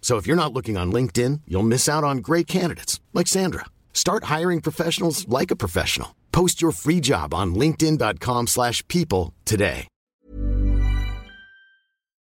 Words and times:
So 0.00 0.16
if 0.16 0.26
you're 0.26 0.42
not 0.42 0.54
looking 0.54 0.78
on 0.78 0.90
LinkedIn, 0.90 1.42
you'll 1.46 1.62
miss 1.74 1.86
out 1.86 2.04
on 2.04 2.18
great 2.18 2.46
candidates 2.46 2.98
like 3.12 3.26
Sandra. 3.26 3.66
Start 3.92 4.24
hiring 4.24 4.62
professionals 4.62 5.28
like 5.28 5.50
a 5.50 5.56
professional. 5.56 6.14
Post 6.32 6.62
your 6.62 6.72
free 6.72 7.00
job 7.00 7.34
on 7.34 7.54
linkedin.com/people 7.54 9.34
today. 9.44 9.86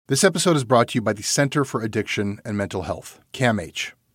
This 0.09 0.23
episode 0.23 0.56
is 0.56 0.64
brought 0.64 0.88
to 0.89 1.00
you 1.00 1.02
by 1.02 1.11
the 1.11 1.22
Center 1.22 1.66
for 1.66 1.83
Addiction 1.83 2.39
and 2.45 2.56
Mental 2.56 2.83
Health, 2.83 3.19
CAMH. 3.33 3.91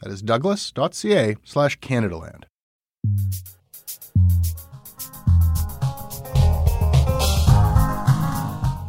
That 0.00 0.12
is 0.12 0.22
douglas.ca 0.22 1.36
slash 1.42 1.78
Canadaland. 1.80 2.44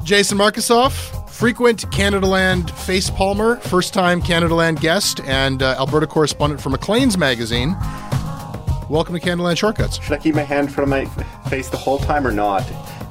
Jason 0.03 0.37
Markusoff, 0.37 1.29
frequent 1.29 1.89
Canadaland 1.91 2.69
face 2.71 3.09
palmer, 3.09 3.57
first 3.57 3.93
time 3.93 4.21
Canadaland 4.21 4.81
guest, 4.81 5.19
and 5.21 5.61
uh, 5.61 5.75
Alberta 5.79 6.07
correspondent 6.07 6.61
for 6.61 6.69
Maclean's 6.69 7.17
magazine. 7.17 7.75
Welcome 8.89 9.13
to 9.13 9.21
Canadaland 9.21 9.57
Shortcuts. 9.57 10.01
Should 10.01 10.13
I 10.13 10.17
keep 10.17 10.33
my 10.33 10.41
hand 10.41 10.71
from 10.71 10.89
my 10.89 11.05
face 11.49 11.69
the 11.69 11.77
whole 11.77 11.99
time 11.99 12.25
or 12.25 12.31
not? 12.31 12.63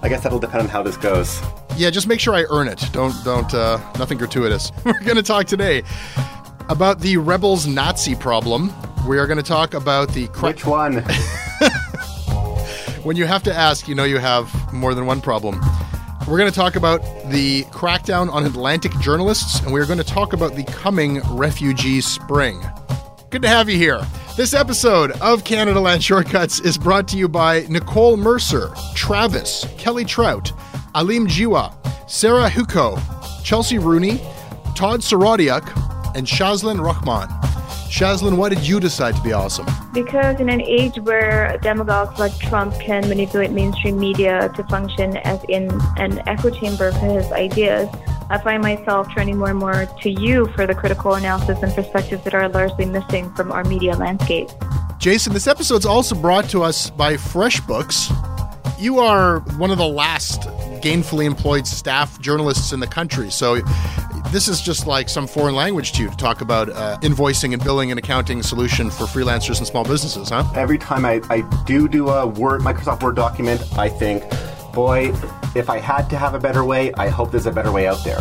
I 0.02 0.08
guess 0.08 0.22
that'll 0.22 0.40
depend 0.40 0.62
on 0.62 0.68
how 0.68 0.82
this 0.82 0.96
goes. 0.96 1.40
Yeah, 1.76 1.90
just 1.90 2.08
make 2.08 2.18
sure 2.18 2.34
I 2.34 2.44
earn 2.50 2.66
it. 2.66 2.84
Don't, 2.92 3.14
don't, 3.24 3.52
uh, 3.54 3.78
nothing 3.96 4.18
gratuitous. 4.18 4.72
We're 4.84 4.98
going 5.00 5.16
to 5.16 5.22
talk 5.22 5.46
today 5.46 5.84
about 6.68 7.00
the 7.00 7.16
rebels 7.16 7.66
Nazi 7.66 8.14
problem. 8.14 8.72
We 9.06 9.18
are 9.18 9.26
going 9.26 9.38
to 9.38 9.42
talk 9.42 9.74
about 9.74 10.12
the 10.12 10.28
cra- 10.28 10.48
Which 10.48 10.66
one? 10.66 10.98
when 13.02 13.16
you 13.16 13.26
have 13.26 13.42
to 13.44 13.54
ask, 13.54 13.88
you 13.88 13.94
know 13.94 14.04
you 14.04 14.18
have 14.18 14.52
more 14.72 14.94
than 14.94 15.06
one 15.06 15.20
problem. 15.20 15.60
We're 16.26 16.36
going 16.36 16.50
to 16.50 16.54
talk 16.54 16.76
about 16.76 17.00
the 17.30 17.62
crackdown 17.64 18.30
on 18.30 18.44
Atlantic 18.44 18.92
journalists, 19.00 19.60
and 19.60 19.72
we're 19.72 19.86
going 19.86 19.98
to 19.98 20.04
talk 20.04 20.34
about 20.34 20.56
the 20.56 20.64
coming 20.64 21.20
refugee 21.34 22.02
spring. 22.02 22.62
Good 23.30 23.40
to 23.42 23.48
have 23.48 23.70
you 23.70 23.78
here. 23.78 24.02
This 24.36 24.52
episode 24.52 25.12
of 25.22 25.44
Canadaland 25.44 26.02
Shortcuts 26.02 26.60
is 26.60 26.76
brought 26.76 27.08
to 27.08 27.16
you 27.16 27.28
by 27.28 27.64
Nicole 27.70 28.18
Mercer, 28.18 28.72
Travis, 28.94 29.66
Kelly 29.78 30.04
Trout, 30.04 30.52
Alim 30.94 31.26
Jiwa, 31.26 31.74
Sarah 32.10 32.50
Huko, 32.50 33.00
Chelsea 33.42 33.78
Rooney, 33.78 34.18
Todd 34.74 35.00
Saradiuk, 35.00 35.87
and 36.18 36.26
Shazlin 36.26 36.84
Rahman. 36.84 37.28
Shazlin, 37.88 38.36
why 38.36 38.48
did 38.48 38.66
you 38.66 38.80
decide 38.80 39.14
to 39.14 39.22
be 39.22 39.32
awesome? 39.32 39.66
Because 39.94 40.40
in 40.40 40.50
an 40.50 40.60
age 40.60 40.98
where 40.98 41.56
demagogues 41.62 42.18
like 42.18 42.36
Trump 42.40 42.74
can 42.80 43.08
manipulate 43.08 43.52
mainstream 43.52 43.98
media 43.98 44.52
to 44.56 44.64
function 44.64 45.16
as 45.18 45.42
in 45.48 45.70
an 45.96 46.20
echo 46.28 46.50
chamber 46.50 46.90
for 46.90 47.06
his 47.06 47.30
ideas, 47.30 47.88
I 48.30 48.38
find 48.38 48.62
myself 48.62 49.08
turning 49.14 49.38
more 49.38 49.50
and 49.50 49.58
more 49.58 49.86
to 49.86 50.10
you 50.10 50.48
for 50.48 50.66
the 50.66 50.74
critical 50.74 51.14
analysis 51.14 51.62
and 51.62 51.72
perspectives 51.72 52.24
that 52.24 52.34
are 52.34 52.48
largely 52.48 52.84
missing 52.84 53.32
from 53.34 53.52
our 53.52 53.64
media 53.64 53.96
landscape. 53.96 54.48
Jason, 54.98 55.32
this 55.32 55.46
episode's 55.46 55.86
also 55.86 56.16
brought 56.16 56.50
to 56.50 56.64
us 56.64 56.90
by 56.90 57.14
FreshBooks. 57.14 58.10
You 58.78 58.98
are 58.98 59.38
one 59.56 59.70
of 59.70 59.78
the 59.78 59.86
last 59.86 60.48
gainfully 60.80 61.24
employed 61.24 61.66
staff 61.66 62.20
journalists 62.20 62.72
in 62.72 62.80
the 62.80 62.86
country, 62.86 63.30
so 63.30 63.60
this 64.30 64.48
is 64.48 64.60
just 64.60 64.86
like 64.86 65.08
some 65.08 65.26
foreign 65.26 65.54
language 65.54 65.92
to 65.92 66.02
you 66.02 66.10
to 66.10 66.16
talk 66.16 66.40
about 66.40 66.68
uh, 66.68 66.98
invoicing 67.02 67.52
and 67.54 67.62
billing 67.62 67.90
and 67.90 67.98
accounting 67.98 68.42
solution 68.42 68.90
for 68.90 69.04
freelancers 69.04 69.58
and 69.58 69.66
small 69.66 69.84
businesses, 69.84 70.28
huh? 70.28 70.44
Every 70.54 70.78
time 70.78 71.04
I, 71.04 71.20
I 71.30 71.40
do 71.64 71.88
do 71.88 72.08
a 72.08 72.26
Word 72.26 72.60
Microsoft 72.60 73.02
Word 73.02 73.16
document, 73.16 73.62
I 73.78 73.88
think, 73.88 74.22
boy, 74.72 75.12
if 75.54 75.70
I 75.70 75.78
had 75.78 76.08
to 76.10 76.18
have 76.18 76.34
a 76.34 76.38
better 76.38 76.64
way, 76.64 76.92
I 76.94 77.08
hope 77.08 77.30
there's 77.30 77.46
a 77.46 77.52
better 77.52 77.72
way 77.72 77.86
out 77.86 78.04
there. 78.04 78.18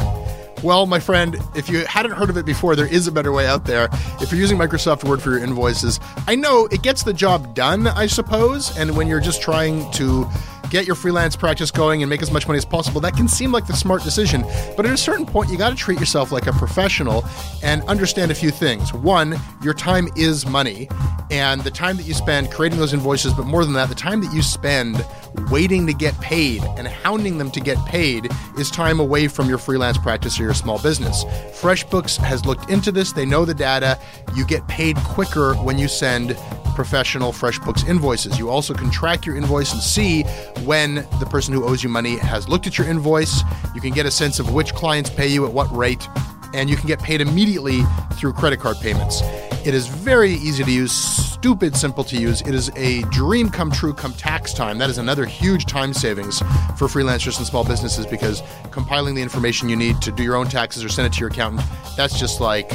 Well, 0.64 0.88
my 0.88 1.00
friend, 1.00 1.38
if 1.56 1.70
you 1.70 1.86
hadn't 1.86 2.14
heard 2.14 2.32
of 2.32 2.38
it 2.38 2.46
before, 2.46 2.76
there 2.76 2.88
is 2.88 3.06
a 3.06 3.12
better 3.12 3.32
way 3.32 3.46
out 3.46 3.66
there. 3.66 3.90
If 4.20 4.32
you're 4.32 4.42
using 4.42 4.58
Microsoft 4.58 5.04
Word 5.04 5.22
for 5.22 5.30
your 5.30 5.44
invoices, 5.44 6.00
I 6.26 6.36
know 6.36 6.66
it 6.72 6.82
gets 6.82 7.04
the 7.04 7.14
job 7.14 7.54
done, 7.54 7.86
I 7.86 8.08
suppose. 8.08 8.76
And 8.76 8.98
when 8.98 9.08
you're 9.08 9.20
just 9.20 9.40
trying 9.40 9.92
to 9.92 10.28
get 10.70 10.86
your 10.86 10.96
freelance 10.96 11.36
practice 11.36 11.72
going 11.72 12.04
and 12.04 12.10
make 12.10 12.22
as 12.22 12.32
much 12.32 12.48
money 12.48 12.58
as 12.58 12.66
possible, 12.66 13.02
that 13.02 13.16
can 13.16 13.28
seem 13.28 13.52
like 13.52 13.68
the 13.68 13.74
smart 13.74 14.04
decision. 14.04 14.44
But 14.76 14.86
at 14.86 14.92
a 14.92 14.98
certain 14.98 15.26
point, 15.26 15.50
you 15.50 15.58
got 15.58 15.70
to 15.70 15.76
treat 15.76 16.00
yourself 16.00 16.32
like 16.32 16.48
a 16.48 16.54
professional 16.54 17.26
and 17.64 17.82
understand 17.84 18.32
a 18.32 18.36
few 18.36 18.52
things. 18.52 18.94
One, 18.94 19.40
your 19.64 19.74
time 19.74 20.08
is 20.16 20.46
money, 20.46 20.90
and 21.32 21.62
the 21.62 21.72
time 21.72 21.98
that 21.98 22.04
you 22.04 22.14
spend 22.14 22.52
creating 22.52 22.80
those 22.80 22.94
invoices, 22.94 23.34
but 23.34 23.46
more 23.46 23.66
than 23.66 23.74
that, 23.74 23.90
the 23.90 23.96
time 23.96 24.22
that 24.22 24.34
you 24.34 24.42
spend 24.42 25.06
waiting 25.52 25.86
to 25.88 25.94
get 25.94 26.20
paid 26.20 26.64
and 26.78 26.88
hounding 26.88 27.38
them 27.38 27.52
to 27.52 27.60
get 27.60 27.78
paid 27.86 28.30
is 28.58 28.72
time 28.72 29.00
away 29.00 29.28
from 29.28 29.48
your 29.48 29.58
freelance 29.58 29.98
practice 29.98 30.40
or 30.40 30.44
your 30.44 30.54
small 30.54 30.80
business. 30.80 31.26
FreshBooks 31.52 32.18
has 32.18 32.46
looked 32.46 32.70
into 32.70 32.92
this, 32.92 33.12
they 33.12 33.26
know 33.26 33.46
the 33.46 33.54
data. 33.54 34.00
You 34.36 34.46
get 34.46 34.68
paid 34.68 34.98
quicker 34.98 35.54
when 35.56 35.78
you 35.78 35.88
send 35.88 36.38
professional 36.76 37.32
FreshBooks 37.32 37.88
invoices. 37.88 38.38
You 38.38 38.50
also 38.50 38.74
can 38.74 38.92
track 38.92 39.26
your 39.26 39.36
invoice 39.36 39.74
and 39.74 39.82
see 39.82 40.24
when 40.66 40.96
the 41.20 41.28
person 41.30 41.54
who 41.54 41.64
owes 41.64 41.84
you 41.84 41.90
money 41.90 42.18
has 42.18 42.48
looked 42.48 42.68
at 42.68 42.78
your 42.78 42.88
invoice. 42.88 43.42
You 43.74 43.82
can 43.82 43.92
get 43.92 44.06
a 44.06 44.12
sense 44.12 44.40
of 44.40 44.54
which 44.54 44.74
clients 44.74 45.10
pay 45.10 45.28
you 45.28 45.46
at 45.46 45.54
what 45.54 45.74
rate, 45.76 46.08
and 46.54 46.70
you 46.70 46.76
can 46.76 46.88
get 46.88 47.00
paid 47.00 47.22
immediately 47.22 47.82
through 48.14 48.34
credit 48.34 48.60
card 48.60 48.78
payments. 48.82 49.22
It 49.66 49.74
is 49.74 49.88
very 49.88 50.32
easy 50.32 50.64
to 50.64 50.72
use, 50.72 50.92
stupid 50.92 51.76
simple 51.76 52.04
to 52.06 52.18
use. 52.18 52.42
It 52.42 52.56
is 52.56 52.72
a 52.78 53.02
dream 53.04 53.50
come 53.50 53.70
true 53.70 53.94
come 53.94 54.14
tax 54.14 54.54
time. 54.54 54.78
That 54.78 54.90
is 54.90 54.98
another 54.98 55.26
huge 55.26 55.66
time 55.66 55.94
savings 55.94 56.40
for 56.78 56.88
freelancers 56.88 57.38
and 57.38 57.46
small 57.46 57.66
businesses 57.66 58.06
because 58.06 58.42
compiling 58.72 59.14
the 59.14 59.22
information 59.22 59.68
you 59.68 59.76
need 59.76 60.02
to 60.04 60.12
do 60.12 60.24
your 60.24 60.36
own 60.36 60.48
taxes 60.48 60.86
or 60.86 60.90
send 60.90 61.08
it 61.08 61.14
to 61.14 61.20
your 61.20 61.30
accountant, 61.30 61.68
that's 61.98 62.18
just 62.18 62.40
like 62.40 62.70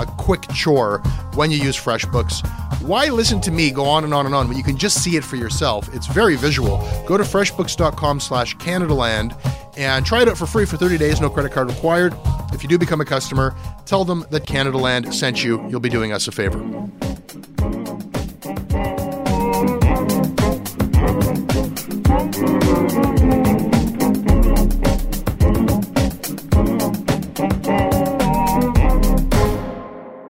a 0.00 0.06
quick 0.06 0.42
chore 0.54 0.98
when 1.34 1.50
you 1.50 1.58
use 1.58 1.76
FreshBooks. 1.76 2.46
Why 2.82 3.08
listen 3.08 3.40
to 3.42 3.50
me 3.50 3.70
go 3.70 3.84
on 3.84 4.04
and 4.04 4.12
on 4.12 4.26
and 4.26 4.34
on 4.34 4.48
when 4.48 4.56
you 4.56 4.62
can 4.62 4.76
just 4.76 5.02
see 5.02 5.16
it 5.16 5.24
for 5.24 5.36
yourself? 5.36 5.88
It's 5.94 6.06
very 6.06 6.36
visual. 6.36 6.78
Go 7.06 7.16
to 7.16 7.24
freshbooks.com 7.24 8.20
slash 8.20 8.56
CanadaLand 8.56 9.36
and 9.76 10.04
try 10.04 10.22
it 10.22 10.28
out 10.28 10.38
for 10.38 10.46
free 10.46 10.66
for 10.66 10.76
30 10.76 10.98
days, 10.98 11.20
no 11.20 11.30
credit 11.30 11.52
card 11.52 11.68
required. 11.70 12.14
If 12.52 12.62
you 12.62 12.68
do 12.68 12.78
become 12.78 13.00
a 13.00 13.04
customer, 13.04 13.56
tell 13.86 14.04
them 14.04 14.24
that 14.30 14.44
Canadaland 14.44 15.12
sent 15.12 15.42
you. 15.42 15.66
You'll 15.68 15.80
be 15.80 15.88
doing 15.88 16.12
us 16.12 16.28
a 16.28 16.32
favor. 16.32 16.60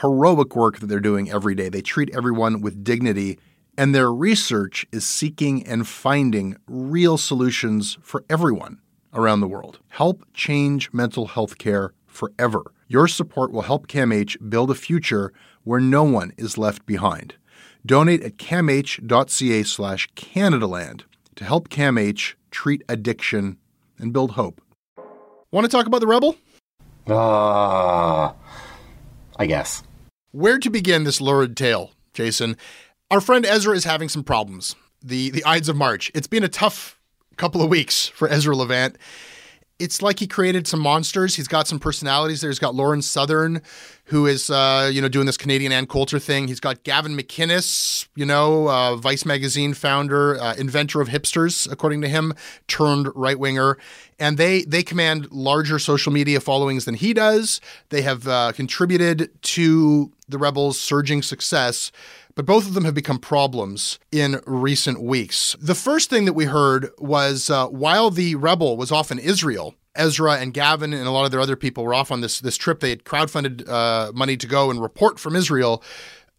heroic 0.00 0.54
work 0.54 0.78
that 0.78 0.86
they're 0.86 1.00
doing 1.00 1.30
every 1.30 1.54
day. 1.54 1.68
They 1.68 1.82
treat 1.82 2.14
everyone 2.14 2.60
with 2.60 2.84
dignity, 2.84 3.38
and 3.76 3.94
their 3.94 4.12
research 4.12 4.86
is 4.92 5.06
seeking 5.06 5.66
and 5.66 5.86
finding 5.86 6.56
real 6.66 7.18
solutions 7.18 7.98
for 8.02 8.24
everyone 8.30 8.80
around 9.12 9.40
the 9.40 9.48
world. 9.48 9.80
Help 9.88 10.24
change 10.34 10.92
mental 10.92 11.26
health 11.26 11.58
care 11.58 11.92
forever. 12.06 12.62
Your 12.86 13.08
support 13.08 13.52
will 13.52 13.62
help 13.62 13.86
CAMH 13.86 14.48
build 14.48 14.70
a 14.70 14.74
future 14.74 15.32
where 15.64 15.80
no 15.80 16.04
one 16.04 16.32
is 16.36 16.56
left 16.56 16.86
behind. 16.86 17.34
Donate 17.84 18.22
at 18.22 18.36
camh.ca 18.38 19.62
slash 19.62 20.08
Canadaland 20.14 21.02
to 21.36 21.44
help 21.44 21.68
CAMH 21.68 22.34
treat 22.50 22.82
addiction 22.88 23.58
and 23.98 24.12
build 24.12 24.32
hope. 24.32 24.60
Want 25.50 25.64
to 25.64 25.68
talk 25.68 25.86
about 25.86 26.00
the 26.00 26.06
Rebel? 26.06 26.36
Uh, 27.06 28.32
I 29.38 29.46
guess. 29.46 29.82
Where 30.32 30.58
to 30.58 30.68
begin 30.68 31.04
this 31.04 31.22
lurid 31.22 31.56
tale, 31.56 31.92
Jason? 32.12 32.58
Our 33.10 33.20
friend 33.22 33.46
Ezra 33.46 33.74
is 33.74 33.84
having 33.84 34.10
some 34.10 34.22
problems. 34.22 34.76
The 35.02 35.30
the 35.30 35.42
Ides 35.44 35.70
of 35.70 35.76
March. 35.76 36.10
It's 36.14 36.26
been 36.26 36.44
a 36.44 36.48
tough 36.48 36.98
couple 37.36 37.62
of 37.62 37.70
weeks 37.70 38.08
for 38.08 38.28
Ezra 38.28 38.54
Levant. 38.54 38.98
It's 39.78 40.02
like 40.02 40.18
he 40.18 40.26
created 40.26 40.66
some 40.66 40.80
monsters. 40.80 41.36
He's 41.36 41.46
got 41.46 41.68
some 41.68 41.78
personalities 41.78 42.40
there. 42.40 42.50
He's 42.50 42.58
got 42.58 42.74
Lauren 42.74 43.00
Southern, 43.00 43.62
who 44.06 44.26
is 44.26 44.50
uh, 44.50 44.90
you 44.92 45.00
know 45.00 45.08
doing 45.08 45.26
this 45.26 45.36
Canadian 45.36 45.70
Ann 45.70 45.86
Coulter 45.86 46.18
thing. 46.18 46.48
He's 46.48 46.58
got 46.58 46.82
Gavin 46.82 47.16
McInnes, 47.16 48.08
you 48.16 48.26
know, 48.26 48.68
uh, 48.68 48.96
Vice 48.96 49.24
magazine 49.24 49.74
founder, 49.74 50.36
uh, 50.40 50.54
inventor 50.54 51.00
of 51.00 51.08
hipsters, 51.08 51.70
according 51.70 52.00
to 52.00 52.08
him, 52.08 52.34
turned 52.66 53.08
right 53.14 53.38
winger, 53.38 53.78
and 54.18 54.36
they 54.36 54.62
they 54.62 54.82
command 54.82 55.30
larger 55.30 55.78
social 55.78 56.12
media 56.12 56.40
followings 56.40 56.84
than 56.84 56.94
he 56.94 57.14
does. 57.14 57.60
They 57.90 58.02
have 58.02 58.26
uh, 58.26 58.52
contributed 58.52 59.30
to 59.42 60.10
the 60.28 60.38
rebels' 60.38 60.80
surging 60.80 61.22
success. 61.22 61.92
But 62.38 62.46
both 62.46 62.68
of 62.68 62.74
them 62.74 62.84
have 62.84 62.94
become 62.94 63.18
problems 63.18 63.98
in 64.12 64.40
recent 64.46 65.02
weeks. 65.02 65.56
The 65.60 65.74
first 65.74 66.08
thing 66.08 66.24
that 66.26 66.34
we 66.34 66.44
heard 66.44 66.90
was 66.96 67.50
uh, 67.50 67.66
while 67.66 68.10
the 68.10 68.36
rebel 68.36 68.76
was 68.76 68.92
off 68.92 69.10
in 69.10 69.18
Israel, 69.18 69.74
Ezra 69.96 70.34
and 70.34 70.54
Gavin 70.54 70.92
and 70.92 71.04
a 71.04 71.10
lot 71.10 71.24
of 71.24 71.32
their 71.32 71.40
other 71.40 71.56
people 71.56 71.82
were 71.82 71.94
off 71.94 72.12
on 72.12 72.20
this 72.20 72.38
this 72.38 72.56
trip. 72.56 72.78
They 72.78 72.90
had 72.90 73.02
crowdfunded 73.02 73.68
uh, 73.68 74.12
money 74.14 74.36
to 74.36 74.46
go 74.46 74.70
and 74.70 74.80
report 74.80 75.18
from 75.18 75.34
Israel. 75.34 75.82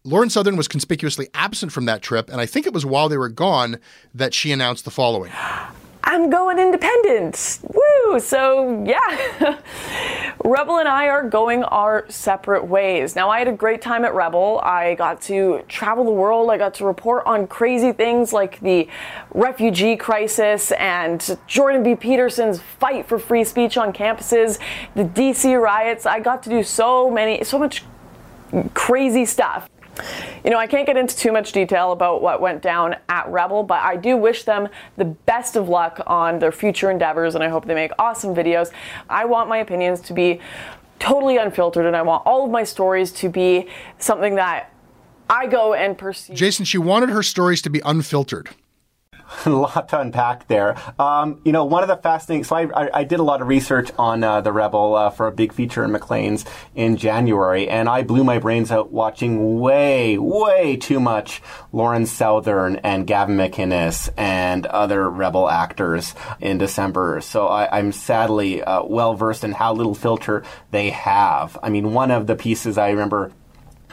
Lauren 0.02 0.30
Southern 0.30 0.56
was 0.56 0.68
conspicuously 0.68 1.28
absent 1.34 1.70
from 1.70 1.84
that 1.84 2.00
trip, 2.00 2.30
and 2.30 2.40
I 2.40 2.46
think 2.46 2.66
it 2.66 2.72
was 2.72 2.86
while 2.86 3.10
they 3.10 3.18
were 3.18 3.28
gone 3.28 3.78
that 4.14 4.32
she 4.32 4.52
announced 4.52 4.86
the 4.86 4.90
following. 4.90 5.32
I'm 6.04 6.30
going 6.30 6.58
independent. 6.58 7.60
Woo! 7.62 8.18
So, 8.20 8.84
yeah, 8.84 9.58
Rebel 10.44 10.78
and 10.78 10.88
I 10.88 11.08
are 11.08 11.28
going 11.28 11.62
our 11.64 12.06
separate 12.08 12.66
ways. 12.66 13.14
Now, 13.14 13.28
I 13.28 13.38
had 13.38 13.48
a 13.48 13.52
great 13.52 13.82
time 13.82 14.04
at 14.04 14.14
Rebel. 14.14 14.60
I 14.64 14.94
got 14.94 15.20
to 15.22 15.62
travel 15.68 16.04
the 16.04 16.10
world. 16.10 16.50
I 16.50 16.58
got 16.58 16.74
to 16.74 16.86
report 16.86 17.24
on 17.26 17.46
crazy 17.46 17.92
things 17.92 18.32
like 18.32 18.58
the 18.60 18.88
refugee 19.34 19.96
crisis 19.96 20.72
and 20.72 21.38
Jordan 21.46 21.82
B. 21.82 21.94
Peterson's 21.94 22.60
fight 22.60 23.06
for 23.06 23.18
free 23.18 23.44
speech 23.44 23.76
on 23.76 23.92
campuses, 23.92 24.58
the 24.94 25.04
DC 25.04 25.60
riots. 25.60 26.06
I 26.06 26.20
got 26.20 26.42
to 26.44 26.50
do 26.50 26.62
so 26.62 27.10
many, 27.10 27.44
so 27.44 27.58
much 27.58 27.84
crazy 28.74 29.24
stuff. 29.24 29.68
You 30.44 30.50
know, 30.50 30.58
I 30.58 30.66
can't 30.66 30.86
get 30.86 30.96
into 30.96 31.16
too 31.16 31.32
much 31.32 31.52
detail 31.52 31.92
about 31.92 32.22
what 32.22 32.40
went 32.40 32.62
down 32.62 32.96
at 33.08 33.28
Rebel, 33.28 33.62
but 33.62 33.80
I 33.82 33.96
do 33.96 34.16
wish 34.16 34.44
them 34.44 34.68
the 34.96 35.04
best 35.04 35.56
of 35.56 35.68
luck 35.68 36.00
on 36.06 36.38
their 36.38 36.52
future 36.52 36.90
endeavors, 36.90 37.34
and 37.34 37.44
I 37.44 37.48
hope 37.48 37.66
they 37.66 37.74
make 37.74 37.92
awesome 37.98 38.34
videos. 38.34 38.70
I 39.08 39.24
want 39.26 39.48
my 39.48 39.58
opinions 39.58 40.00
to 40.02 40.14
be 40.14 40.40
totally 40.98 41.36
unfiltered, 41.36 41.86
and 41.86 41.96
I 41.96 42.02
want 42.02 42.24
all 42.26 42.44
of 42.44 42.50
my 42.50 42.64
stories 42.64 43.12
to 43.12 43.28
be 43.28 43.68
something 43.98 44.36
that 44.36 44.72
I 45.28 45.46
go 45.46 45.74
and 45.74 45.96
pursue. 45.96 46.34
Jason, 46.34 46.64
she 46.64 46.78
wanted 46.78 47.10
her 47.10 47.22
stories 47.22 47.62
to 47.62 47.70
be 47.70 47.80
unfiltered. 47.84 48.50
a 49.46 49.50
lot 49.50 49.88
to 49.90 50.00
unpack 50.00 50.48
there. 50.48 50.76
Um, 50.98 51.40
you 51.44 51.52
know, 51.52 51.64
one 51.64 51.82
of 51.82 51.88
the 51.88 51.96
fascinating. 51.96 52.44
So 52.44 52.56
I, 52.56 52.84
I, 52.84 52.90
I 53.00 53.04
did 53.04 53.20
a 53.20 53.22
lot 53.22 53.40
of 53.40 53.48
research 53.48 53.90
on 53.98 54.24
uh, 54.24 54.40
the 54.40 54.52
Rebel 54.52 54.94
uh, 54.94 55.10
for 55.10 55.26
a 55.26 55.32
big 55.32 55.52
feature 55.52 55.84
in 55.84 55.92
Maclean's 55.92 56.44
in 56.74 56.96
January, 56.96 57.68
and 57.68 57.88
I 57.88 58.02
blew 58.02 58.24
my 58.24 58.38
brains 58.38 58.70
out 58.70 58.92
watching 58.92 59.60
way, 59.60 60.18
way 60.18 60.76
too 60.76 61.00
much 61.00 61.42
Lauren 61.72 62.06
Southern 62.06 62.76
and 62.76 63.06
Gavin 63.06 63.36
McInnes 63.36 64.08
and 64.16 64.66
other 64.66 65.08
Rebel 65.08 65.48
actors 65.48 66.14
in 66.40 66.58
December. 66.58 67.20
So 67.20 67.46
I, 67.46 67.78
am 67.78 67.92
sadly 67.92 68.62
uh, 68.62 68.84
well 68.84 69.14
versed 69.14 69.44
in 69.44 69.52
how 69.52 69.72
little 69.72 69.94
filter 69.94 70.42
they 70.70 70.90
have. 70.90 71.58
I 71.62 71.70
mean, 71.70 71.92
one 71.92 72.10
of 72.10 72.26
the 72.26 72.36
pieces 72.36 72.78
I 72.78 72.90
remember 72.90 73.32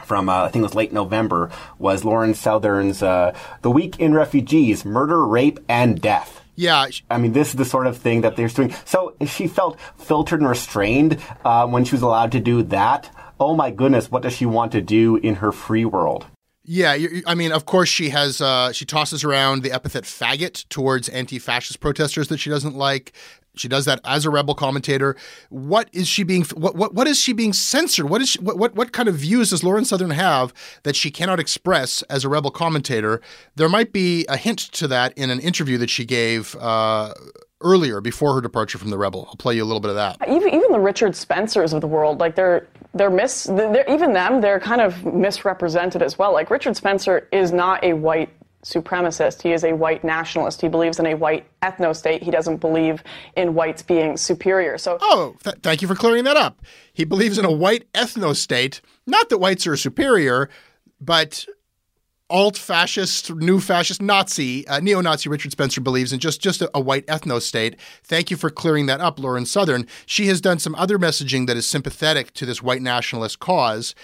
from 0.08 0.28
uh, 0.28 0.44
I 0.44 0.48
think 0.48 0.62
it 0.62 0.64
was 0.64 0.74
late 0.74 0.92
November 0.92 1.50
was 1.78 2.04
Lauren 2.04 2.34
Southern's 2.34 3.02
uh, 3.02 3.36
"The 3.62 3.70
Week 3.70 4.00
in 4.00 4.14
Refugees: 4.14 4.84
Murder, 4.84 5.24
Rape, 5.24 5.60
and 5.68 6.00
Death." 6.00 6.42
Yeah, 6.56 6.88
I 7.08 7.18
mean, 7.18 7.34
this 7.34 7.50
is 7.50 7.54
the 7.54 7.64
sort 7.64 7.86
of 7.86 7.96
thing 7.96 8.22
that 8.22 8.34
they're 8.34 8.48
doing. 8.48 8.74
So 8.84 9.14
she 9.24 9.46
felt 9.46 9.78
filtered 9.96 10.40
and 10.40 10.48
restrained 10.48 11.22
uh, 11.44 11.68
when 11.68 11.84
she 11.84 11.94
was 11.94 12.02
allowed 12.02 12.32
to 12.32 12.40
do 12.40 12.64
that. 12.64 13.14
Oh 13.38 13.54
my 13.54 13.70
goodness, 13.70 14.10
what 14.10 14.22
does 14.22 14.32
she 14.32 14.46
want 14.46 14.72
to 14.72 14.80
do 14.80 15.16
in 15.16 15.36
her 15.36 15.52
free 15.52 15.84
world? 15.84 16.26
Yeah, 16.70 16.98
I 17.26 17.34
mean, 17.34 17.52
of 17.52 17.64
course, 17.64 17.88
she 17.88 18.10
has. 18.10 18.42
Uh, 18.42 18.72
she 18.72 18.84
tosses 18.84 19.24
around 19.24 19.62
the 19.62 19.72
epithet 19.72 20.04
"faggot" 20.04 20.68
towards 20.68 21.08
anti-fascist 21.08 21.80
protesters 21.80 22.28
that 22.28 22.38
she 22.38 22.50
doesn't 22.50 22.76
like. 22.76 23.12
She 23.58 23.68
does 23.68 23.84
that 23.84 24.00
as 24.04 24.24
a 24.24 24.30
rebel 24.30 24.54
commentator. 24.54 25.16
What 25.50 25.88
is 25.92 26.08
she 26.08 26.22
being? 26.22 26.44
What 26.54 26.76
what, 26.76 26.94
what 26.94 27.06
is 27.06 27.18
she 27.20 27.32
being 27.32 27.52
censored? 27.52 28.08
What 28.08 28.22
is 28.22 28.30
she, 28.30 28.40
what, 28.40 28.58
what 28.58 28.74
what 28.74 28.92
kind 28.92 29.08
of 29.08 29.16
views 29.16 29.50
does 29.50 29.62
Lauren 29.64 29.84
Southern 29.84 30.10
have 30.10 30.52
that 30.84 30.96
she 30.96 31.10
cannot 31.10 31.40
express 31.40 32.02
as 32.02 32.24
a 32.24 32.28
rebel 32.28 32.50
commentator? 32.50 33.20
There 33.56 33.68
might 33.68 33.92
be 33.92 34.24
a 34.28 34.36
hint 34.36 34.58
to 34.58 34.88
that 34.88 35.16
in 35.16 35.30
an 35.30 35.40
interview 35.40 35.78
that 35.78 35.90
she 35.90 36.04
gave. 36.04 36.54
Uh, 36.56 37.14
Earlier, 37.60 38.00
before 38.00 38.34
her 38.34 38.40
departure 38.40 38.78
from 38.78 38.90
the 38.90 38.98
Rebel, 38.98 39.26
I'll 39.28 39.34
play 39.34 39.56
you 39.56 39.64
a 39.64 39.66
little 39.66 39.80
bit 39.80 39.88
of 39.88 39.96
that. 39.96 40.16
even 40.28 40.54
even 40.54 40.70
the 40.70 40.78
Richard 40.78 41.16
Spencers 41.16 41.72
of 41.72 41.80
the 41.80 41.88
world, 41.88 42.20
like 42.20 42.36
they're 42.36 42.68
they're 42.94 43.10
mis 43.10 43.44
they're, 43.50 43.84
even 43.92 44.12
them 44.12 44.40
they're 44.40 44.60
kind 44.60 44.80
of 44.80 45.04
misrepresented 45.04 46.00
as 46.00 46.16
well. 46.16 46.32
Like 46.32 46.50
Richard 46.50 46.76
Spencer 46.76 47.26
is 47.32 47.50
not 47.50 47.82
a 47.82 47.94
white 47.94 48.28
supremacist. 48.68 49.42
He 49.42 49.52
is 49.52 49.64
a 49.64 49.72
white 49.72 50.04
nationalist. 50.04 50.60
He 50.60 50.68
believes 50.68 50.98
in 50.98 51.06
a 51.06 51.14
white 51.14 51.46
ethno 51.62 51.94
state. 51.96 52.22
He 52.22 52.30
doesn't 52.30 52.58
believe 52.58 53.02
in 53.36 53.54
whites 53.54 53.82
being 53.82 54.16
superior. 54.16 54.78
So 54.78 54.98
Oh, 55.00 55.34
th- 55.42 55.56
thank 55.62 55.82
you 55.82 55.88
for 55.88 55.94
clearing 55.94 56.24
that 56.24 56.36
up. 56.36 56.60
He 56.92 57.04
believes 57.04 57.38
in 57.38 57.44
a 57.44 57.52
white 57.52 57.90
ethno 57.92 58.36
state. 58.36 58.80
Not 59.06 59.28
that 59.30 59.38
whites 59.38 59.66
are 59.66 59.76
superior, 59.76 60.50
but 61.00 61.46
alt 62.30 62.58
fascist, 62.58 63.32
new 63.36 63.58
fascist, 63.58 64.02
Nazi, 64.02 64.66
uh, 64.68 64.80
neo 64.80 65.00
Nazi 65.00 65.30
Richard 65.30 65.50
Spencer 65.50 65.80
believes 65.80 66.12
in 66.12 66.18
just, 66.18 66.42
just 66.42 66.60
a, 66.60 66.70
a 66.74 66.80
white 66.80 67.06
ethno 67.06 67.40
state. 67.40 67.80
Thank 68.04 68.30
you 68.30 68.36
for 68.36 68.50
clearing 68.50 68.84
that 68.84 69.00
up, 69.00 69.18
Lauren 69.18 69.46
Southern. 69.46 69.86
She 70.04 70.26
has 70.26 70.40
done 70.42 70.58
some 70.58 70.74
other 70.74 70.98
messaging 70.98 71.46
that 71.46 71.56
is 71.56 71.66
sympathetic 71.66 72.34
to 72.34 72.44
this 72.44 72.62
white 72.62 72.82
nationalist 72.82 73.38
cause. 73.38 73.94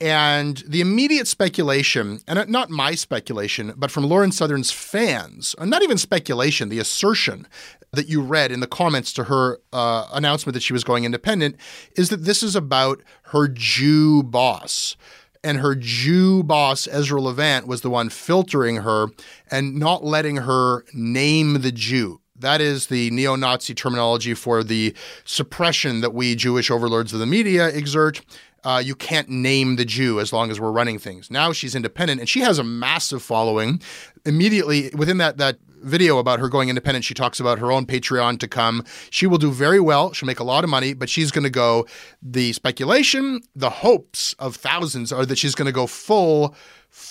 And 0.00 0.58
the 0.66 0.80
immediate 0.80 1.28
speculation, 1.28 2.20
and 2.26 2.48
not 2.48 2.68
my 2.68 2.94
speculation, 2.94 3.72
but 3.76 3.90
from 3.90 4.04
Lauren 4.04 4.32
Southern's 4.32 4.70
fans, 4.70 5.54
not 5.60 5.82
even 5.82 5.98
speculation, 5.98 6.68
the 6.68 6.80
assertion 6.80 7.46
that 7.92 8.08
you 8.08 8.20
read 8.20 8.50
in 8.50 8.58
the 8.58 8.66
comments 8.66 9.12
to 9.12 9.24
her 9.24 9.60
uh, 9.72 10.08
announcement 10.12 10.54
that 10.54 10.62
she 10.62 10.72
was 10.72 10.82
going 10.82 11.04
independent, 11.04 11.56
is 11.96 12.08
that 12.08 12.24
this 12.24 12.42
is 12.42 12.56
about 12.56 13.02
her 13.26 13.46
Jew 13.48 14.24
boss. 14.24 14.96
And 15.44 15.58
her 15.58 15.74
Jew 15.74 16.42
boss, 16.42 16.88
Ezra 16.88 17.20
Levant, 17.20 17.66
was 17.66 17.82
the 17.82 17.90
one 17.90 18.08
filtering 18.08 18.76
her 18.76 19.08
and 19.50 19.76
not 19.78 20.02
letting 20.02 20.38
her 20.38 20.84
name 20.92 21.60
the 21.60 21.70
Jew. 21.70 22.20
That 22.36 22.60
is 22.60 22.88
the 22.88 23.10
neo 23.10 23.36
Nazi 23.36 23.74
terminology 23.74 24.34
for 24.34 24.64
the 24.64 24.94
suppression 25.24 26.00
that 26.00 26.12
we 26.14 26.34
Jewish 26.34 26.70
overlords 26.70 27.12
of 27.12 27.20
the 27.20 27.26
media 27.26 27.68
exert. 27.68 28.22
Uh, 28.64 28.82
you 28.84 28.94
can't 28.94 29.28
name 29.28 29.76
the 29.76 29.84
Jew 29.84 30.20
as 30.20 30.32
long 30.32 30.50
as 30.50 30.58
we're 30.58 30.72
running 30.72 30.98
things. 30.98 31.30
Now 31.30 31.52
she's 31.52 31.74
independent 31.74 32.20
and 32.20 32.28
she 32.28 32.40
has 32.40 32.58
a 32.58 32.64
massive 32.64 33.22
following. 33.22 33.80
Immediately 34.24 34.90
within 34.96 35.18
that, 35.18 35.36
that 35.36 35.58
video 35.84 36.18
about 36.18 36.40
her 36.40 36.48
going 36.48 36.68
independent, 36.70 37.04
she 37.04 37.14
talks 37.14 37.38
about 37.38 37.58
her 37.58 37.70
own 37.70 37.86
Patreon 37.86 38.38
to 38.40 38.48
come. 38.48 38.84
She 39.10 39.26
will 39.26 39.38
do 39.38 39.52
very 39.52 39.80
well. 39.80 40.12
She'll 40.12 40.26
make 40.26 40.40
a 40.40 40.44
lot 40.44 40.64
of 40.64 40.70
money, 40.70 40.94
but 40.94 41.08
she's 41.08 41.30
going 41.30 41.44
to 41.44 41.50
go. 41.50 41.86
The 42.22 42.52
speculation, 42.54 43.42
the 43.54 43.70
hopes 43.70 44.34
of 44.38 44.56
thousands 44.56 45.12
are 45.12 45.26
that 45.26 45.38
she's 45.38 45.54
going 45.54 45.66
to 45.66 45.72
go 45.72 45.86
full 45.86 46.54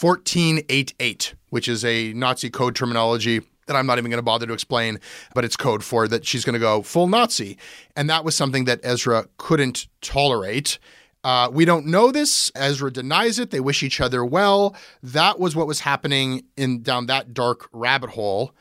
1488, 0.01 1.35
which 1.49 1.67
is 1.67 1.85
a 1.85 2.13
Nazi 2.13 2.49
code 2.49 2.75
terminology 2.75 3.41
that 3.67 3.75
I'm 3.75 3.85
not 3.85 3.97
even 3.97 4.11
going 4.11 4.17
to 4.17 4.23
bother 4.23 4.45
to 4.47 4.53
explain, 4.53 4.99
but 5.33 5.45
it's 5.45 5.55
code 5.55 5.83
for 5.83 6.07
that 6.07 6.25
she's 6.25 6.43
going 6.43 6.53
to 6.53 6.59
go 6.59 6.81
full 6.81 7.07
Nazi. 7.07 7.57
And 7.95 8.09
that 8.09 8.25
was 8.25 8.35
something 8.35 8.65
that 8.65 8.79
Ezra 8.83 9.27
couldn't 9.37 9.87
tolerate. 10.01 10.79
Uh, 11.23 11.49
we 11.51 11.63
don't 11.63 11.85
know 11.85 12.11
this. 12.11 12.51
Ezra 12.53 12.91
denies 12.91 13.39
it. 13.39 13.49
They 13.49 13.61
wish 13.61 13.81
each 13.81 14.01
other 14.01 14.25
well. 14.25 14.75
That 15.01 15.39
was 15.39 15.55
what 15.55 15.67
was 15.67 15.81
happening 15.81 16.43
in 16.57 16.81
down 16.81 17.05
that 17.05 17.33
dark 17.33 17.69
rabbit 17.71 18.11
hole. 18.11 18.53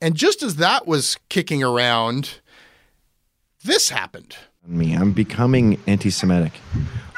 And 0.00 0.14
just 0.16 0.42
as 0.42 0.56
that 0.56 0.86
was 0.86 1.16
kicking 1.28 1.62
around, 1.62 2.40
this 3.64 3.90
happened. 3.90 4.36
me. 4.66 4.94
I'm 4.94 5.12
becoming 5.12 5.80
anti-Semitic, 5.86 6.52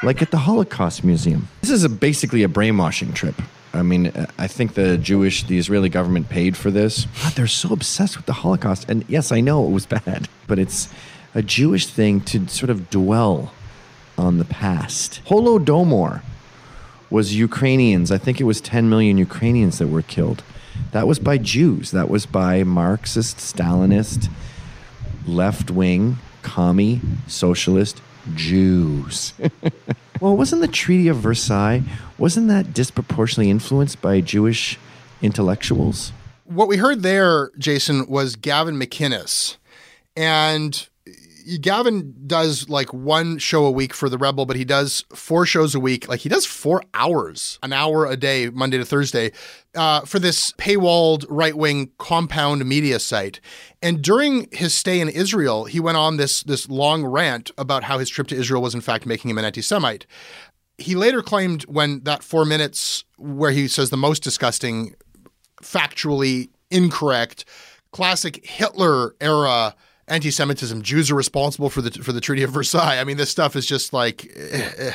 like 0.03 0.21
at 0.21 0.31
the 0.31 0.37
Holocaust 0.37 1.03
Museum. 1.03 1.47
This 1.61 1.71
is 1.71 1.83
a, 1.83 1.89
basically 1.89 2.43
a 2.43 2.47
brainwashing 2.47 3.13
trip. 3.13 3.35
I 3.73 3.83
mean, 3.83 4.11
I 4.37 4.47
think 4.47 4.73
the 4.73 4.97
Jewish, 4.97 5.43
the 5.43 5.57
Israeli 5.57 5.89
government 5.89 6.29
paid 6.29 6.57
for 6.57 6.71
this. 6.71 7.05
God, 7.23 7.33
they're 7.33 7.47
so 7.47 7.71
obsessed 7.71 8.17
with 8.17 8.25
the 8.25 8.33
Holocaust, 8.33 8.89
and 8.89 9.05
yes, 9.07 9.31
I 9.31 9.41
know 9.41 9.65
it 9.65 9.71
was 9.71 9.85
bad, 9.85 10.27
but 10.47 10.59
it's 10.59 10.89
a 11.33 11.41
Jewish 11.41 11.87
thing 11.87 12.21
to 12.21 12.47
sort 12.47 12.69
of 12.69 12.89
dwell 12.89 13.53
on 14.21 14.37
the 14.37 14.45
past. 14.45 15.21
Holodomor 15.25 16.21
was 17.09 17.35
Ukrainians. 17.35 18.11
I 18.11 18.17
think 18.17 18.39
it 18.39 18.45
was 18.45 18.61
10 18.61 18.89
million 18.89 19.17
Ukrainians 19.17 19.79
that 19.79 19.87
were 19.87 20.01
killed. 20.01 20.43
That 20.91 21.07
was 21.07 21.19
by 21.19 21.37
Jews. 21.37 21.91
That 21.91 22.09
was 22.09 22.25
by 22.25 22.63
Marxist, 22.63 23.37
Stalinist, 23.37 24.29
left 25.25 25.71
wing, 25.71 26.17
commie, 26.43 27.01
socialist 27.27 28.01
Jews. 28.35 29.33
well, 30.21 30.37
wasn't 30.37 30.61
the 30.61 30.67
Treaty 30.67 31.07
of 31.07 31.17
Versailles, 31.17 31.83
wasn't 32.17 32.47
that 32.47 32.73
disproportionately 32.73 33.49
influenced 33.49 34.01
by 34.01 34.21
Jewish 34.21 34.77
intellectuals? 35.21 36.13
What 36.45 36.67
we 36.67 36.77
heard 36.77 37.01
there, 37.01 37.51
Jason, 37.57 38.07
was 38.07 38.35
Gavin 38.35 38.75
McInnes. 38.75 39.57
And 40.15 40.87
Gavin 41.59 42.13
does 42.27 42.69
like 42.69 42.93
one 42.93 43.37
show 43.37 43.65
a 43.65 43.71
week 43.71 43.93
for 43.93 44.09
the 44.09 44.17
Rebel, 44.17 44.45
but 44.45 44.55
he 44.55 44.65
does 44.65 45.05
four 45.13 45.45
shows 45.45 45.75
a 45.75 45.79
week. 45.79 46.07
Like 46.07 46.21
he 46.21 46.29
does 46.29 46.45
four 46.45 46.83
hours, 46.93 47.59
an 47.63 47.73
hour 47.73 48.05
a 48.05 48.17
day, 48.17 48.49
Monday 48.49 48.77
to 48.77 48.85
Thursday, 48.85 49.31
uh, 49.75 50.01
for 50.01 50.19
this 50.19 50.51
paywalled 50.53 51.25
right 51.29 51.55
wing 51.55 51.91
compound 51.97 52.65
media 52.65 52.99
site. 52.99 53.39
And 53.81 54.01
during 54.01 54.47
his 54.51 54.73
stay 54.73 54.99
in 54.99 55.09
Israel, 55.09 55.65
he 55.65 55.79
went 55.79 55.97
on 55.97 56.17
this 56.17 56.43
this 56.43 56.69
long 56.69 57.03
rant 57.03 57.51
about 57.57 57.83
how 57.83 57.97
his 57.99 58.09
trip 58.09 58.27
to 58.27 58.35
Israel 58.35 58.61
was 58.61 58.75
in 58.75 58.81
fact 58.81 59.05
making 59.05 59.29
him 59.29 59.37
an 59.37 59.45
anti-Semite. 59.45 60.05
He 60.77 60.95
later 60.95 61.21
claimed 61.21 61.63
when 61.63 62.03
that 62.03 62.23
four 62.23 62.45
minutes 62.45 63.03
where 63.17 63.51
he 63.51 63.67
says 63.67 63.89
the 63.89 63.97
most 63.97 64.23
disgusting, 64.23 64.95
factually 65.61 66.49
incorrect, 66.71 67.45
classic 67.91 68.45
Hitler 68.45 69.15
era 69.21 69.75
anti-Semitism. 70.11 70.81
Jews 70.81 71.09
are 71.09 71.15
responsible 71.15 71.69
for 71.69 71.81
the 71.81 71.91
for 71.91 72.11
the 72.11 72.21
Treaty 72.21 72.43
of 72.43 72.51
Versailles. 72.51 72.99
I 72.99 73.03
mean, 73.03 73.17
this 73.17 73.29
stuff 73.29 73.55
is 73.55 73.65
just 73.65 73.93
like 73.93 74.25
eh, 74.35 74.71
eh. 74.77 74.93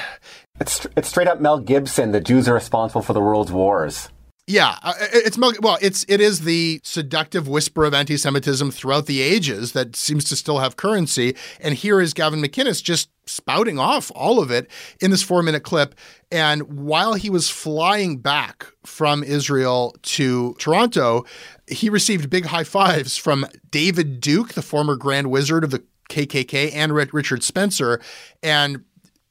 It's, 0.61 0.87
it's 0.96 1.08
straight 1.08 1.28
up 1.28 1.40
Mel 1.40 1.58
Gibson. 1.58 2.12
The 2.12 2.20
Jews 2.20 2.49
are 2.49 2.54
responsible 2.54 3.02
for 3.02 3.12
the 3.12 3.20
world's 3.20 3.52
wars. 3.52 4.08
Yeah, 4.48 4.78
uh, 4.80 4.94
it's 5.00 5.36
well, 5.36 5.76
it's 5.82 6.04
it 6.08 6.20
is 6.20 6.42
the 6.42 6.80
seductive 6.84 7.48
whisper 7.48 7.84
of 7.84 7.92
anti-Semitism 7.92 8.70
throughout 8.70 9.06
the 9.06 9.20
ages 9.20 9.72
that 9.72 9.96
seems 9.96 10.22
to 10.26 10.36
still 10.36 10.60
have 10.60 10.76
currency. 10.76 11.34
And 11.60 11.74
here 11.74 12.00
is 12.00 12.14
Gavin 12.14 12.40
McInnes 12.40 12.80
just 12.80 13.10
spouting 13.26 13.80
off 13.80 14.12
all 14.14 14.40
of 14.40 14.52
it 14.52 14.70
in 15.00 15.10
this 15.10 15.24
four-minute 15.24 15.64
clip. 15.64 15.96
And 16.30 16.78
while 16.78 17.14
he 17.14 17.28
was 17.28 17.50
flying 17.50 18.18
back 18.18 18.66
from 18.84 19.24
Israel 19.24 19.96
to 20.02 20.54
Toronto, 20.60 21.24
he 21.66 21.90
received 21.90 22.30
big 22.30 22.44
high 22.46 22.62
fives 22.62 23.16
from 23.16 23.46
David 23.72 24.20
Duke, 24.20 24.52
the 24.52 24.62
former 24.62 24.94
Grand 24.94 25.28
Wizard 25.28 25.64
of 25.64 25.72
the 25.72 25.82
KKK, 26.08 26.72
and 26.72 26.92
Richard 26.92 27.42
Spencer. 27.42 28.00
And 28.44 28.84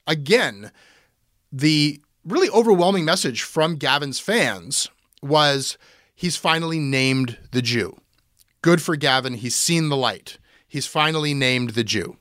again, 0.07 0.73
the 1.53 2.01
really 2.25 2.49
overwhelming 2.49 3.05
message 3.05 3.43
from 3.43 3.77
Gavin's 3.77 4.19
fans 4.19 4.89
was 5.25 5.77
he's 6.13 6.37
finally 6.37 6.79
named 6.79 7.37
the 7.51 7.61
Jew. 7.61 7.97
Good 8.61 8.81
for 8.81 8.95
Gavin. 8.95 9.35
He's 9.35 9.55
seen 9.55 9.89
the 9.89 9.97
light. 9.97 10.37
He's 10.67 10.87
finally 10.87 11.33
named 11.33 11.71
the 11.71 11.83
Jew. 11.83 12.17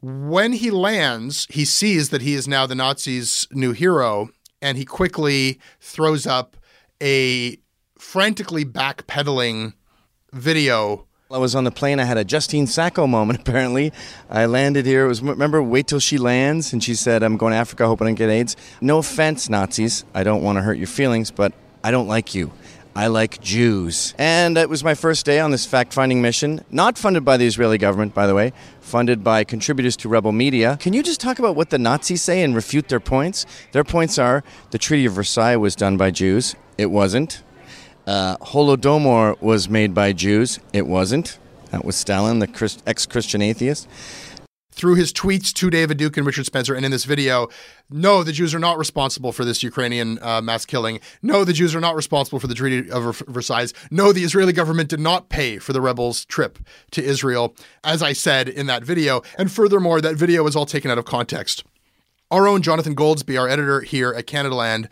When 0.00 0.52
he 0.52 0.70
lands, 0.70 1.46
he 1.48 1.64
sees 1.64 2.10
that 2.10 2.20
he 2.20 2.34
is 2.34 2.46
now 2.46 2.66
the 2.66 2.74
Nazis' 2.74 3.48
new 3.52 3.72
hero, 3.72 4.28
and 4.60 4.76
he 4.76 4.84
quickly 4.84 5.58
throws 5.80 6.26
up 6.26 6.56
a 7.02 7.56
frantically 7.98 8.66
backpedaling 8.66 9.72
video. 10.32 11.06
I 11.30 11.38
was 11.38 11.54
on 11.54 11.64
the 11.64 11.70
plane. 11.70 11.98
I 11.98 12.04
had 12.04 12.18
a 12.18 12.24
Justine 12.24 12.66
Sacco 12.66 13.06
moment. 13.06 13.40
Apparently, 13.48 13.92
I 14.28 14.44
landed 14.44 14.84
here. 14.84 15.06
It 15.06 15.08
was 15.08 15.22
remember 15.22 15.62
wait 15.62 15.86
till 15.86 16.00
she 16.00 16.18
lands, 16.18 16.72
and 16.72 16.84
she 16.84 16.94
said, 16.94 17.22
"I'm 17.22 17.38
going 17.38 17.52
to 17.52 17.56
Africa, 17.56 17.86
hoping 17.86 18.06
I 18.06 18.12
get 18.12 18.28
AIDS." 18.28 18.56
No 18.82 18.98
offense, 18.98 19.48
Nazis. 19.48 20.04
I 20.14 20.22
don't 20.22 20.42
want 20.42 20.56
to 20.58 20.62
hurt 20.62 20.76
your 20.76 20.86
feelings, 20.86 21.30
but 21.30 21.54
I 21.84 21.90
don't 21.90 22.08
like 22.08 22.34
you. 22.34 22.50
I 22.96 23.08
like 23.08 23.42
Jews. 23.42 24.14
And 24.16 24.56
it 24.56 24.70
was 24.70 24.82
my 24.82 24.94
first 24.94 25.26
day 25.26 25.38
on 25.38 25.50
this 25.50 25.66
fact 25.66 25.92
finding 25.92 26.22
mission, 26.22 26.64
not 26.70 26.96
funded 26.96 27.26
by 27.26 27.36
the 27.36 27.46
Israeli 27.46 27.76
government, 27.76 28.14
by 28.14 28.26
the 28.26 28.34
way, 28.34 28.54
funded 28.80 29.22
by 29.22 29.44
contributors 29.44 29.94
to 29.98 30.08
Rebel 30.08 30.32
Media. 30.32 30.78
Can 30.80 30.94
you 30.94 31.02
just 31.02 31.20
talk 31.20 31.38
about 31.38 31.56
what 31.56 31.68
the 31.68 31.78
Nazis 31.78 32.22
say 32.22 32.42
and 32.42 32.54
refute 32.54 32.88
their 32.88 33.00
points? 33.00 33.44
Their 33.72 33.84
points 33.84 34.18
are 34.18 34.42
the 34.70 34.78
Treaty 34.78 35.04
of 35.04 35.12
Versailles 35.12 35.56
was 35.56 35.76
done 35.76 35.98
by 35.98 36.10
Jews. 36.10 36.56
It 36.78 36.86
wasn't. 36.86 37.42
Uh, 38.06 38.38
Holodomor 38.38 39.38
was 39.42 39.68
made 39.68 39.92
by 39.92 40.14
Jews. 40.14 40.58
It 40.72 40.86
wasn't. 40.86 41.38
That 41.70 41.84
was 41.84 41.96
Stalin, 41.96 42.38
the 42.38 42.80
ex 42.86 43.04
Christian 43.04 43.42
atheist. 43.42 43.88
Through 44.74 44.96
his 44.96 45.12
tweets 45.12 45.52
to 45.54 45.70
David 45.70 45.98
Duke 45.98 46.16
and 46.16 46.26
Richard 46.26 46.46
Spencer 46.46 46.74
and 46.74 46.84
in 46.84 46.90
this 46.90 47.04
video, 47.04 47.48
no, 47.90 48.24
the 48.24 48.32
Jews 48.32 48.52
are 48.56 48.58
not 48.58 48.76
responsible 48.76 49.30
for 49.30 49.44
this 49.44 49.62
Ukrainian 49.62 50.18
uh, 50.20 50.40
mass 50.40 50.66
killing. 50.66 50.98
No, 51.22 51.44
the 51.44 51.52
Jews 51.52 51.76
are 51.76 51.80
not 51.80 51.94
responsible 51.94 52.40
for 52.40 52.48
the 52.48 52.56
Treaty 52.56 52.90
of 52.90 53.18
Versailles. 53.28 53.72
No, 53.92 54.12
the 54.12 54.24
Israeli 54.24 54.52
government 54.52 54.88
did 54.88 54.98
not 54.98 55.28
pay 55.28 55.58
for 55.58 55.72
the 55.72 55.80
rebels' 55.80 56.24
trip 56.24 56.58
to 56.90 57.00
Israel, 57.00 57.54
as 57.84 58.02
I 58.02 58.14
said 58.14 58.48
in 58.48 58.66
that 58.66 58.82
video. 58.82 59.22
And 59.38 59.50
furthermore, 59.50 60.00
that 60.00 60.16
video 60.16 60.42
was 60.42 60.56
all 60.56 60.66
taken 60.66 60.90
out 60.90 60.98
of 60.98 61.04
context. 61.04 61.62
Our 62.32 62.48
own 62.48 62.60
Jonathan 62.60 62.96
Goldsbie, 62.96 63.40
our 63.40 63.48
editor 63.48 63.82
here 63.82 64.12
at 64.12 64.26
Canadaland, 64.26 64.88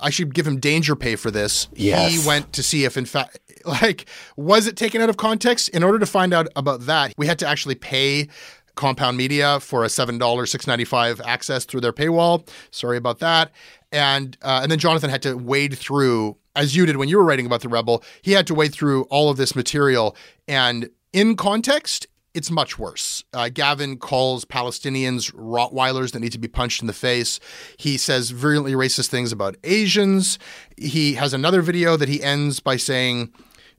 I 0.00 0.10
should 0.10 0.34
give 0.34 0.44
him 0.44 0.58
danger 0.58 0.96
pay 0.96 1.14
for 1.14 1.30
this. 1.30 1.68
Yes. 1.72 2.12
He 2.12 2.26
went 2.26 2.52
to 2.54 2.64
see 2.64 2.84
if, 2.84 2.96
in 2.96 3.04
fact, 3.04 3.38
like, 3.64 4.06
was 4.36 4.66
it 4.66 4.76
taken 4.76 5.00
out 5.00 5.08
of 5.08 5.16
context? 5.16 5.68
In 5.68 5.84
order 5.84 6.00
to 6.00 6.06
find 6.06 6.34
out 6.34 6.48
about 6.56 6.80
that, 6.86 7.14
we 7.16 7.28
had 7.28 7.38
to 7.38 7.46
actually 7.46 7.76
pay 7.76 8.28
Compound 8.74 9.16
Media 9.16 9.60
for 9.60 9.84
a 9.84 9.88
seven 9.88 10.18
dollars 10.18 10.50
six 10.50 10.66
ninety 10.66 10.84
five 10.84 11.20
access 11.24 11.64
through 11.64 11.80
their 11.80 11.92
paywall. 11.92 12.48
Sorry 12.70 12.96
about 12.96 13.18
that. 13.20 13.52
And 13.92 14.36
uh, 14.42 14.60
and 14.62 14.70
then 14.70 14.78
Jonathan 14.78 15.10
had 15.10 15.22
to 15.22 15.34
wade 15.34 15.78
through, 15.78 16.36
as 16.56 16.74
you 16.74 16.84
did 16.86 16.96
when 16.96 17.08
you 17.08 17.18
were 17.18 17.24
writing 17.24 17.46
about 17.46 17.60
the 17.60 17.68
rebel. 17.68 18.02
He 18.22 18.32
had 18.32 18.46
to 18.48 18.54
wade 18.54 18.72
through 18.72 19.04
all 19.04 19.30
of 19.30 19.36
this 19.36 19.54
material, 19.54 20.16
and 20.48 20.90
in 21.12 21.36
context, 21.36 22.08
it's 22.34 22.50
much 22.50 22.76
worse. 22.76 23.22
Uh, 23.32 23.48
Gavin 23.48 23.96
calls 23.96 24.44
Palestinians 24.44 25.32
Rottweilers 25.34 26.10
that 26.10 26.18
need 26.18 26.32
to 26.32 26.38
be 26.38 26.48
punched 26.48 26.80
in 26.80 26.88
the 26.88 26.92
face. 26.92 27.38
He 27.76 27.96
says 27.96 28.30
virulently 28.30 28.72
racist 28.72 29.06
things 29.06 29.30
about 29.30 29.56
Asians. 29.62 30.40
He 30.76 31.14
has 31.14 31.32
another 31.32 31.62
video 31.62 31.96
that 31.96 32.08
he 32.08 32.20
ends 32.20 32.58
by 32.58 32.76
saying 32.76 33.32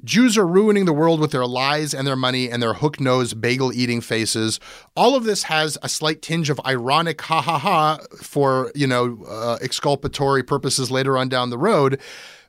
Jews 0.06 0.38
are 0.38 0.46
ruining 0.46 0.86
the 0.86 0.94
world 0.94 1.20
with 1.20 1.32
their 1.32 1.48
lies 1.48 1.94
and 1.94 2.08
their 2.08 2.16
money 2.16 2.50
and 2.50 2.62
their 2.62 2.76
hook 2.76 3.00
nosed 3.00 3.42
bagel 3.42 3.74
eating 3.74 4.02
faces. 4.02 4.60
All 4.96 5.16
of 5.16 5.24
this 5.24 5.44
has 5.44 5.78
a 5.82 5.90
slight 5.90 6.22
tinge 6.22 6.52
of 6.52 6.62
ironic 6.66 7.20
ha 7.22 7.42
ha 7.42 7.58
ha 7.58 8.00
for, 8.22 8.72
you 8.76 8.86
know, 8.86 9.26
uh, 9.28 9.58
exculpatory 9.62 10.44
purposes 10.44 10.92
later 10.92 11.18
on 11.18 11.28
down 11.28 11.50
the 11.50 11.58
road. 11.58 12.00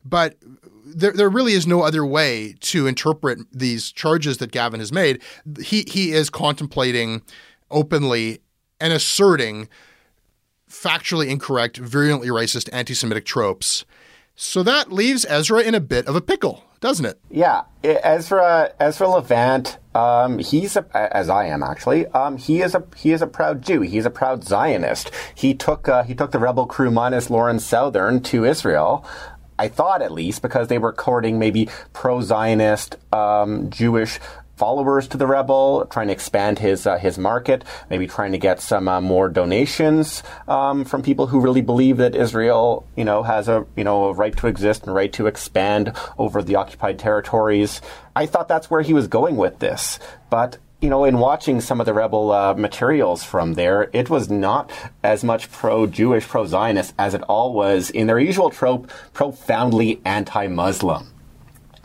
But 0.05 0.37
there, 0.85 1.13
there 1.13 1.31
really 1.31 1.55
is 1.55 1.67
no 1.67 1.81
other 1.81 2.05
way 2.05 2.55
to 2.61 2.87
interpret 2.87 3.39
these 3.51 3.91
charges 3.91 4.37
that 4.39 4.53
Gavin 4.53 4.81
has 4.81 4.93
made. 4.93 5.23
He, 5.61 5.85
he 5.89 6.13
is 6.13 6.29
contemplating 6.29 7.23
openly 7.71 8.41
and 8.79 8.93
asserting 8.93 9.69
factually 10.71 11.29
incorrect, 11.29 11.79
virulently 11.79 12.29
racist, 12.29 12.69
anti 12.71 12.93
Semitic 12.93 13.25
tropes. 13.25 13.87
So 14.35 14.63
that 14.63 14.93
leaves 14.93 15.25
Ezra 15.27 15.63
in 15.63 15.75
a 15.75 15.81
bit 15.81 16.07
of 16.07 16.15
a 16.15 16.21
pickle 16.21 16.66
doesn't 16.81 17.07
it? 17.07 17.19
Yeah, 17.31 17.63
Ezra 17.83 18.73
Ezra 18.79 19.09
Levant. 19.09 19.79
Um, 19.95 20.39
he's 20.39 20.77
a, 20.77 20.87
as 20.95 21.31
I 21.31 21.47
am 21.47 21.63
actually. 21.63 22.07
Um, 22.09 22.37
he 22.37 22.61
is 22.61 22.75
a 22.75 22.85
he 22.97 23.13
is 23.13 23.23
a 23.23 23.27
proud 23.27 23.63
Jew. 23.63 23.81
He's 23.81 24.07
a 24.07 24.11
proud 24.11 24.45
Zionist. 24.45 25.11
He 25.35 25.55
took 25.55 25.89
uh, 25.89 26.03
he 26.03 26.15
took 26.15 26.33
the 26.33 26.39
rebel 26.39 26.67
crew 26.67 26.91
minus 26.91 27.31
Lauren 27.31 27.59
Southern 27.59 28.23
to 28.25 28.45
Israel. 28.45 29.07
I 29.59 29.69
thought 29.69 30.03
at 30.03 30.13
least 30.13 30.43
because 30.43 30.69
they 30.69 30.79
were 30.79 30.93
courting 30.93 31.39
maybe 31.39 31.69
pro 31.93 32.21
Zionist 32.21 32.97
um, 33.13 33.71
Jewish 33.71 34.21
followers 34.57 35.07
to 35.09 35.17
the 35.17 35.27
rebel, 35.27 35.87
trying 35.91 36.09
to 36.09 36.13
expand 36.13 36.59
his 36.59 36.87
uh, 36.87 36.99
his 36.99 37.19
market, 37.19 37.65
maybe 37.91 38.07
trying 38.07 38.33
to 38.33 38.39
get 38.39 38.61
some 38.61 38.89
uh, 38.89 39.01
more 39.01 39.29
donations 39.29 40.23
um, 40.49 40.85
from 40.85 41.03
people 41.03 41.27
who 41.27 41.41
really 41.41 41.61
believe 41.61 41.99
that 41.99 42.15
Israel, 42.15 42.87
you 42.97 43.05
know, 43.05 43.23
has 43.23 43.49
a 43.49 43.67
you 43.77 43.85
know 43.85 44.07
a 44.07 44.13
right 44.13 44.37
to 44.37 44.47
exist 44.47 44.85
and 44.85 44.95
right 44.95 45.13
to 45.13 45.27
expand 45.27 45.93
over 46.19 46.43
the 46.43 46.57
occupied 46.57 46.99
territories. 46.99 47.81
I 48.15 48.27
thought 48.27 48.49
that's 48.49 48.71
where 48.71 48.83
he 48.83 48.95
was 48.95 49.09
going 49.09 49.37
with 49.37 49.59
this, 49.59 49.99
but 50.31 50.59
you 50.81 50.91
know, 50.91 51.05
in 51.05 51.19
watching 51.19 51.61
some 51.61 51.81
of 51.81 51.87
the 51.87 51.95
rebel 51.95 52.31
uh, 52.31 52.55
materials 52.55 53.25
from 53.25 53.55
there, 53.55 53.89
it 53.95 54.11
was 54.11 54.29
not 54.29 54.71
as 55.03 55.25
much 55.25 55.51
pro-Jewish, 55.51 56.29
pro-Zionist 56.29 56.93
as 56.99 57.15
it 57.15 57.23
all 57.23 57.55
was 57.55 57.89
in 57.89 58.07
their 58.07 58.19
usual 58.19 58.51
trope, 58.51 58.91
profoundly 59.15 60.01
anti-Muslim 60.05 61.16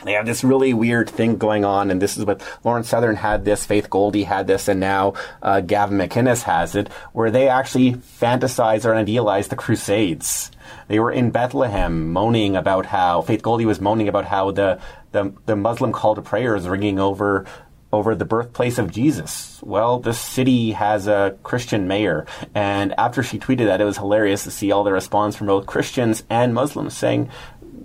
they 0.04 0.14
have 0.14 0.26
this 0.26 0.44
really 0.44 0.74
weird 0.74 1.10
thing 1.10 1.38
going 1.38 1.66
on, 1.66 1.92
and 1.92 2.02
this 2.02 2.18
is 2.18 2.26
what 2.26 2.42
Lauren 2.64 2.84
Southern 2.84 3.16
had 3.16 3.46
this, 3.46 3.66
Faith 3.66 3.90
Goldy 3.90 4.24
had 4.24 4.48
this, 4.48 4.68
and 4.68 4.80
now 4.80 5.14
uh, 5.42 5.62
Gavin 5.62 5.98
McInnes 5.98 6.44
has 6.44 6.76
it, 6.76 6.90
where 7.14 7.32
they 7.32 7.48
actually 7.48 7.94
fantasize 7.94 8.86
or 8.86 8.96
idealize 8.96 9.48
the 9.48 9.56
Crusades. 9.56 10.52
They 10.88 11.00
were 11.00 11.12
in 11.12 11.32
Bethlehem 11.32 12.12
moaning 12.12 12.56
about 12.56 12.88
how 12.88 13.22
Faith 13.22 13.42
Goldy 13.42 13.66
was 13.66 13.82
moaning 13.82 14.08
about 14.08 14.26
how 14.26 14.52
the 14.52 14.80
the, 15.12 15.34
the 15.46 15.58
Muslim 15.58 15.92
call 15.92 16.16
to 16.16 16.22
prayer 16.22 16.56
is 16.56 16.68
ringing 16.68 16.98
over 16.98 17.46
over 17.94 18.16
the 18.16 18.26
birthplace 18.26 18.78
of 18.78 18.92
Jesus. 18.92 19.60
Well, 19.62 20.00
this 20.00 20.20
city 20.20 20.72
has 20.72 21.08
a 21.08 21.38
Christian 21.44 21.88
mayor, 21.88 22.26
and 22.56 22.94
after 22.98 23.22
she 23.22 23.38
tweeted 23.38 23.66
that, 23.66 23.82
it 23.82 23.86
was 23.86 23.98
hilarious 23.98 24.46
to 24.46 24.52
see 24.52 24.72
all 24.72 24.84
the 24.84 24.94
response 24.94 25.36
from 25.36 25.48
both 25.48 25.66
Christians 25.66 26.24
and 26.30 26.54
Muslims 26.54 26.96
saying, 26.96 27.30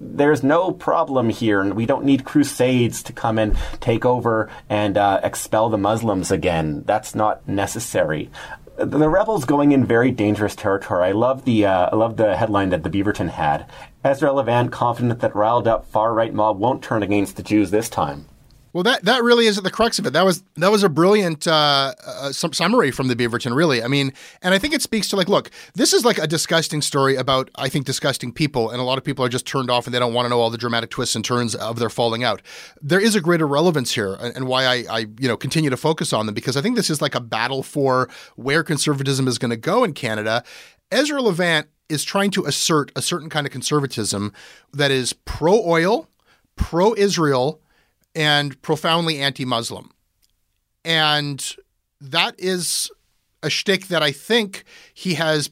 there's 0.00 0.42
no 0.42 0.72
problem 0.72 1.28
here, 1.28 1.60
and 1.60 1.74
we 1.74 1.86
don't 1.86 2.04
need 2.04 2.24
crusades 2.24 3.02
to 3.04 3.12
come 3.12 3.38
and 3.38 3.56
take 3.80 4.04
over 4.04 4.50
and 4.68 4.96
uh, 4.96 5.20
expel 5.22 5.68
the 5.68 5.78
Muslims 5.78 6.30
again. 6.30 6.82
That's 6.86 7.14
not 7.14 7.46
necessary. 7.48 8.30
The 8.76 9.08
rebels 9.08 9.46
going 9.46 9.72
in 9.72 9.86
very 9.86 10.10
dangerous 10.10 10.54
territory. 10.54 11.04
I 11.04 11.12
love 11.12 11.46
the 11.46 11.64
uh, 11.64 11.88
I 11.92 11.96
love 11.96 12.18
the 12.18 12.36
headline 12.36 12.68
that 12.70 12.82
the 12.82 12.90
Beaverton 12.90 13.30
had. 13.30 13.66
Ezra 14.04 14.32
Levant 14.32 14.70
confident 14.70 15.20
that 15.20 15.34
riled 15.34 15.66
up 15.66 15.86
far 15.86 16.12
right 16.12 16.32
mob 16.32 16.58
won't 16.58 16.82
turn 16.82 17.02
against 17.02 17.36
the 17.36 17.42
Jews 17.42 17.70
this 17.70 17.88
time. 17.88 18.26
Well, 18.76 18.82
that 18.82 19.06
that 19.06 19.22
really 19.22 19.46
is 19.46 19.56
at 19.56 19.64
the 19.64 19.70
crux 19.70 19.98
of 19.98 20.04
it. 20.04 20.12
That 20.12 20.26
was 20.26 20.44
that 20.56 20.70
was 20.70 20.82
a 20.82 20.90
brilliant 20.90 21.46
uh, 21.48 21.94
uh, 22.06 22.30
summary 22.30 22.90
from 22.90 23.08
the 23.08 23.16
Beaverton. 23.16 23.56
Really, 23.56 23.82
I 23.82 23.88
mean, 23.88 24.12
and 24.42 24.52
I 24.52 24.58
think 24.58 24.74
it 24.74 24.82
speaks 24.82 25.08
to 25.08 25.16
like, 25.16 25.30
look, 25.30 25.50
this 25.76 25.94
is 25.94 26.04
like 26.04 26.18
a 26.18 26.26
disgusting 26.26 26.82
story 26.82 27.16
about 27.16 27.50
I 27.54 27.70
think 27.70 27.86
disgusting 27.86 28.32
people, 28.32 28.68
and 28.68 28.78
a 28.78 28.84
lot 28.84 28.98
of 28.98 29.04
people 29.04 29.24
are 29.24 29.30
just 29.30 29.46
turned 29.46 29.70
off 29.70 29.86
and 29.86 29.94
they 29.94 29.98
don't 29.98 30.12
want 30.12 30.26
to 30.26 30.28
know 30.28 30.38
all 30.38 30.50
the 30.50 30.58
dramatic 30.58 30.90
twists 30.90 31.16
and 31.16 31.24
turns 31.24 31.54
of 31.54 31.78
their 31.78 31.88
falling 31.88 32.22
out. 32.22 32.42
There 32.82 33.00
is 33.00 33.14
a 33.14 33.20
greater 33.22 33.46
relevance 33.46 33.94
here, 33.94 34.12
and 34.20 34.46
why 34.46 34.66
I, 34.66 34.84
I 34.90 34.98
you 35.18 35.26
know 35.26 35.38
continue 35.38 35.70
to 35.70 35.78
focus 35.78 36.12
on 36.12 36.26
them 36.26 36.34
because 36.34 36.58
I 36.58 36.60
think 36.60 36.76
this 36.76 36.90
is 36.90 37.00
like 37.00 37.14
a 37.14 37.20
battle 37.20 37.62
for 37.62 38.10
where 38.34 38.62
conservatism 38.62 39.26
is 39.26 39.38
going 39.38 39.52
to 39.52 39.56
go 39.56 39.84
in 39.84 39.94
Canada. 39.94 40.44
Ezra 40.92 41.22
Levant 41.22 41.66
is 41.88 42.04
trying 42.04 42.30
to 42.32 42.44
assert 42.44 42.92
a 42.94 43.00
certain 43.00 43.30
kind 43.30 43.46
of 43.46 43.54
conservatism 43.54 44.34
that 44.74 44.90
is 44.90 45.14
pro 45.14 45.64
oil, 45.66 46.10
pro 46.56 46.94
Israel 46.94 47.62
and 48.16 48.60
profoundly 48.62 49.20
anti-Muslim. 49.20 49.90
And 50.84 51.56
that 52.00 52.34
is 52.38 52.90
a 53.42 53.50
shtick 53.50 53.88
that 53.88 54.02
I 54.02 54.10
think 54.10 54.64
he 54.94 55.14
has 55.14 55.50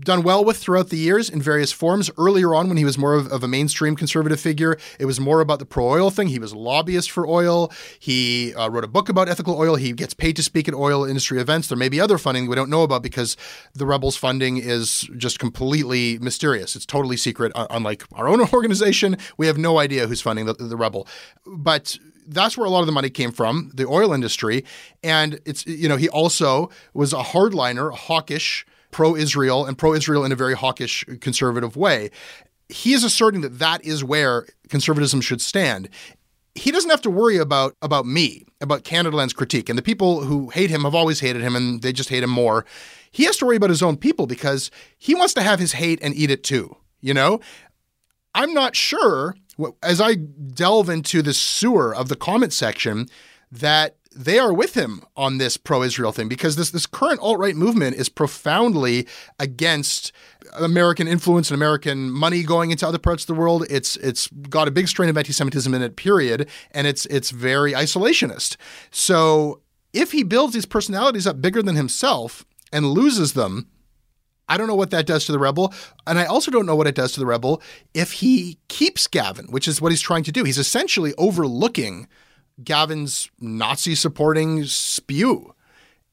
done 0.00 0.22
well 0.22 0.44
with 0.44 0.58
throughout 0.58 0.90
the 0.90 0.96
years 0.96 1.30
in 1.30 1.40
various 1.40 1.72
forms. 1.72 2.10
Earlier 2.18 2.54
on, 2.54 2.68
when 2.68 2.76
he 2.76 2.84
was 2.84 2.98
more 2.98 3.14
of, 3.14 3.30
of 3.32 3.42
a 3.42 3.48
mainstream 3.48 3.96
conservative 3.96 4.40
figure, 4.40 4.76
it 4.98 5.06
was 5.06 5.18
more 5.20 5.40
about 5.40 5.58
the 5.58 5.66
pro 5.66 5.88
oil 5.88 6.10
thing. 6.10 6.28
He 6.28 6.38
was 6.38 6.52
a 6.52 6.58
lobbyist 6.58 7.10
for 7.10 7.26
oil. 7.26 7.72
He 7.98 8.54
uh, 8.54 8.68
wrote 8.68 8.84
a 8.84 8.88
book 8.88 9.08
about 9.08 9.28
ethical 9.28 9.58
oil. 9.58 9.76
He 9.76 9.92
gets 9.92 10.14
paid 10.14 10.36
to 10.36 10.42
speak 10.42 10.68
at 10.68 10.74
oil 10.74 11.04
industry 11.04 11.40
events. 11.40 11.68
There 11.68 11.78
may 11.78 11.88
be 11.88 12.00
other 12.00 12.18
funding 12.18 12.48
we 12.48 12.56
don't 12.56 12.70
know 12.70 12.82
about 12.82 13.02
because 13.02 13.36
the 13.74 13.86
Rebels 13.86 14.16
funding 14.16 14.58
is 14.58 15.08
just 15.16 15.38
completely 15.38 16.18
mysterious. 16.18 16.76
It's 16.76 16.86
totally 16.86 17.16
secret, 17.16 17.52
unlike 17.54 18.04
our 18.12 18.28
own 18.28 18.40
organization. 18.52 19.16
We 19.36 19.46
have 19.46 19.58
no 19.58 19.78
idea 19.78 20.06
who's 20.06 20.20
funding 20.20 20.46
the, 20.46 20.54
the 20.54 20.76
Rebel. 20.76 21.06
But 21.46 21.98
that's 22.26 22.58
where 22.58 22.66
a 22.66 22.70
lot 22.70 22.80
of 22.80 22.86
the 22.86 22.92
money 22.92 23.10
came 23.10 23.32
from, 23.32 23.70
the 23.74 23.86
oil 23.86 24.12
industry. 24.12 24.64
And 25.02 25.40
it's, 25.44 25.66
you 25.66 25.88
know, 25.88 25.96
he 25.96 26.08
also 26.08 26.70
was 26.92 27.12
a 27.12 27.22
hardliner, 27.22 27.94
hawkish 27.94 28.66
pro 28.90 29.14
Israel 29.14 29.64
and 29.64 29.76
pro 29.76 29.94
Israel 29.94 30.24
in 30.24 30.32
a 30.32 30.36
very 30.36 30.54
hawkish 30.54 31.04
conservative 31.20 31.76
way. 31.76 32.10
He 32.68 32.92
is 32.92 33.04
asserting 33.04 33.40
that 33.42 33.58
that 33.58 33.84
is 33.84 34.04
where 34.04 34.46
conservatism 34.68 35.20
should 35.20 35.40
stand. 35.40 35.88
He 36.54 36.70
doesn't 36.70 36.90
have 36.90 37.02
to 37.02 37.10
worry 37.10 37.36
about 37.36 37.76
about 37.82 38.06
me, 38.06 38.46
about 38.60 38.84
Canadaland's 38.84 39.32
critique. 39.32 39.68
And 39.68 39.78
the 39.78 39.82
people 39.82 40.24
who 40.24 40.50
hate 40.50 40.70
him 40.70 40.84
have 40.84 40.94
always 40.94 41.20
hated 41.20 41.42
him 41.42 41.56
and 41.56 41.82
they 41.82 41.92
just 41.92 42.08
hate 42.08 42.22
him 42.22 42.30
more. 42.30 42.64
He 43.10 43.24
has 43.24 43.36
to 43.38 43.46
worry 43.46 43.56
about 43.56 43.70
his 43.70 43.82
own 43.82 43.96
people 43.96 44.26
because 44.26 44.70
he 44.98 45.14
wants 45.14 45.34
to 45.34 45.42
have 45.42 45.58
his 45.58 45.72
hate 45.72 45.98
and 46.02 46.14
eat 46.14 46.30
it 46.30 46.44
too, 46.44 46.76
you 47.00 47.14
know? 47.14 47.40
I'm 48.34 48.52
not 48.52 48.76
sure 48.76 49.34
as 49.82 50.00
I 50.00 50.14
delve 50.14 50.88
into 50.88 51.22
the 51.22 51.34
sewer 51.34 51.94
of 51.94 52.08
the 52.08 52.16
comment 52.16 52.52
section 52.52 53.06
that 53.50 53.96
they 54.18 54.40
are 54.40 54.52
with 54.52 54.74
him 54.74 55.02
on 55.16 55.38
this 55.38 55.56
pro-Israel 55.56 56.10
thing 56.10 56.28
because 56.28 56.56
this 56.56 56.70
this 56.70 56.86
current 56.86 57.20
alt-right 57.20 57.54
movement 57.54 57.94
is 57.94 58.08
profoundly 58.08 59.06
against 59.38 60.10
American 60.58 61.06
influence 61.06 61.50
and 61.50 61.54
American 61.54 62.10
money 62.10 62.42
going 62.42 62.72
into 62.72 62.86
other 62.86 62.98
parts 62.98 63.22
of 63.22 63.28
the 63.28 63.40
world. 63.40 63.64
It's 63.70 63.94
it's 63.96 64.26
got 64.26 64.66
a 64.66 64.72
big 64.72 64.88
strain 64.88 65.08
of 65.08 65.16
anti-Semitism 65.16 65.72
in 65.72 65.82
it, 65.82 65.94
period, 65.94 66.48
and 66.72 66.88
it's 66.88 67.06
it's 67.06 67.30
very 67.30 67.72
isolationist. 67.72 68.56
So 68.90 69.60
if 69.92 70.10
he 70.10 70.24
builds 70.24 70.52
these 70.52 70.66
personalities 70.66 71.26
up 71.26 71.40
bigger 71.40 71.62
than 71.62 71.76
himself 71.76 72.44
and 72.72 72.86
loses 72.86 73.34
them, 73.34 73.68
I 74.48 74.56
don't 74.56 74.66
know 74.66 74.74
what 74.74 74.90
that 74.90 75.06
does 75.06 75.26
to 75.26 75.32
the 75.32 75.38
rebel. 75.38 75.72
And 76.08 76.18
I 76.18 76.24
also 76.24 76.50
don't 76.50 76.66
know 76.66 76.76
what 76.76 76.88
it 76.88 76.96
does 76.96 77.12
to 77.12 77.20
the 77.20 77.26
rebel 77.26 77.62
if 77.94 78.12
he 78.12 78.58
keeps 78.66 79.06
Gavin, 79.06 79.46
which 79.46 79.68
is 79.68 79.80
what 79.80 79.92
he's 79.92 80.00
trying 80.00 80.24
to 80.24 80.32
do. 80.32 80.42
He's 80.42 80.58
essentially 80.58 81.14
overlooking 81.18 82.08
Gavin's 82.62 83.30
Nazi 83.40 83.94
supporting 83.94 84.64
spew. 84.64 85.54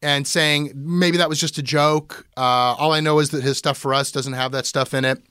and 0.02 0.28
saying 0.28 0.72
maybe 0.76 1.18
that 1.18 1.30
was 1.30 1.40
just 1.40 1.58
a 1.58 1.64
joke. 1.64 2.28
Uh, 2.38 2.76
all 2.78 2.92
I 2.92 3.00
know 3.00 3.20
is 3.20 3.32
that 3.32 3.44
his 3.44 3.58
stuff 3.58 3.78
for 3.78 3.94
us 3.94 4.12
doesn't 4.12 4.34
have 4.34 4.52
that 4.52 4.66
stuff 4.66 4.94
in 4.94 5.04
it 5.06 5.24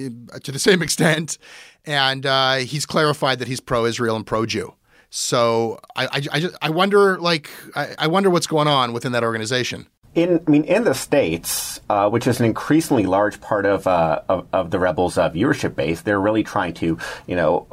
uh, 0.00 0.38
to 0.42 0.52
the 0.52 0.58
same 0.68 0.80
extent. 0.82 1.36
And 1.84 2.24
uh, 2.24 2.56
he's 2.56 2.86
clarified 2.86 3.38
that 3.40 3.48
he's 3.48 3.60
pro 3.60 3.84
Israel 3.84 4.16
and 4.16 4.26
pro 4.26 4.46
Jew. 4.46 4.74
So 5.10 5.78
I, 5.94 6.06
I, 6.06 6.22
I, 6.32 6.40
just, 6.40 6.56
I 6.62 6.70
wonder, 6.70 7.18
like, 7.18 7.50
I, 7.76 7.94
I 7.98 8.06
wonder 8.06 8.30
what's 8.30 8.46
going 8.46 8.66
on 8.66 8.92
within 8.92 9.12
that 9.12 9.22
organization 9.22 9.86
in 10.14 10.42
I 10.46 10.50
mean 10.50 10.64
in 10.64 10.84
the 10.84 10.94
states, 10.94 11.80
uh, 11.90 12.08
which 12.08 12.26
is 12.26 12.38
an 12.40 12.46
increasingly 12.46 13.04
large 13.04 13.40
part 13.40 13.66
of 13.66 13.86
uh, 13.86 14.22
of, 14.28 14.46
of, 14.52 14.70
the 14.70 14.78
rebels' 14.78 15.18
uh, 15.18 15.30
viewership 15.30 15.74
base, 15.74 16.02
they're 16.02 16.20
really 16.20 16.44
trying 16.44 16.74
to 16.74 16.98
you 17.26 17.36
know 17.36 17.66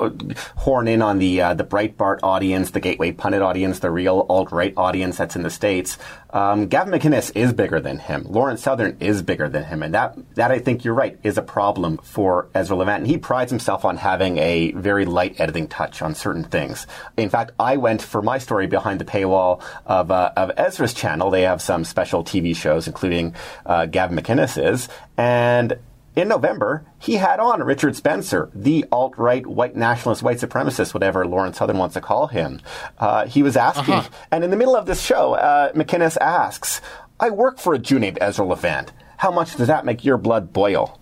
horn 0.56 0.88
in 0.88 1.02
on 1.02 1.20
the 1.20 1.42
uh, 1.42 1.54
the 1.54 1.64
Breitbart 1.64 2.20
audience, 2.24 2.72
the 2.72 2.80
Gateway 2.80 3.12
pundit 3.12 3.42
audience, 3.42 3.80
the 3.80 3.92
real 3.92 4.26
alt 4.30 4.52
right 4.52 4.74
audience 4.76 5.18
that's 5.18 5.36
in 5.36 5.44
the 5.44 5.50
states. 5.50 5.98
Um, 6.34 6.68
Gavin 6.68 6.94
McInnes 6.98 7.32
is 7.36 7.52
bigger 7.52 7.82
than 7.82 8.00
him. 8.00 8.26
Lauren 8.28 8.58
Southern 8.58 8.96
is 9.00 9.22
bigger 9.22 9.50
than 9.50 9.66
him, 9.66 9.84
and 9.84 9.94
that 9.94 10.18
that 10.36 10.52
I 10.52 10.60
think 10.60 10.84
you're 10.84 10.94
right 10.94 11.20
is 11.24 11.38
a 11.38 11.42
problem 11.42 11.98
for 11.98 12.48
Ezra 12.56 12.76
Levant. 12.76 13.00
And 13.00 13.08
he 13.08 13.18
prides 13.18 13.52
himself 13.52 13.86
on 13.86 13.98
having 13.98 14.38
a 14.38 14.72
very 14.72 15.06
light 15.06 15.40
editing 15.40 15.68
touch 15.68 16.02
on 16.02 16.16
certain 16.16 16.46
things. 16.46 16.88
In 17.18 17.30
fact, 17.30 17.52
I 17.60 17.78
went 17.78 18.02
for 18.02 18.22
my 18.22 18.38
story 18.38 18.68
behind 18.68 19.00
the 19.00 19.06
paywall 19.06 19.62
of 19.86 20.10
uh, 20.10 20.32
of 20.38 20.52
Ezra's 20.58 20.94
channel. 20.94 21.30
They 21.30 21.44
have 21.44 21.62
some 21.62 21.84
special 21.84 22.24
TV 22.32 22.56
shows, 22.56 22.88
including 22.88 23.36
uh, 23.66 23.86
Gavin 23.86 24.18
McInnes's, 24.18 24.88
and 25.18 25.78
in 26.16 26.28
November, 26.28 26.86
he 27.00 27.16
had 27.16 27.40
on 27.40 27.64
Richard 27.64 27.96
Spencer, 27.96 28.50
the 28.54 28.86
alt 28.92 29.18
right 29.18 29.48
white 29.48 29.76
nationalist, 29.76 30.22
white 30.22 30.40
supremacist, 30.40 30.94
whatever 30.94 31.26
Lauren 31.26 31.54
Southern 31.54 31.78
wants 31.78 31.94
to 31.94 32.02
call 32.02 32.28
him. 32.28 32.60
Uh, 33.00 33.26
he 33.28 33.42
was 33.42 33.56
asking, 33.56 33.94
uh-huh. 33.94 34.10
and 34.30 34.44
in 34.44 34.50
the 34.50 34.58
middle 34.58 34.76
of 34.76 34.86
this 34.86 35.02
show, 35.02 35.36
uh, 35.36 35.72
McInnes 35.72 36.18
asks, 36.20 36.82
I 37.20 37.30
work 37.30 37.60
for 37.60 37.74
a 37.74 37.80
Jew 37.80 37.98
named 37.98 38.18
Ezra 38.20 38.46
Levant. 38.46 38.92
How 39.18 39.32
much 39.32 39.56
does 39.56 39.68
that 39.68 39.86
make 39.86 40.04
your 40.04 40.18
blood 40.18 40.52
boil? 40.52 41.00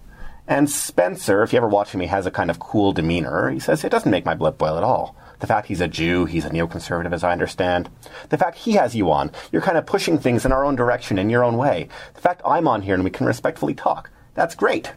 And 0.47 0.69
Spencer, 0.69 1.41
if 1.43 1.53
you 1.53 1.57
ever 1.57 1.67
watch 1.67 1.91
him, 1.91 2.01
he 2.01 2.07
has 2.07 2.25
a 2.25 2.31
kind 2.31 2.51
of 2.51 2.59
cool 2.59 2.91
demeanor. 2.91 3.49
He 3.49 3.59
says, 3.59 3.83
It 3.83 3.89
doesn't 3.89 4.11
make 4.11 4.25
my 4.25 4.33
blood 4.35 4.57
boil 4.57 4.77
at 4.77 4.83
all. 4.83 5.15
The 5.39 5.47
fact 5.47 5.67
he's 5.67 5.81
a 5.81 5.87
Jew, 5.87 6.25
he's 6.25 6.45
a 6.45 6.49
neoconservative, 6.49 7.13
as 7.13 7.23
I 7.23 7.31
understand. 7.31 7.89
The 8.29 8.37
fact 8.37 8.57
he 8.57 8.73
has 8.73 8.95
you 8.95 9.11
on, 9.11 9.31
you're 9.51 9.61
kind 9.61 9.77
of 9.77 9.85
pushing 9.85 10.19
things 10.19 10.45
in 10.45 10.51
our 10.51 10.65
own 10.65 10.75
direction, 10.75 11.17
in 11.17 11.29
your 11.29 11.43
own 11.43 11.57
way. 11.57 11.87
The 12.13 12.21
fact 12.21 12.41
I'm 12.45 12.67
on 12.67 12.81
here 12.81 12.95
and 12.95 13.03
we 13.03 13.09
can 13.09 13.25
respectfully 13.25 13.73
talk, 13.73 14.09
that's 14.35 14.55
great. 14.55 14.91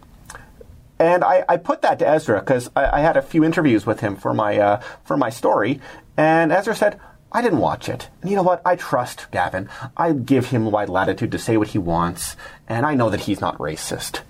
And 0.99 1.25
I, 1.25 1.45
I 1.49 1.57
put 1.57 1.83
that 1.83 1.99
to 2.01 2.09
Ezra 2.09 2.41
because 2.41 2.71
I, 2.77 2.99
I, 2.99 3.01
had 3.01 3.17
a 3.17 3.23
few 3.23 3.43
interviews 3.43 3.85
with 3.87 4.01
him 4.01 4.15
for 4.15 4.33
my 4.33 4.57
uh, 4.57 4.81
for 5.05 5.17
my 5.17 5.31
story, 5.31 5.81
and 6.17 6.53
Ezra 6.53 6.77
said, 6.77 7.01
I 7.33 7.43
didn't 7.43 7.59
watch 7.59 7.89
it. 7.89 8.09
And 8.21 8.31
you 8.31 8.37
know 8.37 8.43
what? 8.43 8.63
I 8.65 8.77
trust 8.77 9.31
Gavin. 9.33 9.69
I 9.97 10.13
give 10.13 10.47
him 10.47 10.71
wide 10.71 10.91
latitude 10.91 11.33
to 11.33 11.39
say 11.39 11.57
what 11.57 11.69
he 11.69 11.79
wants, 11.79 12.37
and 12.69 12.85
I 12.85 12.95
know 12.95 13.11
that 13.11 13.23
he's 13.23 13.41
not 13.41 13.59
racist. 13.59 14.21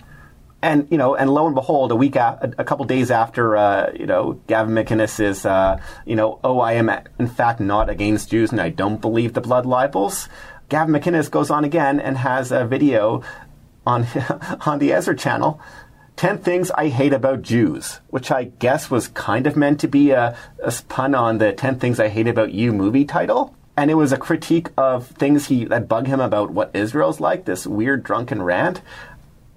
And 0.63 0.87
you 0.89 0.97
know, 0.97 1.13
and 1.13 1.29
lo 1.29 1.45
and 1.45 1.53
behold, 1.53 1.91
a 1.91 1.95
week, 1.95 2.15
a, 2.15 2.53
a 2.57 2.63
couple 2.63 2.85
days 2.85 3.11
after, 3.11 3.57
uh, 3.57 3.91
you 3.93 4.05
know, 4.05 4.39
Gavin 4.47 4.73
McInnes 4.73 5.19
is, 5.19 5.45
uh, 5.45 5.81
you 6.05 6.15
know, 6.15 6.39
oh, 6.41 6.61
I 6.61 6.73
am 6.73 6.89
in 7.19 7.27
fact 7.27 7.59
not 7.59 7.89
against 7.89 8.31
Jews, 8.31 8.51
and 8.51 8.61
I 8.61 8.69
don't 8.69 9.01
believe 9.01 9.33
the 9.33 9.41
blood 9.41 9.65
libels. 9.65 10.29
Gavin 10.69 10.95
McInnes 10.95 11.29
goes 11.29 11.51
on 11.51 11.65
again 11.65 11.99
and 11.99 12.17
has 12.17 12.53
a 12.53 12.65
video 12.65 13.23
on 13.85 14.07
on 14.65 14.79
the 14.79 14.93
Ezra 14.93 15.17
channel 15.17 15.59
10 16.15 16.37
Things 16.37 16.71
I 16.71 16.87
Hate 16.87 17.13
About 17.13 17.41
Jews, 17.41 17.99
which 18.09 18.31
I 18.31 18.45
guess 18.45 18.89
was 18.89 19.09
kind 19.09 19.47
of 19.47 19.57
meant 19.57 19.79
to 19.81 19.87
be 19.87 20.11
a, 20.11 20.37
a 20.63 20.73
pun 20.87 21.15
on 21.15 21.39
the 21.39 21.51
10 21.51 21.79
Things 21.79 21.99
I 21.99 22.07
Hate 22.07 22.27
About 22.27 22.53
You 22.53 22.71
movie 22.71 23.05
title. 23.05 23.53
And 23.75 23.89
it 23.89 23.95
was 23.95 24.11
a 24.11 24.17
critique 24.17 24.69
of 24.77 25.07
things 25.07 25.47
he 25.47 25.65
that 25.65 25.87
bug 25.87 26.05
him 26.05 26.19
about 26.19 26.51
what 26.51 26.75
Israel's 26.75 27.19
like, 27.19 27.45
this 27.45 27.65
weird 27.65 28.03
drunken 28.03 28.43
rant. 28.43 28.81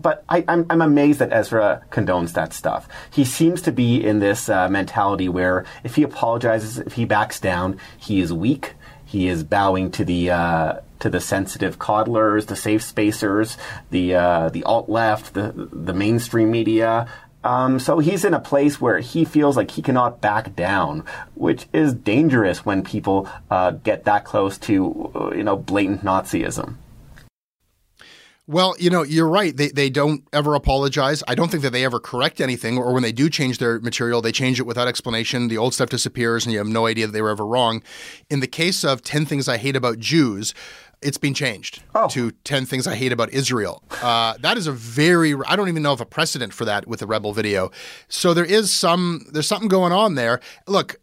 But 0.06 0.22
I, 0.28 0.44
am 0.46 0.80
amazed 0.80 1.18
that 1.18 1.32
Ezra 1.32 1.82
condones 1.90 2.34
that 2.34 2.52
stuff. 2.52 2.86
He 3.10 3.24
seems 3.24 3.60
to 3.62 3.72
be 3.72 3.96
in 3.96 4.20
this 4.20 4.48
uh, 4.48 4.68
mentality 4.68 5.28
where 5.28 5.64
if 5.82 5.96
he 5.96 6.04
apologizes, 6.04 6.78
if 6.78 6.92
he 6.92 7.04
backs 7.04 7.40
down, 7.40 7.80
he 7.98 8.20
is 8.20 8.32
weak. 8.32 8.74
He 9.04 9.26
is 9.26 9.42
bowing 9.42 9.90
to 9.90 10.04
the 10.04 10.30
uh, 10.30 10.74
to 11.00 11.10
the 11.10 11.18
sensitive 11.18 11.80
coddlers, 11.80 12.46
the 12.46 12.54
safe 12.54 12.84
spacers, 12.84 13.58
the 13.90 14.14
uh, 14.14 14.48
the 14.50 14.62
alt 14.62 14.88
left, 14.88 15.34
the 15.34 15.52
the 15.72 15.92
mainstream 15.92 16.52
media. 16.52 17.08
Um, 17.42 17.80
so 17.80 17.98
he's 17.98 18.24
in 18.24 18.32
a 18.32 18.38
place 18.38 18.80
where 18.80 19.00
he 19.00 19.24
feels 19.24 19.56
like 19.56 19.72
he 19.72 19.82
cannot 19.82 20.20
back 20.20 20.54
down, 20.54 21.04
which 21.34 21.66
is 21.72 21.92
dangerous 21.92 22.64
when 22.64 22.84
people 22.84 23.28
uh, 23.50 23.72
get 23.72 24.04
that 24.04 24.24
close 24.24 24.56
to 24.58 25.10
uh, 25.16 25.34
you 25.34 25.42
know 25.42 25.56
blatant 25.56 26.04
Nazism. 26.04 26.76
Well, 28.48 28.76
you 28.78 28.90
know, 28.90 29.02
you're 29.02 29.28
right. 29.28 29.56
They, 29.56 29.68
they 29.68 29.90
don't 29.90 30.22
ever 30.32 30.54
apologize. 30.54 31.24
I 31.26 31.34
don't 31.34 31.50
think 31.50 31.64
that 31.64 31.72
they 31.72 31.84
ever 31.84 31.98
correct 31.98 32.40
anything, 32.40 32.78
or 32.78 32.92
when 32.92 33.02
they 33.02 33.10
do 33.10 33.28
change 33.28 33.58
their 33.58 33.80
material, 33.80 34.22
they 34.22 34.30
change 34.30 34.60
it 34.60 34.66
without 34.66 34.86
explanation. 34.86 35.48
The 35.48 35.58
old 35.58 35.74
stuff 35.74 35.88
disappears, 35.88 36.46
and 36.46 36.52
you 36.52 36.58
have 36.58 36.68
no 36.68 36.86
idea 36.86 37.06
that 37.06 37.12
they 37.12 37.22
were 37.22 37.30
ever 37.30 37.44
wrong. 37.44 37.82
In 38.30 38.38
the 38.38 38.46
case 38.46 38.84
of 38.84 39.02
10 39.02 39.26
Things 39.26 39.48
I 39.48 39.56
Hate 39.56 39.74
About 39.74 39.98
Jews, 39.98 40.54
it's 41.02 41.18
been 41.18 41.34
changed 41.34 41.82
oh. 41.94 42.08
to 42.08 42.30
10 42.30 42.66
things 42.66 42.86
I 42.86 42.94
hate 42.94 43.12
about 43.12 43.30
Israel. 43.30 43.82
Uh, 44.00 44.34
that 44.40 44.56
is 44.56 44.66
a 44.66 44.72
very, 44.72 45.34
I 45.46 45.56
don't 45.56 45.68
even 45.68 45.82
know 45.82 45.92
of 45.92 46.00
a 46.00 46.06
precedent 46.06 46.52
for 46.52 46.64
that 46.64 46.86
with 46.86 47.00
the 47.00 47.06
Rebel 47.06 47.32
video. 47.32 47.70
So 48.08 48.32
there 48.32 48.44
is 48.44 48.72
some, 48.72 49.26
there's 49.32 49.46
something 49.46 49.68
going 49.68 49.92
on 49.92 50.14
there. 50.14 50.40
Look, 50.66 50.96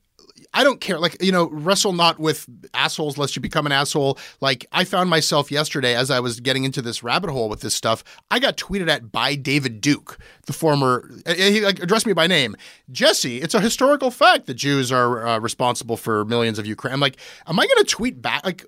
I 0.54 0.64
don't 0.64 0.80
care. 0.80 1.00
Like, 1.00 1.22
you 1.22 1.32
know, 1.32 1.50
wrestle 1.50 1.94
not 1.94 2.20
with 2.20 2.48
assholes 2.74 3.18
lest 3.18 3.36
you 3.36 3.42
become 3.42 3.66
an 3.66 3.72
asshole. 3.72 4.20
Like, 4.40 4.66
I 4.72 4.84
found 4.84 5.10
myself 5.10 5.52
yesterday 5.52 5.96
as 5.96 6.12
I 6.12 6.20
was 6.20 6.40
getting 6.40 6.64
into 6.64 6.82
this 6.82 7.04
rabbit 7.04 7.32
hole 7.32 7.50
with 7.50 7.62
this 7.62 7.74
stuff. 7.74 8.04
I 8.30 8.40
got 8.40 8.58
tweeted 8.58 8.88
at 8.88 9.12
by 9.12 9.36
David 9.36 9.82
Duke, 9.82 10.18
the 10.46 10.54
former, 10.54 11.10
he 11.36 11.62
like, 11.62 11.82
addressed 11.82 12.06
me 12.06 12.14
by 12.14 12.28
name. 12.28 12.56
Jesse, 12.92 13.42
it's 13.42 13.56
a 13.56 13.60
historical 13.60 14.12
fact 14.12 14.46
that 14.46 14.56
Jews 14.56 14.92
are 14.92 15.26
uh, 15.26 15.40
responsible 15.40 15.98
for 15.98 16.26
millions 16.26 16.60
of 16.60 16.66
Ukraine. 16.66 16.94
I'm 16.94 17.00
like, 17.00 17.18
am 17.48 17.60
I 17.60 17.66
going 17.66 17.84
to 17.84 17.90
tweet 17.90 18.22
back? 18.22 18.46
Like, 18.46 18.66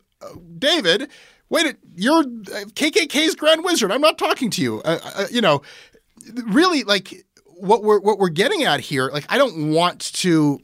David, 0.57 1.09
wait, 1.49 1.77
you're 1.95 2.23
KKK's 2.23 3.35
Grand 3.35 3.63
Wizard. 3.63 3.91
I'm 3.91 4.01
not 4.01 4.17
talking 4.17 4.49
to 4.51 4.61
you. 4.61 4.81
Uh, 4.83 4.99
uh, 5.03 5.25
you 5.31 5.41
know, 5.41 5.61
really, 6.47 6.83
like 6.83 7.25
what 7.45 7.83
we're 7.83 7.99
what 7.99 8.17
we're 8.17 8.29
getting 8.29 8.63
at 8.63 8.79
here. 8.79 9.09
Like, 9.11 9.25
I 9.29 9.37
don't 9.37 9.71
want 9.71 10.13
to 10.15 10.59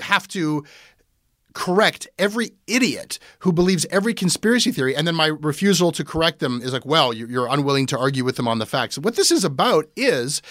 have 0.00 0.26
to 0.28 0.64
correct 1.54 2.08
every 2.18 2.52
idiot 2.66 3.18
who 3.40 3.52
believes 3.52 3.86
every 3.90 4.14
conspiracy 4.14 4.72
theory. 4.72 4.94
And 4.94 5.06
then 5.06 5.14
my 5.14 5.26
refusal 5.26 5.92
to 5.92 6.04
correct 6.04 6.38
them 6.38 6.60
is 6.62 6.72
like, 6.72 6.86
well, 6.86 7.12
you're 7.12 7.48
unwilling 7.48 7.86
to 7.86 7.98
argue 7.98 8.24
with 8.24 8.36
them 8.36 8.48
on 8.48 8.58
the 8.58 8.66
facts. 8.66 8.98
What 8.98 9.16
this 9.16 9.30
is 9.30 9.44
about 9.44 9.86
is 9.96 10.42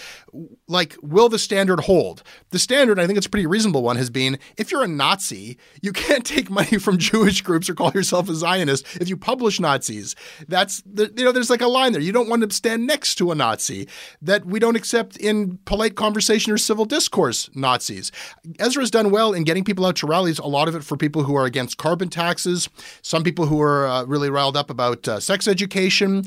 like, 0.68 0.96
will 1.02 1.28
the 1.28 1.38
standard 1.38 1.80
hold? 1.80 2.22
The 2.50 2.58
standard, 2.58 2.98
I 2.98 3.06
think 3.06 3.16
it's 3.16 3.26
a 3.26 3.30
pretty 3.30 3.46
reasonable 3.46 3.82
one, 3.82 3.96
has 3.96 4.10
been 4.10 4.38
if 4.56 4.70
you're 4.70 4.82
a 4.82 4.88
Nazi, 4.88 5.58
you 5.82 5.92
can't 6.00 6.24
take 6.24 6.50
money 6.50 6.78
from 6.78 6.98
Jewish 6.98 7.42
groups 7.42 7.68
or 7.68 7.74
call 7.74 7.92
yourself 7.92 8.28
a 8.28 8.34
Zionist 8.34 8.86
if 9.00 9.08
you 9.08 9.16
publish 9.16 9.60
Nazis. 9.60 10.14
That's, 10.48 10.82
you 10.86 11.24
know, 11.24 11.32
there's 11.32 11.50
like 11.50 11.62
a 11.62 11.68
line 11.68 11.92
there. 11.92 12.02
You 12.02 12.12
don't 12.12 12.28
want 12.28 12.48
to 12.48 12.54
stand 12.54 12.86
next 12.86 13.16
to 13.16 13.30
a 13.30 13.34
Nazi. 13.34 13.88
That 14.22 14.44
we 14.44 14.58
don't 14.58 14.76
accept 14.76 15.16
in 15.16 15.58
polite 15.64 15.94
conversation 15.94 16.52
or 16.52 16.58
civil 16.58 16.84
discourse 16.84 17.48
Nazis. 17.54 18.12
Ezra's 18.58 18.90
done 18.90 19.10
well 19.10 19.32
in 19.32 19.44
getting 19.44 19.64
people 19.64 19.86
out 19.86 19.96
to 19.96 20.06
rallies, 20.06 20.38
a 20.38 20.46
lot 20.46 20.68
of 20.68 20.74
it 20.74 20.82
for 20.90 20.96
people 20.96 21.22
who 21.22 21.36
are 21.36 21.46
against 21.46 21.78
carbon 21.78 22.08
taxes, 22.08 22.68
some 23.00 23.22
people 23.22 23.46
who 23.46 23.62
are 23.62 23.86
uh, 23.86 24.04
really 24.04 24.28
riled 24.28 24.56
up 24.56 24.70
about 24.70 25.06
uh, 25.06 25.20
sex 25.20 25.46
education. 25.46 26.24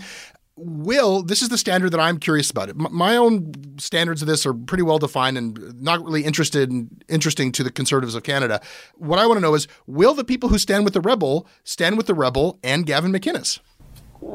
Will, 0.56 1.22
this 1.22 1.42
is 1.42 1.50
the 1.50 1.58
standard 1.58 1.92
that 1.92 2.00
I'm 2.00 2.18
curious 2.18 2.50
about. 2.50 2.70
It. 2.70 2.78
My 2.78 3.18
own 3.18 3.54
standards 3.78 4.22
of 4.22 4.28
this 4.28 4.46
are 4.46 4.54
pretty 4.54 4.84
well 4.84 5.00
defined 5.00 5.38
and 5.38 5.82
not 5.82 6.02
really 6.06 6.24
interested 6.24 6.72
in, 6.72 6.90
interesting 7.10 7.52
to 7.54 7.64
the 7.64 7.72
conservatives 7.72 8.16
of 8.16 8.24
Canada. 8.24 8.62
What 8.96 9.20
I 9.20 9.26
want 9.26 9.38
to 9.38 9.42
know 9.42 9.54
is 9.54 9.68
will 9.86 10.14
the 10.14 10.24
people 10.24 10.48
who 10.48 10.58
stand 10.58 10.86
with 10.86 10.94
the 10.94 11.02
rebel 11.02 11.46
stand 11.64 11.98
with 11.98 12.08
the 12.08 12.14
rebel 12.14 12.60
and 12.64 12.86
Gavin 12.86 13.12
McInnes? 13.12 13.60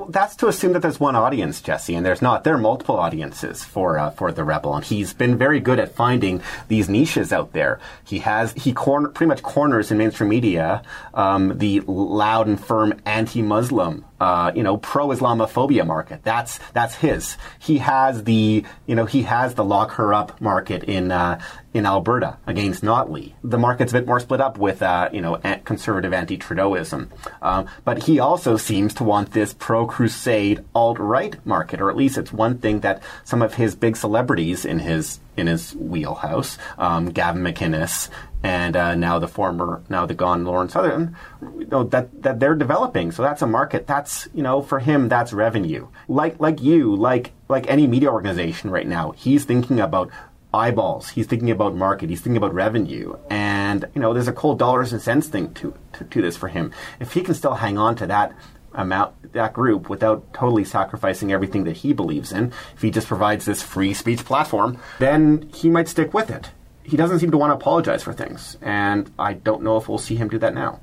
That's 0.08 0.36
to 0.36 0.48
assume 0.48 0.72
that 0.72 0.82
there's 0.82 1.00
one 1.00 1.16
audience, 1.16 1.60
Jesse, 1.60 1.94
and 1.94 2.04
there's 2.04 2.22
not. 2.22 2.44
There 2.44 2.54
are 2.54 2.58
multiple 2.58 2.96
audiences 2.96 3.64
for 3.64 3.98
uh, 3.98 4.10
for 4.10 4.32
the 4.32 4.44
rebel, 4.44 4.74
and 4.74 4.84
he's 4.84 5.12
been 5.12 5.36
very 5.36 5.60
good 5.60 5.78
at 5.78 5.94
finding 5.94 6.42
these 6.68 6.88
niches 6.88 7.32
out 7.32 7.52
there. 7.52 7.80
He 8.04 8.20
has 8.20 8.52
he 8.52 8.72
corner 8.72 9.08
pretty 9.08 9.28
much 9.28 9.42
corners 9.42 9.90
in 9.90 9.98
mainstream 9.98 10.30
media 10.30 10.82
um, 11.14 11.58
the 11.58 11.80
loud 11.80 12.46
and 12.46 12.62
firm 12.62 13.00
anti-Muslim 13.04 14.04
uh, 14.20 14.52
you 14.54 14.62
know, 14.62 14.76
pro-Islamophobia 14.76 15.86
market. 15.86 16.22
That's 16.22 16.58
that's 16.72 16.96
his. 16.96 17.36
He 17.58 17.78
has 17.78 18.24
the 18.24 18.64
you 18.86 18.94
know 18.94 19.06
he 19.06 19.22
has 19.22 19.54
the 19.54 19.64
lock 19.64 19.92
her 19.92 20.12
up 20.12 20.40
market 20.40 20.84
in 20.84 21.12
uh, 21.12 21.40
in 21.74 21.86
Alberta 21.86 22.38
against 22.46 22.82
Notley. 22.82 23.32
The 23.44 23.58
market's 23.58 23.92
a 23.92 23.98
bit 23.98 24.06
more 24.06 24.20
split 24.20 24.40
up 24.40 24.58
with, 24.58 24.82
uh, 24.82 25.10
you 25.12 25.20
know, 25.20 25.36
conservative 25.64 26.12
anti-Trudeauism. 26.12 27.10
Um, 27.42 27.68
but 27.84 28.04
he 28.04 28.18
also 28.18 28.56
seems 28.56 28.94
to 28.94 29.04
want 29.04 29.32
this 29.32 29.52
pro-crusade 29.54 30.64
alt-right 30.74 31.44
market, 31.46 31.80
or 31.80 31.90
at 31.90 31.96
least 31.96 32.18
it's 32.18 32.32
one 32.32 32.58
thing 32.58 32.80
that 32.80 33.02
some 33.24 33.42
of 33.42 33.54
his 33.54 33.74
big 33.74 33.96
celebrities 33.96 34.64
in 34.64 34.78
his 34.78 35.20
in 35.38 35.46
his 35.46 35.74
wheelhouse, 35.74 36.58
um, 36.78 37.10
Gavin 37.10 37.42
McInnes, 37.42 38.08
and 38.42 38.76
uh, 38.76 38.94
now 38.94 39.18
the 39.18 39.28
former, 39.28 39.82
now 39.88 40.06
the 40.06 40.14
gone 40.14 40.44
Lauren 40.44 40.68
Southern, 40.68 41.16
you 41.58 41.66
know, 41.66 41.84
that 41.84 42.22
that 42.22 42.40
they're 42.40 42.54
developing. 42.54 43.12
So 43.12 43.22
that's 43.22 43.42
a 43.42 43.46
market. 43.46 43.86
That's 43.86 44.28
you 44.34 44.42
know, 44.42 44.62
for 44.62 44.78
him, 44.78 45.08
that's 45.08 45.32
revenue. 45.32 45.88
Like 46.08 46.38
like 46.40 46.62
you, 46.62 46.94
like 46.94 47.32
like 47.48 47.68
any 47.68 47.86
media 47.86 48.10
organization 48.10 48.70
right 48.70 48.86
now, 48.86 49.12
he's 49.12 49.44
thinking 49.44 49.80
about 49.80 50.10
eyeballs. 50.52 51.10
He's 51.10 51.26
thinking 51.26 51.50
about 51.50 51.74
market. 51.74 52.08
He's 52.10 52.20
thinking 52.20 52.36
about 52.36 52.54
revenue. 52.54 53.16
And, 53.28 53.86
you 53.94 54.00
know, 54.00 54.14
there's 54.14 54.28
a 54.28 54.32
cold 54.32 54.58
dollars 54.58 54.92
and 54.92 55.02
cents 55.02 55.28
thing 55.28 55.52
to, 55.54 55.74
to, 55.94 56.04
to, 56.04 56.22
this 56.22 56.36
for 56.36 56.48
him. 56.48 56.72
If 57.00 57.12
he 57.12 57.20
can 57.20 57.34
still 57.34 57.54
hang 57.54 57.76
on 57.76 57.96
to 57.96 58.06
that 58.06 58.32
amount, 58.74 59.32
that 59.32 59.52
group 59.52 59.88
without 59.88 60.32
totally 60.32 60.64
sacrificing 60.64 61.32
everything 61.32 61.64
that 61.64 61.78
he 61.78 61.92
believes 61.92 62.32
in, 62.32 62.52
if 62.74 62.82
he 62.82 62.90
just 62.90 63.08
provides 63.08 63.44
this 63.44 63.62
free 63.62 63.94
speech 63.94 64.24
platform, 64.24 64.78
then 64.98 65.48
he 65.54 65.68
might 65.70 65.88
stick 65.88 66.14
with 66.14 66.30
it. 66.30 66.50
He 66.82 66.96
doesn't 66.96 67.18
seem 67.18 67.30
to 67.30 67.36
want 67.36 67.50
to 67.50 67.54
apologize 67.56 68.02
for 68.02 68.12
things. 68.12 68.56
And 68.62 69.10
I 69.18 69.34
don't 69.34 69.62
know 69.62 69.76
if 69.76 69.88
we'll 69.88 69.98
see 69.98 70.16
him 70.16 70.28
do 70.28 70.38
that 70.38 70.54
now. 70.54 70.80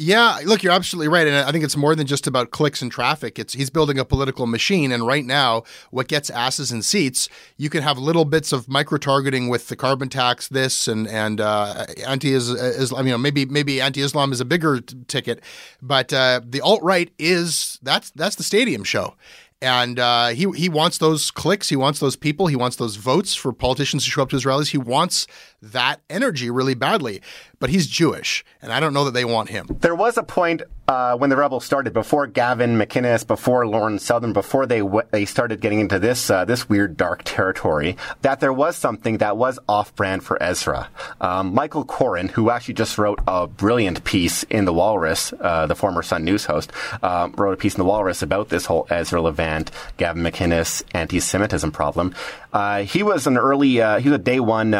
Yeah, 0.00 0.38
look, 0.44 0.62
you're 0.62 0.72
absolutely 0.72 1.08
right, 1.08 1.26
and 1.26 1.34
I 1.34 1.50
think 1.50 1.64
it's 1.64 1.76
more 1.76 1.96
than 1.96 2.06
just 2.06 2.28
about 2.28 2.52
clicks 2.52 2.82
and 2.82 2.92
traffic. 2.92 3.36
It's 3.36 3.54
he's 3.54 3.68
building 3.68 3.98
a 3.98 4.04
political 4.04 4.46
machine, 4.46 4.92
and 4.92 5.04
right 5.04 5.24
now, 5.24 5.64
what 5.90 6.06
gets 6.06 6.30
asses 6.30 6.70
in 6.70 6.82
seats, 6.82 7.28
you 7.56 7.68
can 7.68 7.82
have 7.82 7.98
little 7.98 8.24
bits 8.24 8.52
of 8.52 8.68
micro 8.68 8.98
targeting 8.98 9.48
with 9.48 9.66
the 9.66 9.74
carbon 9.74 10.08
tax, 10.08 10.46
this 10.46 10.86
and 10.86 11.08
and 11.08 11.40
uh, 11.40 11.84
anti 12.06 12.32
Islam. 12.32 13.06
You 13.08 13.14
know, 13.14 13.18
maybe 13.18 13.44
maybe 13.44 13.80
anti 13.80 14.00
Islam 14.00 14.30
is 14.30 14.40
a 14.40 14.44
bigger 14.44 14.80
t- 14.80 14.96
ticket, 15.08 15.42
but 15.82 16.12
uh, 16.12 16.42
the 16.48 16.60
alt 16.60 16.80
right 16.84 17.10
is 17.18 17.80
that's 17.82 18.10
that's 18.10 18.36
the 18.36 18.44
stadium 18.44 18.84
show, 18.84 19.16
and 19.60 19.98
uh, 19.98 20.28
he 20.28 20.48
he 20.52 20.68
wants 20.68 20.98
those 20.98 21.32
clicks. 21.32 21.68
He 21.68 21.76
wants 21.76 21.98
those 21.98 22.14
people. 22.14 22.46
He 22.46 22.54
wants 22.54 22.76
those 22.76 22.94
votes 22.94 23.34
for 23.34 23.52
politicians 23.52 24.04
to 24.04 24.10
show 24.10 24.22
up 24.22 24.30
to 24.30 24.36
his 24.36 24.46
rallies. 24.46 24.68
He 24.68 24.78
wants 24.78 25.26
that 25.60 26.00
energy 26.08 26.50
really 26.50 26.74
badly. 26.74 27.20
But 27.60 27.70
he's 27.70 27.88
Jewish, 27.88 28.44
and 28.62 28.72
I 28.72 28.78
don't 28.78 28.94
know 28.94 29.04
that 29.04 29.14
they 29.14 29.24
want 29.24 29.48
him. 29.48 29.66
There 29.80 29.94
was 29.94 30.16
a 30.16 30.22
point 30.22 30.62
uh, 30.86 31.16
when 31.16 31.28
the 31.28 31.36
rebels 31.36 31.64
started, 31.64 31.92
before 31.92 32.26
Gavin 32.28 32.78
McInnes, 32.78 33.26
before 33.26 33.66
Lauren 33.66 33.98
Southern, 33.98 34.32
before 34.32 34.64
they 34.64 34.78
w- 34.78 35.06
they 35.10 35.24
started 35.24 35.60
getting 35.60 35.80
into 35.80 35.98
this 35.98 36.30
uh, 36.30 36.44
this 36.44 36.68
weird 36.68 36.96
dark 36.96 37.22
territory, 37.24 37.96
that 38.22 38.38
there 38.38 38.52
was 38.52 38.76
something 38.76 39.18
that 39.18 39.36
was 39.36 39.58
off 39.68 39.94
brand 39.96 40.22
for 40.22 40.40
Ezra. 40.40 40.88
Um, 41.20 41.52
Michael 41.52 41.84
Coren, 41.84 42.30
who 42.30 42.48
actually 42.48 42.74
just 42.74 42.96
wrote 42.96 43.18
a 43.26 43.48
brilliant 43.48 44.04
piece 44.04 44.44
in 44.44 44.64
the 44.64 44.72
Walrus, 44.72 45.32
uh, 45.40 45.66
the 45.66 45.74
former 45.74 46.02
Sun 46.02 46.24
News 46.24 46.44
host, 46.44 46.72
uh, 47.02 47.28
wrote 47.36 47.54
a 47.54 47.56
piece 47.56 47.74
in 47.74 47.80
the 47.80 47.84
Walrus 47.84 48.22
about 48.22 48.50
this 48.50 48.66
whole 48.66 48.86
Ezra 48.88 49.20
Levant, 49.20 49.72
Gavin 49.96 50.22
McInnes 50.22 50.84
anti-Semitism 50.94 51.72
problem. 51.72 52.14
Uh, 52.52 52.82
he 52.82 53.02
was 53.02 53.26
an 53.26 53.36
early, 53.36 53.82
uh, 53.82 53.98
he 53.98 54.08
was 54.08 54.18
a 54.20 54.22
day 54.22 54.38
one 54.40 54.72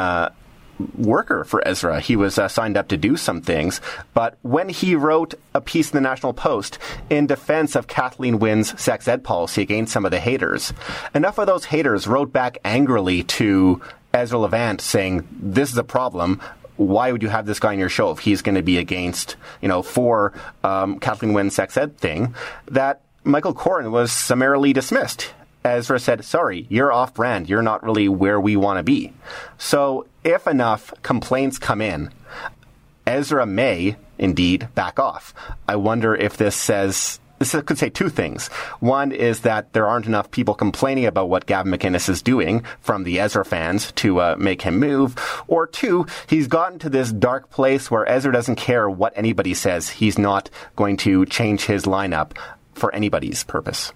worker 0.97 1.45
for 1.45 1.67
Ezra. 1.67 2.01
He 2.01 2.17
was 2.17 2.39
uh, 2.39 2.49
signed 2.49 2.77
up 2.77 2.89
to 2.89 2.97
do 2.97 3.17
some 3.17 3.41
things. 3.41 3.81
But 4.15 4.39
when 4.43 4.69
he 4.69 4.95
wrote 4.95 5.35
a 5.55 5.61
piece 5.61 5.91
in 5.91 5.97
the 5.97 6.09
National 6.09 6.33
Post 6.33 6.79
in 7.11 7.27
defense 7.27 7.75
of 7.75 7.87
Kathleen 7.87 8.39
Wynne's 8.39 8.81
sex 8.81 9.09
ed 9.09 9.25
policy 9.25 9.63
against 9.63 9.93
some 9.93 10.05
of 10.05 10.11
the 10.11 10.21
haters, 10.21 10.73
enough 11.15 11.39
of 11.39 11.47
those 11.47 11.67
haters 11.67 12.07
wrote 12.07 12.33
back 12.33 12.59
angrily 12.65 13.23
to 13.25 13.83
Ezra 14.15 14.39
Levant 14.39 14.81
saying, 14.81 15.27
This 15.31 15.71
is 15.71 15.79
a 15.79 15.85
problem 15.85 16.41
why 16.79 17.11
would 17.11 17.23
you 17.23 17.29
have 17.29 17.45
this 17.45 17.59
guy 17.59 17.73
on 17.73 17.79
your 17.79 17.89
show 17.89 18.13
if 18.13 18.21
he's 18.21 18.41
going 18.41 18.55
to 18.55 18.63
be 18.63 18.79
against, 18.79 19.37
you 19.61 19.69
know, 19.69 19.83
for 19.83 20.33
um, 20.63 21.01
Kathleen 21.01 21.33
Wynne's 21.33 21.55
sex 21.55 21.77
ed 21.77 21.99
thing? 21.99 22.35
That 22.69 23.03
Michael 23.25 23.53
Coren 23.53 23.91
was 23.91 24.13
summarily 24.13 24.73
dismissed. 24.73 25.35
Ezra 25.73 25.99
said, 25.99 26.25
sorry, 26.25 26.67
you're 26.69 26.93
off 26.93 27.15
brand. 27.15 27.49
You're 27.49 27.63
not 27.63 27.83
really 27.83 28.09
where 28.09 28.41
we 28.41 28.57
want 28.57 28.79
to 28.79 28.83
be. 28.83 29.13
So 29.57 30.07
if 30.25 30.47
enough 30.47 30.93
complaints 31.03 31.59
come 31.59 31.81
in, 31.81 32.11
Ezra 33.07 33.47
may 33.47 33.97
indeed 34.19 34.69
back 34.75 34.99
off. 34.99 35.35
I 35.67 35.77
wonder 35.77 36.15
if 36.15 36.37
this 36.37 36.57
says 36.57 37.21
this 37.39 37.55
could 37.65 37.79
say 37.79 37.89
two 37.89 38.09
things. 38.09 38.49
One 38.81 39.13
is 39.13 39.41
that 39.41 39.73
there 39.73 39.87
aren't 39.87 40.07
enough 40.07 40.31
people 40.31 40.55
complaining 40.55 41.07
about 41.07 41.29
what 41.29 41.47
Gavin 41.47 41.73
McInnes 41.73 42.09
is 42.09 42.21
doing 42.21 42.65
from 42.81 43.05
the 43.05 43.21
Ezra 43.21 43.45
fans 43.45 43.93
to 43.93 44.21
uh, 44.21 44.37
make 44.39 44.63
him 44.63 44.81
move. 44.81 45.17
Or 45.47 45.67
two, 45.67 46.07
he's 46.27 46.49
gotten 46.49 46.79
to 46.81 46.91
this 46.91 47.13
dark 47.13 47.51
place 47.51 47.91
where 47.91 48.09
Ezra 48.09 48.33
doesn't 48.33 48.57
care 48.57 48.91
what 48.91 49.13
anybody 49.17 49.55
says. 49.55 49.89
He's 49.89 50.19
not 50.19 50.51
going 50.75 50.97
to 50.99 51.27
change 51.27 51.65
his 51.65 51.85
lineup 51.85 52.37
for 52.75 52.93
anybody's 52.95 53.45
purpose. 53.45 53.93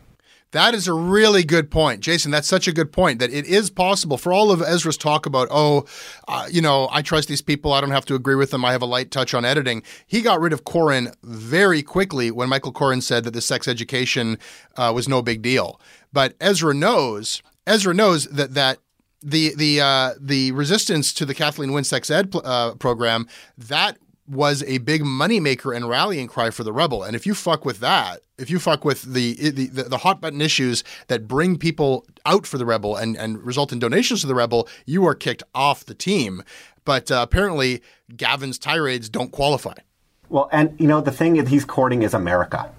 That 0.53 0.75
is 0.75 0.87
a 0.87 0.93
really 0.93 1.45
good 1.45 1.71
point, 1.71 2.01
Jason. 2.01 2.31
That's 2.31 2.47
such 2.47 2.69
a 2.69 2.73
good 2.73 2.93
point 2.93 3.19
that 3.21 3.33
it 3.33 3.47
is 3.47 3.71
possible 3.71 4.19
for 4.19 4.33
all 4.33 4.51
of 4.51 4.61
Ezra's 4.61 4.99
talk 4.99 5.25
about, 5.25 5.49
oh, 5.51 5.87
uh, 6.29 6.47
you 6.51 6.61
know, 6.61 6.89
I 6.93 7.01
trust 7.01 7.29
these 7.29 7.41
people. 7.41 7.73
I 7.73 7.81
don't 7.81 7.91
have 7.91 8.05
to 8.07 8.15
agree 8.15 8.35
with 8.35 8.51
them. 8.51 8.65
I 8.65 8.73
have 8.73 8.83
a 8.83 8.87
light 8.87 9.11
touch 9.11 9.33
on 9.33 9.47
editing. 9.47 9.83
He 10.07 10.21
got 10.21 10.41
rid 10.41 10.53
of 10.53 10.65
Coren 10.65 11.15
very 11.23 11.83
quickly 11.83 12.31
when 12.31 12.51
Michael 12.51 12.73
Coren 12.73 13.03
said 13.03 13.25
that 13.25 13.33
the 13.33 13.41
sex 13.41 13.67
education 13.67 14.39
uh, 14.77 14.93
was 14.95 15.09
no 15.09 15.23
big 15.23 15.41
deal. 15.41 15.81
But 16.13 16.35
Ezra 16.39 16.75
knows, 16.75 17.43
Ezra 17.67 17.95
knows 17.95 18.27
that 18.27 18.53
that 18.53 18.79
the 19.23 19.55
the 19.55 19.81
uh, 19.81 20.11
the 20.21 20.53
resistance 20.53 21.15
to 21.15 21.25
the 21.25 21.35
Kathleen 21.35 21.73
Wynne 21.73 21.85
sex 21.85 22.11
ed 22.11 22.35
uh, 22.45 22.75
program 22.75 23.27
that 23.57 23.97
was 24.29 24.63
a 24.65 24.79
big 24.79 25.03
moneymaker 25.03 25.75
and 25.75 25.89
rallying 25.89 26.29
cry 26.29 26.51
for 26.51 26.63
the 26.63 26.73
rebel. 26.73 27.03
And 27.03 27.17
if 27.17 27.27
you 27.27 27.35
fuck 27.35 27.65
with 27.65 27.81
that, 27.81 28.21
if 28.39 28.51
you 28.51 28.59
fuck 28.59 28.85
with 28.85 29.03
the, 29.03 29.35
the 29.51 29.67
the, 29.67 29.99
hot 29.99 30.21
button 30.21 30.41
issues 30.41 30.85
that 31.09 31.27
bring 31.27 31.59
people 31.59 32.07
out 32.25 32.47
for 32.47 32.59
the 32.59 32.67
rebel 32.67 32.97
and, 32.97 33.17
and 33.17 33.45
result 33.45 33.73
in 33.73 33.79
donations 33.79 34.21
to 34.21 34.27
the 34.27 34.35
rebel, 34.35 34.69
you 34.87 35.07
are 35.07 35.15
kicked 35.15 35.43
off 35.55 35.85
the 35.85 35.95
team. 35.95 36.43
But 36.85 37.11
uh, 37.11 37.21
apparently, 37.23 37.83
Gavin's 38.17 38.59
tirades 38.59 39.09
don't 39.09 39.33
qualify. 39.33 39.75
Well, 40.29 40.49
and 40.53 40.75
you 40.81 40.87
know 40.87 41.01
the 41.01 41.13
thing 41.13 41.35
that 41.35 41.49
he's 41.49 41.65
courting 41.65 42.03
is 42.03 42.15
America. 42.15 42.71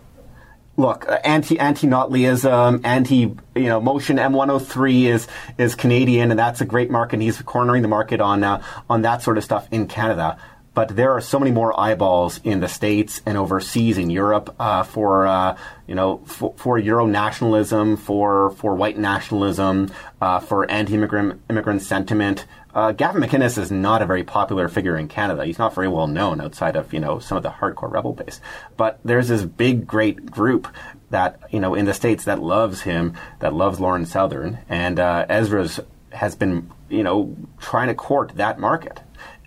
Look, 0.75 1.07
uh, 1.07 1.19
anti 1.23 1.59
anti 1.59 1.87
Notleyism, 1.87 2.81
anti 2.83 3.17
you 3.17 3.37
know 3.55 3.79
motion 3.79 4.17
M103 4.17 5.03
is 5.03 5.27
is 5.57 5.75
Canadian, 5.75 6.31
and 6.31 6.39
that's 6.39 6.61
a 6.61 6.65
great 6.65 6.89
market. 6.89 7.21
He's 7.21 7.41
cornering 7.43 7.83
the 7.83 7.87
market 7.87 8.21
on 8.21 8.43
uh, 8.43 8.63
on 8.89 9.03
that 9.03 9.21
sort 9.21 9.37
of 9.37 9.43
stuff 9.43 9.67
in 9.71 9.87
Canada 9.87 10.39
but 10.73 10.95
there 10.95 11.11
are 11.11 11.21
so 11.21 11.39
many 11.39 11.51
more 11.51 11.77
eyeballs 11.79 12.39
in 12.43 12.59
the 12.59 12.67
states 12.67 13.21
and 13.25 13.37
overseas 13.37 13.97
in 13.97 14.09
Europe 14.09 14.55
uh, 14.59 14.83
for 14.83 15.27
uh, 15.27 15.57
you 15.87 15.95
know 15.95 16.17
for, 16.25 16.53
for, 16.57 16.79
Euro 16.79 17.05
nationalism, 17.05 17.97
for 17.97 18.51
for 18.51 18.75
white 18.75 18.97
nationalism, 18.97 19.91
uh, 20.21 20.39
for 20.39 20.69
anti-immigrant 20.69 21.41
immigrant 21.49 21.81
sentiment. 21.81 22.45
Uh, 22.73 22.91
Gavin 22.91 23.21
McInnes 23.21 23.59
is 23.59 23.71
not 23.71 24.01
a 24.01 24.05
very 24.07 24.23
popular 24.23 24.67
figure 24.67 24.97
in 24.97 25.07
Canada. 25.07 25.45
He's 25.45 25.59
not 25.59 25.75
very 25.75 25.87
well 25.87 26.07
known 26.07 26.41
outside 26.41 26.75
of 26.75 26.91
you 26.91 26.99
know 26.99 27.19
some 27.19 27.37
of 27.37 27.43
the 27.43 27.51
hardcore 27.51 27.91
rebel 27.91 28.13
base. 28.13 28.41
But 28.75 28.99
there's 29.05 29.27
this 29.27 29.43
big, 29.43 29.85
great 29.85 30.25
group 30.25 30.67
that 31.11 31.39
you 31.51 31.59
know 31.59 31.75
in 31.75 31.85
the 31.85 31.93
states 31.93 32.25
that 32.25 32.41
loves 32.41 32.81
him, 32.81 33.13
that 33.39 33.53
loves 33.53 33.79
Lauren 33.79 34.07
Southern, 34.07 34.57
and 34.69 34.99
uh, 34.99 35.25
Ezra's 35.29 35.79
has 36.11 36.35
been 36.35 36.71
you 36.89 37.03
know 37.03 37.35
trying 37.59 37.89
to 37.89 37.93
court 37.95 38.31
that 38.35 38.59
market. 38.59 39.01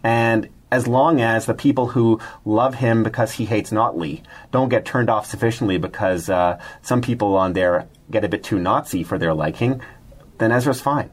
And 0.05 0.49
as 0.71 0.87
long 0.87 1.21
as 1.21 1.47
the 1.47 1.55
people 1.55 1.89
who 1.89 2.21
love 2.45 2.75
him 2.77 3.03
because 3.03 3.33
he 3.33 3.45
hates 3.45 3.71
Notley 3.71 4.23
don't 4.51 4.69
get 4.69 4.85
turned 4.85 5.09
off 5.09 5.27
sufficiently 5.27 5.79
because 5.79 6.29
uh, 6.29 6.61
some 6.83 7.01
people 7.01 7.37
on 7.37 7.53
there 7.53 7.89
get 8.11 8.25
a 8.25 8.29
bit 8.29 8.43
too 8.43 8.59
Nazi 8.59 9.03
for 9.03 9.19
their 9.19 9.35
liking, 9.35 9.81
then 10.39 10.53
Ezra's 10.53 10.81
fine. 10.81 11.13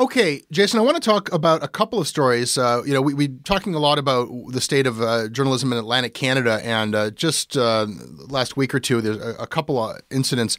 Okay, 0.00 0.42
Jason, 0.52 0.78
I 0.78 0.84
want 0.84 0.94
to 0.96 1.00
talk 1.00 1.32
about 1.32 1.64
a 1.64 1.66
couple 1.66 1.98
of 1.98 2.06
stories. 2.06 2.56
Uh, 2.56 2.82
you 2.86 2.94
know, 2.94 3.02
we, 3.02 3.14
we 3.14 3.28
talking 3.28 3.74
a 3.74 3.80
lot 3.80 3.98
about 3.98 4.28
the 4.50 4.60
state 4.60 4.86
of 4.86 5.02
uh, 5.02 5.28
journalism 5.28 5.72
in 5.72 5.78
Atlantic 5.78 6.14
Canada, 6.14 6.60
and 6.62 6.94
uh, 6.94 7.10
just 7.10 7.56
uh, 7.56 7.84
last 8.28 8.56
week 8.56 8.72
or 8.72 8.78
two, 8.78 9.00
there's 9.00 9.16
a, 9.16 9.34
a 9.40 9.46
couple 9.48 9.82
of 9.82 10.00
incidents 10.08 10.56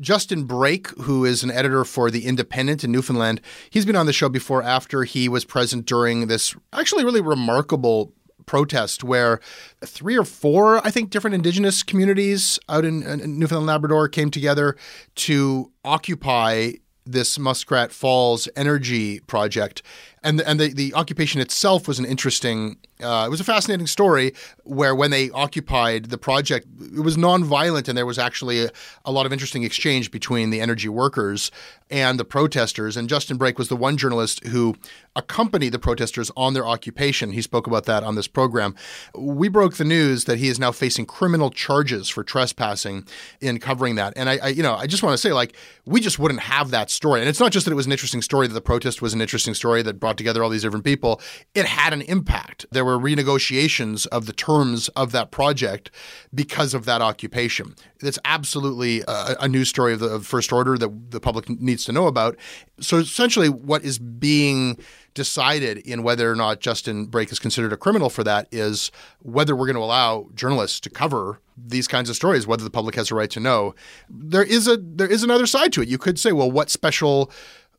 Justin 0.00 0.44
Brake, 0.44 0.88
who 1.00 1.24
is 1.24 1.42
an 1.42 1.50
editor 1.50 1.84
for 1.84 2.10
The 2.10 2.26
Independent 2.26 2.82
in 2.82 2.92
Newfoundland, 2.92 3.40
he's 3.70 3.84
been 3.84 3.96
on 3.96 4.06
the 4.06 4.12
show 4.12 4.28
before 4.28 4.62
after 4.62 5.04
he 5.04 5.28
was 5.28 5.44
present 5.44 5.86
during 5.86 6.26
this 6.26 6.54
actually 6.72 7.04
really 7.04 7.20
remarkable 7.20 8.12
protest 8.46 9.04
where 9.04 9.40
three 9.84 10.16
or 10.16 10.24
four, 10.24 10.84
I 10.84 10.90
think, 10.90 11.10
different 11.10 11.34
indigenous 11.34 11.82
communities 11.82 12.58
out 12.68 12.84
in, 12.84 13.02
in 13.02 13.38
Newfoundland 13.38 13.66
Labrador 13.66 14.08
came 14.08 14.30
together 14.30 14.76
to 15.16 15.70
occupy 15.84 16.72
this 17.04 17.38
Muskrat 17.38 17.92
Falls 17.92 18.48
energy 18.56 19.20
project. 19.20 19.82
And 20.22 20.40
and 20.40 20.58
the, 20.60 20.72
the 20.72 20.94
occupation 20.94 21.40
itself 21.40 21.88
was 21.88 21.98
an 21.98 22.04
interesting 22.04 22.76
uh, 23.02 23.24
it 23.26 23.30
was 23.30 23.40
a 23.40 23.44
fascinating 23.44 23.86
story 23.86 24.32
where 24.62 24.94
when 24.94 25.10
they 25.10 25.28
occupied 25.30 26.06
the 26.06 26.18
project 26.18 26.66
it 26.80 27.00
was 27.00 27.16
nonviolent 27.16 27.88
and 27.88 27.98
there 27.98 28.06
was 28.06 28.18
actually 28.18 28.64
a, 28.64 28.70
a, 29.04 29.10
lot 29.10 29.26
of 29.26 29.32
interesting 29.32 29.64
exchange 29.64 30.10
between 30.12 30.50
the 30.50 30.60
energy 30.60 30.88
workers 30.88 31.50
and 31.90 32.18
the 32.18 32.24
protesters. 32.24 32.96
And 32.96 33.08
justin 33.08 33.36
brake 33.36 33.58
was 33.58 33.68
the 33.68 33.76
one 33.76 33.96
journalist 33.96 34.46
who 34.46 34.76
accompanied 35.16 35.70
the 35.70 35.78
protesters 35.78 36.30
on 36.36 36.54
their 36.54 36.66
occupation. 36.66 37.32
He 37.32 37.42
spoke 37.42 37.66
about 37.66 37.84
that 37.86 38.04
on 38.04 38.14
this 38.14 38.28
program. 38.28 38.74
We 39.14 39.48
broke 39.48 39.74
the 39.74 39.84
news 39.84 40.24
that 40.24 40.38
he 40.38 40.48
is 40.48 40.58
now 40.58 40.72
facing 40.72 41.06
criminal 41.06 41.50
charges 41.50 42.08
for 42.08 42.22
trespassing 42.22 43.06
in 43.40 43.58
covering 43.58 43.96
that. 43.96 44.12
And 44.16 44.28
i, 44.28 44.38
I 44.38 44.48
you 44.48 44.62
know 44.62 44.74
i 44.74 44.86
just 44.86 45.02
want 45.02 45.14
to 45.14 45.18
say 45.18 45.32
like 45.32 45.56
we 45.84 46.00
just 46.00 46.18
wouldn't 46.18 46.40
have 46.40 46.70
that 46.70 46.90
story. 46.90 47.20
And 47.20 47.28
it's 47.28 47.40
not 47.40 47.50
just 47.50 47.66
that 47.66 47.72
it 47.72 47.76
was 47.76 47.86
an 47.86 47.92
interesting 47.92 48.22
story 48.22 48.46
that 48.46 48.54
the 48.54 48.60
protest 48.60 49.02
was 49.02 49.14
an 49.14 49.20
interesting 49.20 49.54
story 49.54 49.82
that 49.82 49.98
brought 50.12 50.18
together 50.18 50.44
all 50.44 50.50
these 50.50 50.62
different 50.62 50.84
people, 50.84 51.20
it 51.54 51.64
had 51.64 51.92
an 51.92 52.02
impact. 52.02 52.66
There 52.70 52.84
were 52.84 52.98
renegotiations 52.98 54.06
of 54.08 54.26
the 54.26 54.32
terms 54.32 54.88
of 54.90 55.12
that 55.12 55.30
project 55.30 55.90
because 56.34 56.74
of 56.74 56.84
that 56.84 57.00
occupation. 57.00 57.74
It's 58.00 58.18
absolutely 58.24 59.02
a, 59.08 59.36
a 59.40 59.48
news 59.48 59.68
story 59.68 59.94
of 59.94 60.00
the 60.00 60.08
of 60.12 60.26
first 60.26 60.52
order 60.52 60.76
that 60.76 61.10
the 61.10 61.20
public 61.20 61.48
needs 61.48 61.84
to 61.86 61.92
know 61.92 62.06
about. 62.06 62.36
So 62.80 62.98
essentially, 62.98 63.48
what 63.48 63.84
is 63.84 63.98
being 63.98 64.76
decided 65.14 65.78
in 65.78 66.02
whether 66.02 66.30
or 66.30 66.36
not 66.36 66.60
Justin 66.60 67.06
Brake 67.06 67.32
is 67.32 67.38
considered 67.38 67.72
a 67.72 67.76
criminal 67.76 68.10
for 68.10 68.24
that 68.24 68.48
is 68.50 68.90
whether 69.20 69.54
we're 69.54 69.66
going 69.66 69.76
to 69.76 69.82
allow 69.82 70.28
journalists 70.34 70.80
to 70.80 70.90
cover 70.90 71.38
these 71.56 71.86
kinds 71.86 72.08
of 72.08 72.16
stories, 72.16 72.46
whether 72.46 72.64
the 72.64 72.70
public 72.70 72.94
has 72.94 73.10
a 73.10 73.14
right 73.14 73.30
to 73.30 73.40
know. 73.40 73.74
There 74.08 74.42
is 74.42 74.66
a 74.68 74.76
there 74.76 75.10
is 75.10 75.22
another 75.22 75.46
side 75.46 75.72
to 75.74 75.82
it. 75.82 75.88
You 75.88 75.98
could 75.98 76.18
say, 76.18 76.32
well, 76.32 76.50
what 76.50 76.70
special 76.70 77.30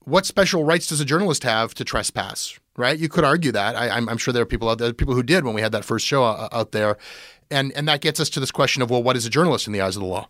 what 0.06 0.26
special 0.26 0.64
rights 0.64 0.88
does 0.88 1.00
a 1.00 1.06
journalist 1.06 1.44
have 1.44 1.74
to 1.76 1.84
trespass? 1.84 2.60
Right? 2.76 2.98
You 2.98 3.08
could 3.08 3.24
argue 3.24 3.52
that. 3.52 3.76
I, 3.76 3.98
am 3.98 4.18
sure 4.18 4.34
there 4.34 4.42
are 4.42 4.48
people 4.48 4.68
out 4.68 4.80
there, 4.80 4.94
people 4.94 5.14
who 5.14 5.22
did 5.22 5.46
when 5.46 5.54
we 5.54 5.62
had 5.62 5.72
that 5.74 5.86
first 5.86 6.06
show 6.08 6.24
uh, 6.24 6.50
out 6.52 6.72
there, 6.72 6.98
and 7.52 7.72
and 7.74 7.88
that 7.88 8.02
gets 8.02 8.20
us 8.20 8.30
to 8.32 8.40
this 8.40 8.50
question 8.50 8.82
of 8.82 8.90
well, 8.90 9.04
what 9.04 9.16
is 9.16 9.26
a 9.26 9.30
journalist 9.30 9.68
in 9.68 9.74
the 9.74 9.82
eyes 9.82 9.96
of 9.96 10.02
the 10.02 10.08
law? 10.08 10.28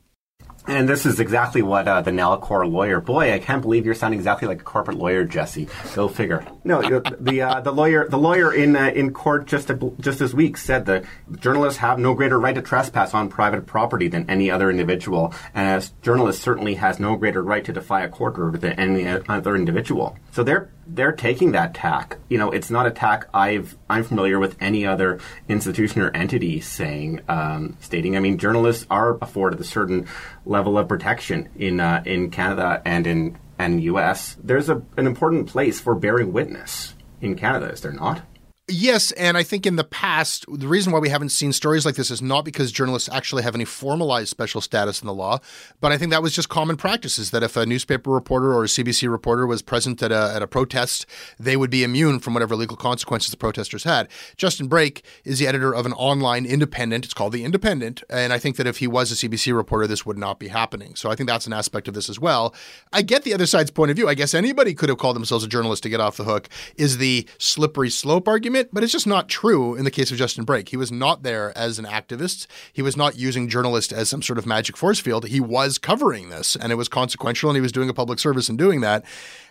And 0.65 0.87
this 0.87 1.05
is 1.05 1.19
exactly 1.19 1.61
what 1.61 1.87
uh, 1.87 2.01
the 2.01 2.11
Nalcor 2.11 2.69
lawyer. 2.69 3.01
Boy, 3.01 3.33
I 3.33 3.39
can't 3.39 3.61
believe 3.61 3.85
you're 3.85 3.95
sounding 3.95 4.19
exactly 4.19 4.47
like 4.47 4.61
a 4.61 4.63
corporate 4.63 4.97
lawyer, 4.97 5.25
Jesse. 5.25 5.67
Go 5.93 6.07
figure. 6.07 6.45
No, 6.63 6.81
the 6.81 7.41
uh, 7.41 7.59
the 7.59 7.71
lawyer 7.71 8.07
the 8.07 8.17
lawyer 8.17 8.53
in 8.53 8.75
uh, 8.75 8.91
in 8.95 9.11
court 9.13 9.45
just 9.45 9.69
just 9.99 10.19
this 10.19 10.33
week 10.33 10.55
said 10.55 10.85
that 10.85 11.03
journalists 11.37 11.79
have 11.79 11.99
no 11.99 12.13
greater 12.13 12.39
right 12.39 12.55
to 12.55 12.61
trespass 12.61 13.13
on 13.13 13.29
private 13.29 13.65
property 13.65 14.07
than 14.07 14.29
any 14.29 14.49
other 14.49 14.69
individual, 14.69 15.33
and 15.53 15.67
as 15.67 15.89
journalist 16.01 16.41
certainly 16.41 16.75
has 16.75 16.99
no 16.99 17.17
greater 17.17 17.43
right 17.43 17.65
to 17.65 17.73
defy 17.73 18.03
a 18.03 18.09
court 18.09 18.37
order 18.37 18.57
than 18.57 18.73
any 18.73 19.05
other 19.05 19.55
individual. 19.55 20.17
So 20.31 20.43
they're 20.43 20.69
they're 20.87 21.11
taking 21.11 21.51
that 21.51 21.73
tack. 21.73 22.17
You 22.29 22.37
know, 22.37 22.51
it's 22.51 22.69
not 22.69 22.85
a 22.85 22.91
tack 22.91 23.27
I've 23.33 23.77
I'm 23.89 24.03
familiar 24.03 24.39
with 24.39 24.57
any 24.59 24.85
other 24.85 25.19
institution 25.47 26.01
or 26.01 26.11
entity 26.11 26.59
saying 26.61 27.21
um, 27.27 27.77
stating. 27.79 28.15
I 28.15 28.19
mean, 28.19 28.37
journalists 28.37 28.85
are 28.89 29.17
afforded 29.21 29.59
a 29.59 29.63
certain 29.63 30.07
level 30.45 30.77
of 30.77 30.87
protection 30.87 31.49
in 31.55 31.79
uh, 31.79 32.03
in 32.05 32.31
Canada 32.31 32.81
and 32.85 33.07
in 33.07 33.37
and 33.57 33.83
U.S. 33.83 34.37
There's 34.43 34.69
a, 34.69 34.81
an 34.97 35.07
important 35.07 35.47
place 35.47 35.79
for 35.79 35.95
bearing 35.95 36.33
witness 36.33 36.95
in 37.21 37.35
Canada, 37.35 37.71
is 37.71 37.81
there 37.81 37.91
not? 37.91 38.21
Yes, 38.69 39.11
and 39.11 39.35
I 39.35 39.43
think 39.43 39.65
in 39.65 39.75
the 39.75 39.83
past, 39.83 40.45
the 40.47 40.69
reason 40.69 40.93
why 40.93 40.99
we 40.99 41.09
haven't 41.09 41.29
seen 41.29 41.51
stories 41.51 41.85
like 41.85 41.95
this 41.95 42.09
is 42.09 42.21
not 42.21 42.45
because 42.45 42.71
journalists 42.71 43.09
actually 43.11 43.43
have 43.43 43.55
any 43.55 43.65
formalized 43.65 44.29
special 44.29 44.61
status 44.61 45.01
in 45.01 45.05
the 45.05 45.13
law, 45.13 45.39
but 45.81 45.91
I 45.91 45.97
think 45.97 46.11
that 46.11 46.23
was 46.23 46.33
just 46.33 46.47
common 46.47 46.77
practices 46.77 47.31
that 47.31 47.43
if 47.43 47.57
a 47.57 47.65
newspaper 47.65 48.09
reporter 48.09 48.53
or 48.53 48.63
a 48.63 48.67
CBC 48.67 49.11
reporter 49.11 49.45
was 49.45 49.61
present 49.61 50.01
at 50.01 50.13
a, 50.13 50.31
at 50.33 50.41
a 50.41 50.47
protest, 50.47 51.05
they 51.37 51.57
would 51.57 51.71
be 51.71 51.83
immune 51.83 52.19
from 52.19 52.33
whatever 52.33 52.55
legal 52.55 52.77
consequences 52.77 53.31
the 53.31 53.35
protesters 53.35 53.83
had. 53.83 54.07
Justin 54.37 54.67
Brake 54.67 55.03
is 55.25 55.39
the 55.39 55.47
editor 55.47 55.75
of 55.75 55.85
an 55.85 55.91
online 55.93 56.45
independent, 56.45 57.03
it's 57.03 57.13
called 57.13 57.33
The 57.33 57.43
Independent, 57.43 58.01
and 58.09 58.31
I 58.31 58.39
think 58.39 58.55
that 58.55 58.67
if 58.67 58.77
he 58.77 58.87
was 58.87 59.11
a 59.11 59.15
CBC 59.15 59.53
reporter, 59.53 59.87
this 59.87 60.05
would 60.05 60.17
not 60.17 60.39
be 60.39 60.47
happening. 60.47 60.95
So 60.95 61.11
I 61.11 61.15
think 61.15 61.27
that's 61.27 61.47
an 61.47 61.53
aspect 61.53 61.89
of 61.89 61.95
this 61.95 62.09
as 62.09 62.17
well. 62.17 62.55
I 62.93 63.01
get 63.01 63.23
the 63.23 63.33
other 63.33 63.45
side's 63.45 63.71
point 63.71 63.91
of 63.91 63.97
view. 63.97 64.07
I 64.07 64.13
guess 64.13 64.33
anybody 64.33 64.73
could 64.73 64.87
have 64.87 64.99
called 64.99 65.17
themselves 65.17 65.43
a 65.43 65.49
journalist 65.49 65.83
to 65.83 65.89
get 65.89 65.99
off 65.99 66.15
the 66.15 66.23
hook, 66.23 66.47
is 66.77 66.97
the 66.97 67.27
slippery 67.37 67.89
slope 67.89 68.25
argument 68.25 68.52
but 68.71 68.83
it's 68.83 68.91
just 68.91 69.07
not 69.07 69.27
true 69.27 69.75
in 69.75 69.83
the 69.83 69.91
case 69.91 70.11
of 70.11 70.17
Justin 70.17 70.43
Brake. 70.43 70.69
He 70.69 70.77
was 70.77 70.91
not 70.91 71.23
there 71.23 71.55
as 71.57 71.79
an 71.79 71.85
activist. 71.85 72.47
He 72.71 72.81
was 72.81 72.95
not 72.95 73.17
using 73.17 73.49
journalist 73.49 73.91
as 73.91 74.09
some 74.09 74.21
sort 74.21 74.37
of 74.37 74.45
magic 74.45 74.77
force 74.77 74.99
field. 74.99 75.27
He 75.27 75.39
was 75.39 75.77
covering 75.77 76.29
this, 76.29 76.55
and 76.55 76.71
it 76.71 76.75
was 76.75 76.87
consequential, 76.87 77.49
and 77.49 77.57
he 77.57 77.61
was 77.61 77.71
doing 77.71 77.89
a 77.89 77.93
public 77.93 78.19
service 78.19 78.49
in 78.49 78.57
doing 78.57 78.81
that. 78.81 79.03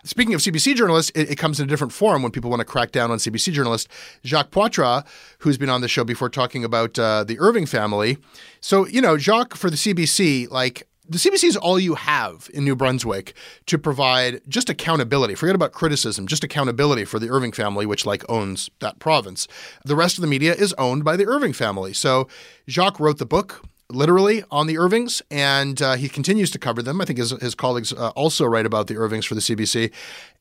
Speaking 0.05 0.35
of 0.35 0.41
CBC 0.41 0.75
journalists, 0.75 1.13
it, 1.15 1.31
it 1.31 1.37
comes 1.37 1.61
in 1.61 1.67
a 1.67 1.69
different 1.69 1.93
form 1.93 2.23
when 2.23 2.33
people 2.33 2.51
want 2.51 2.61
to 2.61 2.65
crack 2.65 2.93
down 2.93 3.11
on 3.11 3.19
CBC 3.19 3.53
journalists. 3.53 3.89
Jacques 4.25 4.51
Poitras, 4.51 5.05
who's 5.39 5.59
been 5.59 5.71
on 5.71 5.81
the 5.81 5.89
show 5.89 6.05
before 6.05 6.29
talking 6.29 6.65
about 6.65 6.99
uh, 6.99 7.25
the 7.25 7.39
Irving 7.39 7.67
family. 7.67 8.19
So, 8.61 8.87
you 8.87 9.01
know, 9.01 9.17
Jacques 9.19 9.55
for 9.55 9.71
the 9.71 9.77
CBC, 9.77 10.51
like, 10.51 10.87
the 11.09 11.19
CBC 11.19 11.45
is 11.45 11.57
all 11.57 11.81
you 11.81 11.95
have 11.95 12.49
in 12.55 12.65
New 12.65 12.77
Brunswick 12.77 13.35
to 13.67 13.77
provide 13.79 14.41
just 14.49 14.71
accountability. 14.71 15.35
Forget 15.35 15.55
about 15.55 15.73
criticism, 15.73 16.27
just 16.27 16.45
accountability 16.45 17.05
for 17.05 17.19
the 17.19 17.29
Irving 17.29 17.53
family, 17.53 17.87
which 17.87 18.07
like 18.07 18.25
owns 18.29 18.71
that 18.79 18.99
province. 18.99 19.49
The 19.85 19.97
rest 19.97 20.17
of 20.17 20.23
the 20.23 20.29
media 20.29 20.55
is 20.55 20.73
owned 20.75 21.05
by 21.05 21.17
the 21.17 21.27
Irving 21.27 21.53
family. 21.53 21.93
So 21.93 22.29
Jacques 22.69 23.01
wrote 23.01 23.19
the 23.19 23.27
book 23.27 23.65
literally 23.89 24.45
on 24.51 24.67
the 24.67 24.79
Irvings, 24.79 25.23
and 25.31 25.81
uh, 25.83 25.95
he 25.95 26.09
continues 26.09 26.51
to 26.53 26.59
cover 26.59 26.83
them. 26.83 27.01
I 27.01 27.05
think 27.05 27.19
his, 27.19 27.31
his 27.33 27.55
colleagues 27.55 27.93
uh, 27.93 28.11
also 28.11 28.45
write 28.45 28.67
about 28.67 28.87
the 28.87 28.97
Irvings 28.97 29.27
for 29.27 29.35
the 29.35 29.41
CBC. 29.41 29.93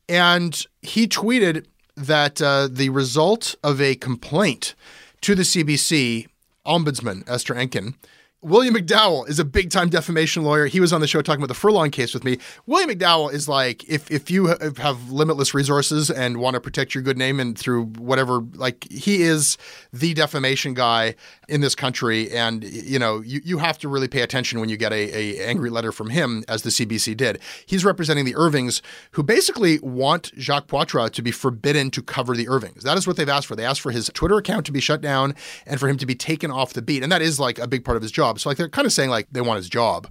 And 0.08 0.66
he 0.82 1.08
tweeted 1.08 1.66
that 1.96 2.42
uh, 2.42 2.68
the 2.72 2.90
result 2.90 3.56
of 3.64 3.82
a 3.82 3.96
complaint 3.96 4.76
to 5.22 5.36
the 5.36 5.44
CBC 5.44 6.28
ombudsman, 6.66 7.28
Esther 7.30 7.56
Enkin, 7.56 7.96
William 8.44 8.74
McDowell 8.74 9.30
is 9.30 9.38
a 9.38 9.46
big 9.46 9.70
time 9.70 9.90
defamation 9.90 10.42
lawyer. 10.42 10.66
He 10.66 10.80
was 10.80 10.92
on 10.92 11.00
the 11.00 11.06
show 11.06 11.22
talking 11.22 11.42
about 11.42 11.48
the 11.48 11.60
Furlong 11.60 11.92
case 11.92 12.12
with 12.12 12.24
me. 12.24 12.40
William 12.66 12.90
McDowell 12.90 13.32
is 13.32 13.48
like, 13.48 13.88
if, 13.88 14.10
if 14.10 14.32
you 14.32 14.48
have 14.78 15.12
limitless 15.12 15.54
resources 15.54 16.10
and 16.10 16.38
want 16.38 16.56
to 16.56 16.60
protect 16.60 16.96
your 16.96 17.04
good 17.04 17.20
name 17.20 17.40
and 17.40 17.56
through 17.56 17.86
whatever, 17.98 18.40
like, 18.56 18.88
he 18.90 19.22
is 19.22 19.60
the 19.94 20.16
defamation 20.16 20.74
guy 20.74 21.14
in 21.50 21.62
this 21.62 21.76
country. 21.76 22.32
And, 22.32 22.64
you 22.64 22.98
know, 22.98 23.22
you, 23.22 23.42
you 23.44 23.60
have 23.60 23.78
to 23.80 23.88
really 23.88 24.08
pay 24.08 24.22
attention 24.22 24.60
when 24.60 24.70
you 24.70 24.78
get 24.78 24.92
a, 24.92 25.16
a 25.16 25.46
angry 25.46 25.70
letter 25.70 25.92
from 25.92 26.10
him, 26.10 26.44
as 26.48 26.64
the 26.64 26.72
CBC 26.72 27.16
did. 27.16 27.40
He's 27.68 27.86
representing 27.86 28.26
the 28.26 28.36
Irvings, 28.36 28.82
who 29.12 29.22
basically 29.22 29.78
want 29.82 30.32
Jacques 30.36 30.66
Poitras 30.66 31.12
to 31.12 31.22
be 31.22 31.32
forbidden 31.32 31.92
to 31.92 32.02
cover 32.02 32.36
the 32.36 32.50
Irvings. 32.50 32.82
That 32.82 32.98
is 32.98 33.06
what 33.06 33.18
they've 33.18 33.30
asked 33.30 33.46
for. 33.46 33.56
They 33.56 33.66
asked 33.66 33.82
for 33.82 33.92
his 33.92 34.10
Twitter 34.16 34.38
account 34.38 34.66
to 34.66 34.72
be 34.72 34.80
shut 34.80 35.02
down 35.02 35.36
and 35.68 35.80
for 35.80 35.88
him 35.88 35.98
to 35.98 36.08
be 36.08 36.16
taken 36.16 36.50
off 36.50 36.74
the 36.74 36.82
beat. 36.82 37.04
And 37.04 37.12
that 37.12 37.22
is 37.22 37.40
like 37.40 37.60
a 37.60 37.68
big 37.68 37.86
part 37.86 37.98
of 37.98 38.02
his 38.02 38.12
job 38.12 38.31
job. 38.32 38.40
So 38.40 38.50
like 38.50 38.58
they're 38.58 38.70
kind 38.70 38.86
of 38.86 38.94
saying 38.94 39.10
like 39.10 39.28
they 39.32 39.42
want 39.42 39.58
his 39.58 39.70
job. 39.70 40.08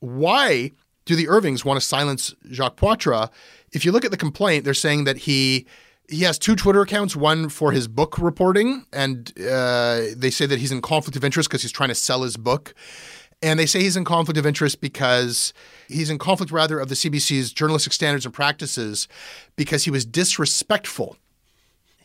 Why 0.00 0.72
do 1.04 1.16
the 1.16 1.28
Irvings 1.28 1.64
want 1.64 1.80
to 1.80 1.86
silence 1.86 2.34
Jacques 2.50 2.76
Poitras? 2.76 3.30
If 3.72 3.84
you 3.84 3.92
look 3.92 4.04
at 4.04 4.10
the 4.10 4.16
complaint, 4.16 4.64
they're 4.64 4.74
saying 4.74 5.04
that 5.04 5.18
he 5.18 5.66
he 6.08 6.24
has 6.24 6.38
two 6.38 6.56
Twitter 6.56 6.82
accounts, 6.82 7.14
one 7.14 7.48
for 7.48 7.70
his 7.70 7.86
book 7.86 8.18
reporting, 8.18 8.84
and 8.92 9.32
uh, 9.38 10.02
they 10.16 10.30
say 10.30 10.44
that 10.44 10.58
he's 10.58 10.72
in 10.72 10.82
conflict 10.82 11.16
of 11.16 11.24
interest 11.24 11.48
because 11.48 11.62
he's 11.62 11.70
trying 11.70 11.90
to 11.90 11.94
sell 11.94 12.22
his 12.22 12.36
book. 12.36 12.74
And 13.42 13.60
they 13.60 13.64
say 13.64 13.80
he's 13.80 13.96
in 13.96 14.04
conflict 14.04 14.36
of 14.36 14.44
interest 14.44 14.80
because 14.80 15.54
he's 15.86 16.10
in 16.10 16.18
conflict, 16.18 16.50
rather, 16.50 16.80
of 16.80 16.88
the 16.88 16.96
CBC's 16.96 17.52
journalistic 17.52 17.92
standards 17.92 18.26
and 18.26 18.34
practices 18.34 19.06
because 19.54 19.84
he 19.84 19.90
was 19.90 20.04
disrespectful 20.04 21.16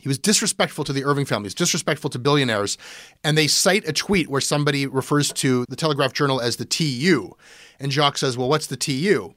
he 0.06 0.08
was 0.08 0.20
disrespectful 0.20 0.84
to 0.84 0.92
the 0.92 1.04
Irving 1.04 1.24
families, 1.24 1.52
disrespectful 1.52 2.10
to 2.10 2.18
billionaires. 2.20 2.78
And 3.24 3.36
they 3.36 3.48
cite 3.48 3.88
a 3.88 3.92
tweet 3.92 4.28
where 4.28 4.40
somebody 4.40 4.86
refers 4.86 5.32
to 5.32 5.64
the 5.68 5.74
Telegraph 5.74 6.12
Journal 6.12 6.40
as 6.40 6.58
the 6.58 6.64
TU. 6.64 7.36
And 7.80 7.90
Jacques 7.90 8.18
says, 8.18 8.38
Well, 8.38 8.48
what's 8.48 8.68
the 8.68 8.76
TU? 8.76 9.34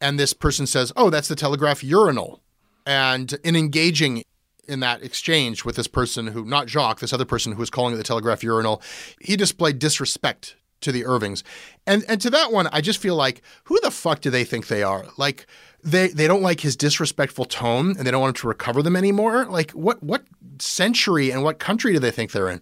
And 0.00 0.18
this 0.18 0.32
person 0.32 0.66
says, 0.66 0.90
Oh, 0.96 1.10
that's 1.10 1.28
the 1.28 1.36
Telegraph 1.36 1.84
urinal. 1.84 2.40
And 2.86 3.34
in 3.44 3.56
engaging 3.56 4.22
in 4.66 4.80
that 4.80 5.02
exchange 5.02 5.66
with 5.66 5.76
this 5.76 5.86
person 5.86 6.28
who, 6.28 6.46
not 6.46 6.70
Jacques, 6.70 7.00
this 7.00 7.12
other 7.12 7.26
person 7.26 7.52
who 7.52 7.58
was 7.58 7.68
calling 7.68 7.92
it 7.92 7.98
the 7.98 8.02
Telegraph 8.02 8.42
urinal, 8.42 8.80
he 9.20 9.36
displayed 9.36 9.78
disrespect 9.78 10.56
to 10.80 10.92
the 10.92 11.04
Irvings. 11.04 11.44
And 11.86 12.06
and 12.08 12.22
to 12.22 12.30
that 12.30 12.52
one, 12.52 12.68
I 12.72 12.80
just 12.80 13.00
feel 13.00 13.16
like, 13.16 13.42
who 13.64 13.78
the 13.82 13.90
fuck 13.90 14.22
do 14.22 14.30
they 14.30 14.44
think 14.44 14.68
they 14.68 14.82
are? 14.82 15.04
Like, 15.18 15.46
they 15.86 16.08
they 16.08 16.26
don't 16.26 16.42
like 16.42 16.60
his 16.60 16.76
disrespectful 16.76 17.44
tone 17.44 17.96
and 17.96 18.06
they 18.06 18.10
don't 18.10 18.20
want 18.20 18.36
him 18.36 18.40
to 18.42 18.48
recover 18.48 18.82
them 18.82 18.96
anymore. 18.96 19.46
Like 19.46 19.70
what 19.70 20.02
what 20.02 20.24
century 20.58 21.30
and 21.30 21.42
what 21.42 21.58
country 21.58 21.92
do 21.92 21.98
they 21.98 22.10
think 22.10 22.32
they're 22.32 22.50
in? 22.50 22.60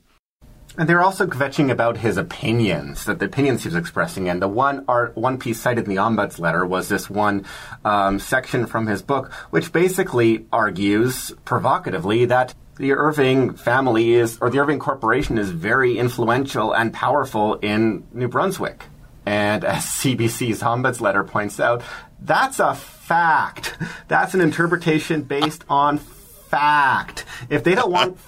And 0.76 0.88
they're 0.88 1.02
also 1.02 1.26
kvetching 1.26 1.70
about 1.70 1.98
his 1.98 2.16
opinions, 2.16 3.04
that 3.04 3.20
the 3.20 3.26
opinions 3.26 3.62
he 3.62 3.68
was 3.68 3.76
expressing. 3.76 4.28
And 4.28 4.42
the 4.42 4.48
one 4.48 4.84
art, 4.88 5.16
one 5.16 5.38
piece 5.38 5.60
cited 5.60 5.84
in 5.84 5.90
the 5.90 6.00
ombuds 6.00 6.40
letter 6.40 6.66
was 6.66 6.88
this 6.88 7.08
one 7.08 7.44
um, 7.84 8.18
section 8.18 8.66
from 8.66 8.88
his 8.88 9.00
book, 9.00 9.32
which 9.50 9.72
basically 9.72 10.46
argues 10.52 11.32
provocatively 11.44 12.24
that 12.24 12.54
the 12.76 12.92
Irving 12.92 13.54
family 13.54 14.14
is, 14.14 14.36
or 14.40 14.50
the 14.50 14.58
Irving 14.58 14.80
Corporation 14.80 15.38
is 15.38 15.50
very 15.50 15.96
influential 15.96 16.74
and 16.74 16.92
powerful 16.92 17.54
in 17.54 18.04
New 18.12 18.26
Brunswick. 18.26 18.82
And 19.24 19.64
as 19.64 19.84
CBC's 19.84 20.60
ombuds 20.60 21.00
letter 21.00 21.22
points 21.22 21.60
out, 21.60 21.84
that's 22.24 22.58
a 22.58 22.74
fact. 22.74 23.76
That's 24.08 24.34
an 24.34 24.40
interpretation 24.40 25.22
based 25.22 25.64
on 25.68 25.98
fact. 25.98 27.24
If 27.50 27.64
they 27.64 27.74
don't 27.74 27.90
want 27.90 28.18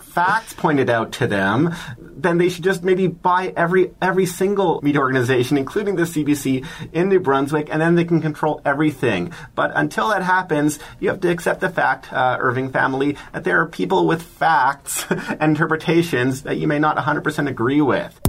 facts 0.00 0.54
pointed 0.54 0.90
out 0.90 1.12
to 1.12 1.26
them, 1.26 1.74
then 1.98 2.38
they 2.38 2.48
should 2.48 2.64
just 2.64 2.82
maybe 2.82 3.06
buy 3.06 3.52
every 3.56 3.92
every 4.00 4.26
single 4.26 4.80
media 4.82 5.00
organization, 5.00 5.56
including 5.56 5.96
the 5.96 6.02
CBC 6.02 6.66
in 6.92 7.08
New 7.08 7.20
Brunswick, 7.20 7.68
and 7.70 7.80
then 7.80 7.94
they 7.94 8.04
can 8.04 8.20
control 8.20 8.60
everything. 8.64 9.32
But 9.54 9.72
until 9.74 10.08
that 10.08 10.22
happens, 10.22 10.78
you 11.00 11.08
have 11.08 11.20
to 11.20 11.30
accept 11.30 11.60
the 11.60 11.70
fact, 11.70 12.12
uh, 12.12 12.36
Irving 12.40 12.70
family, 12.70 13.16
that 13.32 13.44
there 13.44 13.60
are 13.60 13.66
people 13.66 14.06
with 14.06 14.22
facts 14.22 15.06
and 15.10 15.42
interpretations 15.42 16.42
that 16.42 16.58
you 16.58 16.66
may 16.66 16.78
not 16.78 16.96
100% 16.96 17.48
agree 17.48 17.80
with. 17.80 18.20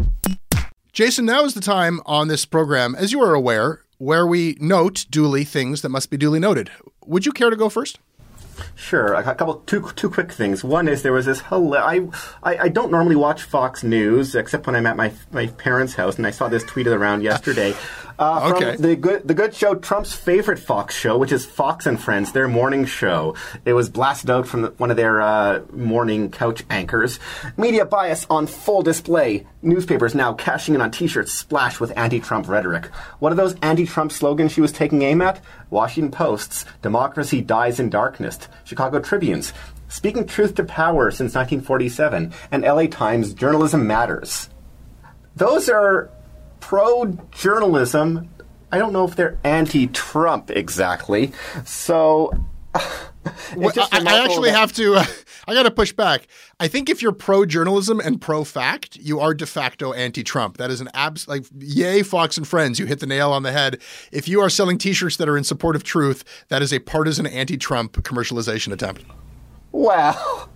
Jason, 0.92 1.26
now 1.26 1.44
is 1.44 1.54
the 1.54 1.62
time 1.62 2.00
on 2.06 2.30
this 2.30 2.46
program, 2.46 2.96
as 2.96 3.12
you 3.12 3.22
are 3.22 3.34
aware, 3.34 3.82
where 4.06 4.28
we 4.28 4.56
note 4.60 5.08
duly 5.10 5.44
things 5.44 5.82
that 5.82 5.90
must 5.90 6.12
be 6.12 6.18
duly 6.18 6.40
noted. 6.40 6.70
Would 7.08 7.26
you 7.26 7.32
care 7.32 7.50
to 7.50 7.56
go 7.56 7.70
first? 7.70 7.98
Sure. 8.76 9.16
A 9.16 9.24
couple, 9.24 9.56
two, 9.66 9.90
two 9.96 10.12
quick 10.12 10.32
things. 10.32 10.64
One 10.64 10.88
is 10.88 11.02
there 11.02 11.12
was 11.12 11.26
this 11.26 11.42
hilarious. 11.42 12.16
I, 12.44 12.52
I, 12.52 12.58
I 12.66 12.68
don't 12.70 12.92
normally 12.92 13.16
watch 13.16 13.42
Fox 13.42 13.84
News 13.84 14.36
except 14.36 14.68
when 14.68 14.76
I'm 14.76 14.86
at 14.86 14.96
my 14.96 15.12
my 15.32 15.48
parents' 15.48 15.96
house, 15.96 16.18
and 16.18 16.28
I 16.28 16.32
saw 16.32 16.48
this 16.48 16.64
tweeted 16.64 16.96
around 16.96 17.24
yesterday. 17.24 17.74
Uh, 18.18 18.54
okay. 18.56 18.76
the 18.78 18.96
good 18.96 19.28
the 19.28 19.34
good 19.34 19.54
show, 19.54 19.76
Trump's 19.76 20.14
favorite 20.14 20.60
Fox 20.60 20.96
show, 20.96 21.18
which 21.18 21.34
is 21.34 21.46
Fox 21.46 21.86
and 21.86 22.02
Friends, 22.02 22.32
their 22.32 22.48
morning 22.48 22.86
show. 22.86 23.36
It 23.66 23.74
was 23.74 23.90
blasted 23.90 24.30
out 24.30 24.48
from 24.48 24.62
the, 24.62 24.70
one 24.78 24.90
of 24.90 24.96
their 24.96 25.22
uh, 25.22 25.62
morning 25.74 26.32
couch 26.32 26.64
anchors. 26.70 27.20
Media 27.58 27.86
bias 27.86 28.26
on 28.30 28.48
full 28.48 28.82
display. 28.82 29.46
Newspapers 29.62 30.16
now 30.16 30.34
cashing 30.34 30.76
in 30.76 30.82
on 30.82 30.92
T-shirts 30.92 31.34
splashed 31.34 31.82
with 31.82 31.98
anti-Trump 31.98 32.48
rhetoric. 32.48 32.86
What 33.20 33.34
are 33.34 33.36
those 33.36 33.56
anti-Trump 33.62 34.12
slogans 34.12 34.54
she 34.54 34.62
was 34.62 34.72
taking 34.72 35.02
aim 35.02 35.22
at? 35.22 35.42
Washington 35.70 36.12
Post's 36.12 36.66
"Democracy 36.82 37.42
dies 37.42 37.82
in 37.82 37.90
darkness," 37.90 38.40
Chicago 38.64 39.00
Tribune's 39.00 39.52
"Speaking 39.90 40.26
truth 40.26 40.56
to 40.56 40.64
power 40.64 41.12
since 41.12 41.36
1947," 41.36 42.32
and 42.50 42.64
LA 42.64 42.88
Times 42.88 43.34
"Journalism 43.34 43.86
matters." 43.86 44.50
Those 45.36 45.68
are 45.68 46.10
pro 46.66 47.06
journalism. 47.32 48.28
I 48.72 48.80
don't 48.80 48.92
know 48.92 49.06
if 49.06 49.16
they're 49.16 49.38
anti 49.44 49.88
Trump 49.88 50.50
exactly. 50.52 51.32
So. 51.66 52.34
Well, 53.58 53.74
I, 53.92 54.04
I, 54.06 54.24
actually 54.24 54.52
have 54.52 54.72
to. 54.74 54.94
Uh, 54.94 55.06
I 55.48 55.56
got 55.56 55.64
to 55.64 55.72
push 55.72 55.92
back. 55.92 56.28
I 56.60 56.68
think 56.68 56.92
if 56.92 57.02
you're 57.02 57.12
pro 57.12 57.44
journalism 57.44 58.00
and 58.00 58.22
pro 58.22 58.44
fact, 58.44 58.98
you 58.98 59.20
are 59.20 59.34
de 59.34 59.48
facto 59.48 59.94
anti 59.94 60.24
Trump. 60.24 60.58
That 60.58 60.70
is 60.70 60.80
an 60.80 60.90
abs 60.94 61.28
like 61.28 61.44
yay 61.58 62.04
Fox 62.04 62.38
and 62.38 62.48
Friends. 62.48 62.78
You 62.78 62.86
hit 62.86 63.00
the 63.00 63.08
nail 63.08 63.32
on 63.32 63.42
the 63.42 63.52
head. 63.52 63.82
If 64.12 64.28
you 64.28 64.42
are 64.42 64.50
selling 64.52 64.78
T-shirts 64.78 65.18
that 65.18 65.28
are 65.28 65.36
in 65.36 65.44
support 65.44 65.76
of 65.76 65.84
truth, 65.84 66.24
that 66.50 66.62
is 66.62 66.72
a 66.72 66.78
partisan 66.78 67.26
anti 67.26 67.58
Trump 67.58 67.94
commercialization 68.04 68.72
attempt. 68.72 69.04
Well, 69.72 70.48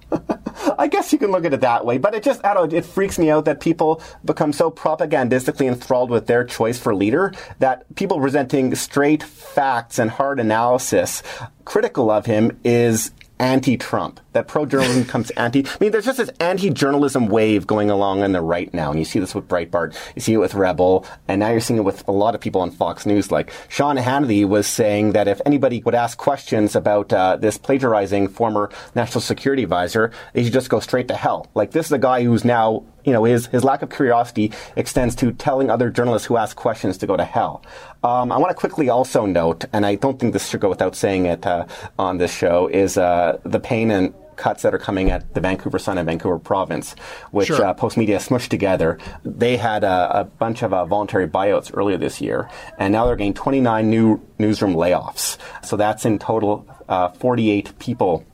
I 0.78 0.88
guess 0.88 1.12
you 1.14 1.20
can 1.20 1.32
look 1.32 1.46
at 1.46 1.54
it 1.54 1.62
that 1.62 1.86
way, 1.86 1.98
but 1.98 2.14
it 2.14 2.24
just, 2.24 2.44
I 2.46 2.54
don't 2.54 2.72
know, 2.72 2.78
it 2.78 2.86
freaks 2.86 3.18
me 3.18 3.30
out 3.30 3.46
that 3.46 3.60
people 3.60 4.02
become 4.26 4.54
so 4.54 4.70
propagandistically 4.72 5.68
enthralled 5.68 6.10
with 6.10 6.28
their 6.28 6.44
choice 6.44 6.78
for 6.80 6.96
leader 6.96 7.34
that 7.60 7.94
people 7.96 8.20
presenting 8.20 8.76
straight 8.76 9.24
facts 9.24 10.00
and 10.00 10.12
hard 10.12 10.40
analysis 10.40 11.24
critical 11.66 12.10
of 12.10 12.26
him 12.26 12.60
is 12.64 13.12
anti-Trump. 13.40 14.20
That 14.34 14.48
pro-journalism 14.48 15.06
comes 15.14 15.32
anti. 15.32 15.66
I 15.66 15.78
mean, 15.80 15.92
there's 15.92 16.06
just 16.06 16.18
this 16.18 16.30
anti-journalism 16.40 17.28
wave 17.28 17.68
going 17.68 17.90
along 17.90 18.24
on 18.24 18.32
the 18.32 18.42
right 18.42 18.74
now, 18.74 18.92
and 18.92 19.00
you 19.00 19.06
see 19.06 19.20
this 19.20 19.34
with 19.36 19.48
Breitbart, 19.48 19.96
you 20.16 20.22
see 20.22 20.34
it 20.34 20.38
with 20.38 20.54
Rebel, 20.54 21.06
and 21.28 21.40
now 21.40 21.50
you're 21.50 21.60
seeing 21.60 21.80
it 21.80 21.84
with 21.84 22.08
a 22.08 22.12
lot 22.12 22.36
of 22.36 22.42
people 22.42 22.62
on 22.62 22.72
Fox 22.72 23.06
News. 23.06 23.32
Like 23.32 23.52
Sean 23.70 23.98
Hannity 23.98 24.48
was 24.48 24.68
saying 24.68 25.14
that 25.14 25.28
if 25.28 25.42
anybody 25.46 25.82
would 25.84 25.96
ask 25.96 26.18
questions 26.18 26.76
about 26.76 27.12
uh, 27.12 27.38
this 27.38 27.58
plagiarizing 27.58 28.28
former 28.28 28.70
national 28.96 29.22
security 29.22 29.64
advisor, 29.64 30.12
they 30.34 30.44
should 30.44 30.54
just 30.54 30.70
go 30.70 30.80
straight 30.80 31.08
to 31.08 31.16
hell. 31.16 31.48
Like 31.56 31.72
this 31.72 31.88
is 31.88 31.92
a 31.92 32.00
guy 32.00 32.24
who's 32.24 32.46
now 32.46 32.84
you 33.06 33.14
know, 33.14 33.24
his, 33.24 33.48
his 33.48 33.64
lack 33.64 33.82
of 33.82 33.90
curiosity 33.90 34.52
extends 34.76 35.16
to 35.16 35.32
telling 35.32 35.70
other 35.70 35.90
journalists 35.90 36.28
who 36.28 36.38
ask 36.38 36.56
questions 36.56 36.98
to 37.00 37.08
go 37.08 37.18
to 37.18 37.26
hell. 37.26 37.64
Um, 38.04 38.32
I 38.32 38.38
want 38.38 38.52
to 38.52 38.56
quickly 38.56 38.90
also 38.90 39.26
note, 39.26 39.66
and 39.74 39.86
I 39.86 39.96
don't 39.96 40.20
think 40.20 40.34
this 40.34 40.48
should 40.48 40.60
go 40.60 40.70
without 40.70 40.96
saying 40.96 41.26
it 41.26 41.46
uh, 41.46 41.66
on 41.98 42.18
this 42.18 42.34
show, 42.34 42.68
is 42.68 42.98
uh, 42.98 43.40
the 43.44 43.60
pain 43.60 43.92
and 43.92 44.14
cuts 44.40 44.64
that 44.64 44.74
are 44.74 44.80
coming 44.80 45.12
at 45.12 45.36
the 45.36 45.42
Vancouver 45.42 45.78
Sun 45.78 46.00
and 46.00 46.08
Vancouver 46.08 46.40
Province, 46.40 46.96
which 47.30 47.48
Sure. 47.50 47.64
uh, 47.64 47.74
Postmedia 47.76 48.18
smushed 48.18 48.48
together. 48.50 48.98
They 49.24 49.58
had 49.58 49.84
a, 49.84 50.22
a 50.22 50.24
bunch 50.24 50.64
of 50.64 50.74
uh, 50.74 50.86
voluntary 50.86 51.28
buyouts 51.28 51.70
earlier 51.78 51.98
this 51.98 52.20
year, 52.22 52.50
and 52.80 52.92
now 52.92 53.06
they're 53.06 53.16
getting 53.16 53.36
29 53.36 53.88
new 53.90 54.20
newsroom 54.40 54.74
layoffs. 54.74 55.38
So 55.64 55.78
that's 55.78 56.06
in 56.06 56.18
total 56.18 56.66
uh, 56.88 57.10
48 57.10 57.78
people 57.78 58.26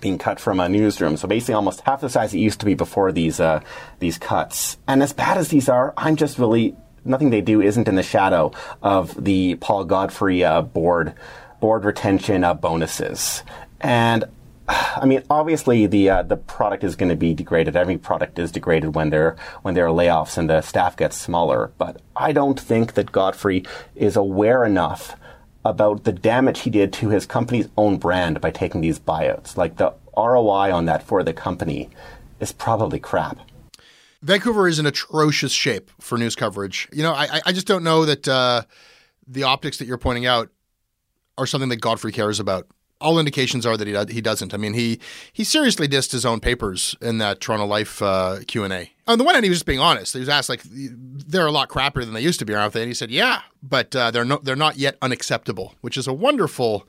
being 0.00 0.18
cut 0.18 0.38
from 0.38 0.60
a 0.60 0.68
newsroom. 0.68 1.16
So 1.16 1.26
basically, 1.26 1.54
almost 1.54 1.80
half 1.80 2.00
the 2.02 2.08
size 2.08 2.32
it 2.32 2.38
used 2.38 2.60
to 2.60 2.66
be 2.66 2.74
before 2.74 3.10
these 3.10 3.40
uh, 3.40 3.60
these 3.98 4.18
cuts. 4.18 4.76
And 4.86 5.02
as 5.02 5.12
bad 5.12 5.38
as 5.38 5.48
these 5.48 5.68
are, 5.68 5.92
I'm 5.96 6.14
just 6.14 6.38
really 6.38 6.76
nothing 7.04 7.30
they 7.30 7.40
do 7.40 7.60
isn't 7.62 7.88
in 7.88 7.94
the 7.96 8.02
shadow 8.02 8.52
of 8.82 9.22
the 9.24 9.56
Paul 9.56 9.84
Godfrey 9.84 10.44
uh, 10.44 10.62
board 10.62 11.14
board 11.60 11.84
retention 11.84 12.44
uh, 12.44 12.54
bonuses. 12.54 13.42
And 13.80 14.24
I 15.00 15.06
mean, 15.06 15.22
obviously 15.30 15.86
the 15.86 16.10
uh, 16.10 16.22
the 16.22 16.36
product 16.36 16.84
is 16.84 16.96
going 16.96 17.08
to 17.08 17.16
be 17.16 17.34
degraded. 17.34 17.76
Every 17.76 17.98
product 17.98 18.38
is 18.38 18.52
degraded 18.52 18.94
when 18.94 19.10
there 19.10 19.36
when 19.62 19.74
there 19.74 19.86
are 19.86 19.92
layoffs 19.92 20.36
and 20.36 20.48
the 20.48 20.60
staff 20.60 20.96
gets 20.96 21.16
smaller. 21.16 21.72
But 21.78 22.00
I 22.14 22.32
don't 22.32 22.60
think 22.60 22.94
that 22.94 23.12
Godfrey 23.12 23.64
is 23.94 24.16
aware 24.16 24.64
enough 24.64 25.16
about 25.64 26.04
the 26.04 26.12
damage 26.12 26.60
he 26.60 26.70
did 26.70 26.92
to 26.94 27.08
his 27.08 27.26
company's 27.26 27.68
own 27.76 27.98
brand 27.98 28.40
by 28.40 28.50
taking 28.50 28.80
these 28.80 28.98
buyouts. 28.98 29.56
Like 29.56 29.76
the 29.76 29.92
ROI 30.16 30.72
on 30.72 30.86
that 30.86 31.02
for 31.02 31.22
the 31.22 31.32
company 31.32 31.90
is 32.40 32.52
probably 32.52 32.98
crap. 32.98 33.38
Vancouver 34.22 34.66
is 34.66 34.78
in 34.78 34.86
atrocious 34.86 35.52
shape 35.52 35.90
for 36.00 36.18
news 36.18 36.34
coverage. 36.34 36.88
You 36.92 37.02
know, 37.04 37.12
I, 37.12 37.40
I 37.46 37.52
just 37.52 37.68
don't 37.68 37.84
know 37.84 38.04
that 38.04 38.26
uh, 38.26 38.62
the 39.28 39.44
optics 39.44 39.78
that 39.78 39.86
you're 39.86 39.98
pointing 39.98 40.26
out 40.26 40.50
are 41.36 41.46
something 41.46 41.68
that 41.68 41.76
Godfrey 41.76 42.10
cares 42.10 42.40
about. 42.40 42.66
All 43.00 43.18
indications 43.18 43.64
are 43.64 43.76
that 43.76 43.86
he 43.86 44.14
he 44.14 44.20
doesn't. 44.20 44.52
I 44.52 44.56
mean, 44.56 44.74
he 44.74 44.98
he 45.32 45.44
seriously 45.44 45.86
dissed 45.86 46.10
his 46.10 46.26
own 46.26 46.40
papers 46.40 46.96
in 47.00 47.18
that 47.18 47.40
Toronto 47.40 47.66
Life 47.66 48.02
uh, 48.02 48.38
Q 48.46 48.64
and 48.64 48.72
A. 48.72 48.90
On 49.06 49.18
the 49.18 49.24
one 49.24 49.34
hand, 49.34 49.44
he 49.44 49.50
was 49.50 49.58
just 49.58 49.66
being 49.66 49.78
honest. 49.78 50.14
He 50.14 50.20
was 50.20 50.28
asked 50.28 50.48
like, 50.48 50.62
"They're 50.64 51.46
a 51.46 51.52
lot 51.52 51.68
crappier 51.68 52.04
than 52.04 52.12
they 52.12 52.20
used 52.20 52.40
to 52.40 52.44
be, 52.44 52.54
aren't 52.54 52.72
they?" 52.72 52.82
And 52.82 52.88
he 52.88 52.94
said, 52.94 53.10
"Yeah, 53.10 53.42
but 53.62 53.94
uh, 53.94 54.10
they're 54.10 54.24
no, 54.24 54.40
they're 54.42 54.56
not 54.56 54.76
yet 54.78 54.98
unacceptable," 55.00 55.74
which 55.80 55.96
is 55.96 56.06
a 56.08 56.12
wonderful 56.12 56.88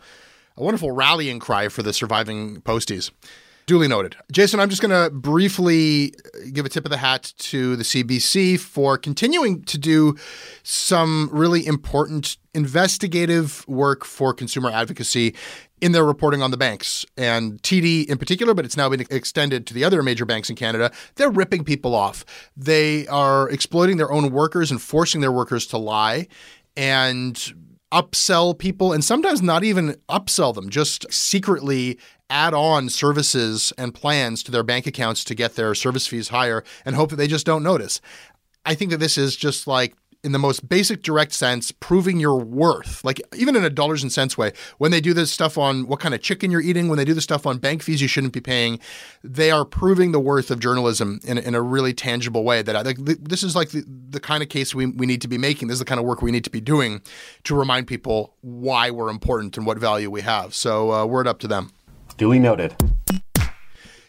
a 0.58 0.64
wonderful 0.64 0.92
rallying 0.92 1.40
cry 1.40 1.70
for 1.70 1.84
the 1.84 1.94
surviving 1.94 2.62
posties. 2.62 3.12
Duly 3.70 3.88
noted. 3.88 4.16
Jason, 4.32 4.60
I'm 4.60 4.72
just 4.72 4.82
going 4.82 4.90
to 4.90 5.16
briefly 5.16 6.12
give 6.52 6.66
a 6.66 6.70
tip 6.70 6.86
of 6.86 6.90
the 6.90 6.98
hat 6.98 7.32
to 7.38 7.76
the 7.76 7.84
CBC 7.84 8.60
for 8.60 8.98
continuing 8.98 9.62
to 9.66 9.78
do 9.78 10.16
some 10.64 11.30
really 11.32 11.68
important 11.68 12.38
investigative 12.56 13.64
work 13.68 14.06
for 14.06 14.34
consumer 14.34 14.72
advocacy 14.72 15.36
in 15.82 15.92
their 15.92 16.04
reporting 16.04 16.42
on 16.42 16.50
the 16.50 16.58
banks 16.58 17.06
and 17.16 17.62
TD 17.62 18.10
in 18.10 18.18
particular, 18.18 18.56
but 18.56 18.66
it's 18.66 18.76
now 18.76 18.90
been 18.90 19.02
extended 19.12 19.68
to 19.68 19.76
the 19.76 19.84
other 19.84 20.02
major 20.02 20.26
banks 20.26 20.50
in 20.50 20.56
Canada. 20.56 20.92
They're 21.14 21.30
ripping 21.30 21.64
people 21.64 21.94
off. 21.94 22.26
They 22.58 23.06
are 23.06 23.48
exploiting 23.52 23.98
their 23.98 24.12
own 24.12 24.32
workers 24.32 24.72
and 24.72 24.82
forcing 24.82 25.22
their 25.22 25.32
workers 25.32 25.68
to 25.68 25.78
lie 25.78 26.28
and 26.76 27.69
upsell 27.92 28.58
people 28.58 28.94
and 28.94 29.04
sometimes 29.04 29.42
not 29.42 29.64
even 29.64 29.96
upsell 30.10 30.54
them, 30.54 30.70
just 30.70 31.12
secretly 31.12 31.98
add 32.30 32.54
on 32.54 32.90
services 32.90 33.74
and 33.78 33.94
plans 33.94 34.44
to 34.44 34.52
their 34.52 34.64
bank 34.64 34.86
accounts 34.86 35.24
to 35.24 35.36
get 35.36 35.56
their 35.56 35.74
service 35.74 36.06
fees 36.06 36.30
higher 36.30 36.64
and 36.86 36.96
hope 36.96 37.10
that 37.10 37.16
they 37.16 37.28
just 37.28 37.46
don't 37.46 37.64
notice. 37.64 38.02
I 38.66 38.76
think 38.76 38.92
that 38.92 39.00
this 39.00 39.18
is 39.18 39.36
just 39.36 39.66
like 39.66 39.96
in 40.24 40.34
the 40.34 40.40
most 40.40 40.68
basic 40.68 41.02
direct 41.02 41.34
sense 41.34 41.72
proving 41.72 42.20
your 42.20 42.36
worth. 42.38 43.04
Like 43.04 43.22
even 43.36 43.56
in 43.56 43.64
a 43.64 43.70
dollars 43.70 44.04
and 44.04 44.12
cents 44.12 44.38
way 44.38 44.52
when 44.78 44.92
they 44.92 45.02
do 45.02 45.14
this 45.14 45.32
stuff 45.32 45.58
on 45.58 45.88
what 45.88 46.00
kind 46.00 46.14
of 46.14 46.22
chicken 46.22 46.52
you're 46.52 46.62
eating 46.62 46.90
when 46.90 46.98
they 46.98 47.06
do 47.06 47.14
this 47.14 47.24
stuff 47.24 47.46
on 47.46 47.58
bank 47.58 47.82
fees 47.82 48.02
you 48.02 48.08
shouldn't 48.08 48.34
be 48.34 48.42
paying 48.42 48.80
they 49.24 49.52
are 49.52 49.66
proving 49.66 50.12
the 50.12 50.20
worth 50.20 50.52
of 50.52 50.60
journalism 50.60 51.20
in, 51.26 51.38
in 51.38 51.56
a 51.56 51.62
really 51.62 51.94
tangible 51.94 52.44
way 52.44 52.62
that 52.62 52.76
I 52.76 52.84
th- 52.84 53.18
this 53.22 53.44
is 53.44 53.56
like 53.56 53.70
the, 53.70 53.84
the 53.88 54.20
kind 54.20 54.44
of 54.44 54.50
case 54.50 54.74
we, 54.74 54.88
we 54.88 55.06
need 55.06 55.22
to 55.22 55.28
be 55.28 55.38
making. 55.38 55.68
This 55.68 55.76
is 55.76 55.80
the 55.80 55.86
kind 55.86 56.00
of 56.00 56.06
work 56.06 56.22
we 56.22 56.32
need 56.32 56.44
to 56.44 56.50
be 56.50 56.62
doing 56.62 57.02
to 57.44 57.56
remind 57.56 57.88
people 57.88 58.36
why 58.42 58.92
we're 58.92 59.10
important 59.10 59.58
and 59.58 59.66
what 59.66 59.78
value 59.78 60.10
we 60.10 60.22
have. 60.22 60.54
So 60.54 60.92
uh, 60.92 61.06
word 61.06 61.28
up 61.28 61.40
to 61.40 61.48
them. 61.48 61.72
Duly 62.18 62.40
noted. 62.40 62.76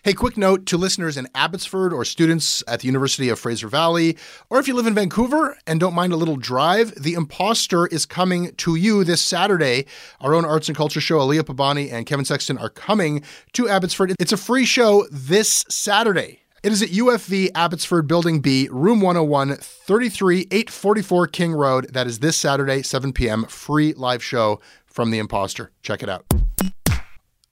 Hey, 0.02 0.14
quick 0.14 0.38
note 0.38 0.64
to 0.64 0.78
listeners 0.78 1.18
in 1.18 1.28
Abbotsford 1.34 1.92
or 1.92 2.06
students 2.06 2.64
at 2.66 2.80
the 2.80 2.86
University 2.86 3.28
of 3.28 3.38
Fraser 3.38 3.68
Valley, 3.68 4.16
or 4.48 4.58
if 4.58 4.66
you 4.66 4.72
live 4.72 4.86
in 4.86 4.94
Vancouver 4.94 5.58
and 5.66 5.78
don't 5.78 5.92
mind 5.92 6.14
a 6.14 6.16
little 6.16 6.36
drive, 6.36 6.94
The 6.94 7.12
Imposter 7.12 7.86
is 7.86 8.06
coming 8.06 8.54
to 8.54 8.76
you 8.76 9.04
this 9.04 9.20
Saturday. 9.20 9.84
Our 10.22 10.34
own 10.34 10.46
arts 10.46 10.70
and 10.70 10.76
culture 10.76 11.02
show, 11.02 11.18
Aliya 11.18 11.42
Pabani 11.42 11.92
and 11.92 12.06
Kevin 12.06 12.24
Sexton, 12.24 12.56
are 12.56 12.70
coming 12.70 13.22
to 13.52 13.68
Abbotsford. 13.68 14.14
It's 14.18 14.32
a 14.32 14.38
free 14.38 14.64
show 14.64 15.06
this 15.10 15.66
Saturday. 15.68 16.40
It 16.62 16.72
is 16.72 16.82
at 16.82 16.88
UFV 16.88 17.50
Abbotsford 17.54 18.06
Building 18.06 18.40
B, 18.40 18.70
Room 18.70 19.02
101, 19.02 19.56
33 19.56 20.46
844 20.50 21.26
King 21.26 21.52
Road. 21.52 21.92
That 21.92 22.06
is 22.06 22.20
this 22.20 22.38
Saturday, 22.38 22.80
7 22.80 23.12
p.m. 23.12 23.44
Free 23.44 23.92
live 23.92 24.24
show 24.24 24.60
from 24.86 25.10
The 25.10 25.18
Imposter. 25.18 25.72
Check 25.82 26.02
it 26.02 26.08
out. 26.08 26.24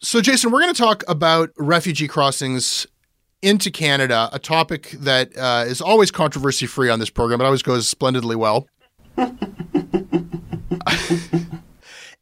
So, 0.00 0.20
Jason, 0.20 0.52
we're 0.52 0.60
going 0.60 0.72
to 0.72 0.80
talk 0.80 1.02
about 1.08 1.50
refugee 1.56 2.06
crossings 2.06 2.86
into 3.42 3.68
Canada, 3.68 4.28
a 4.32 4.38
topic 4.38 4.90
that 4.92 5.36
uh, 5.36 5.64
is 5.66 5.80
always 5.80 6.12
controversy 6.12 6.66
free 6.66 6.88
on 6.88 7.00
this 7.00 7.10
program. 7.10 7.40
It 7.40 7.44
always 7.44 7.62
goes 7.62 7.88
splendidly 7.88 8.36
well. 8.36 8.68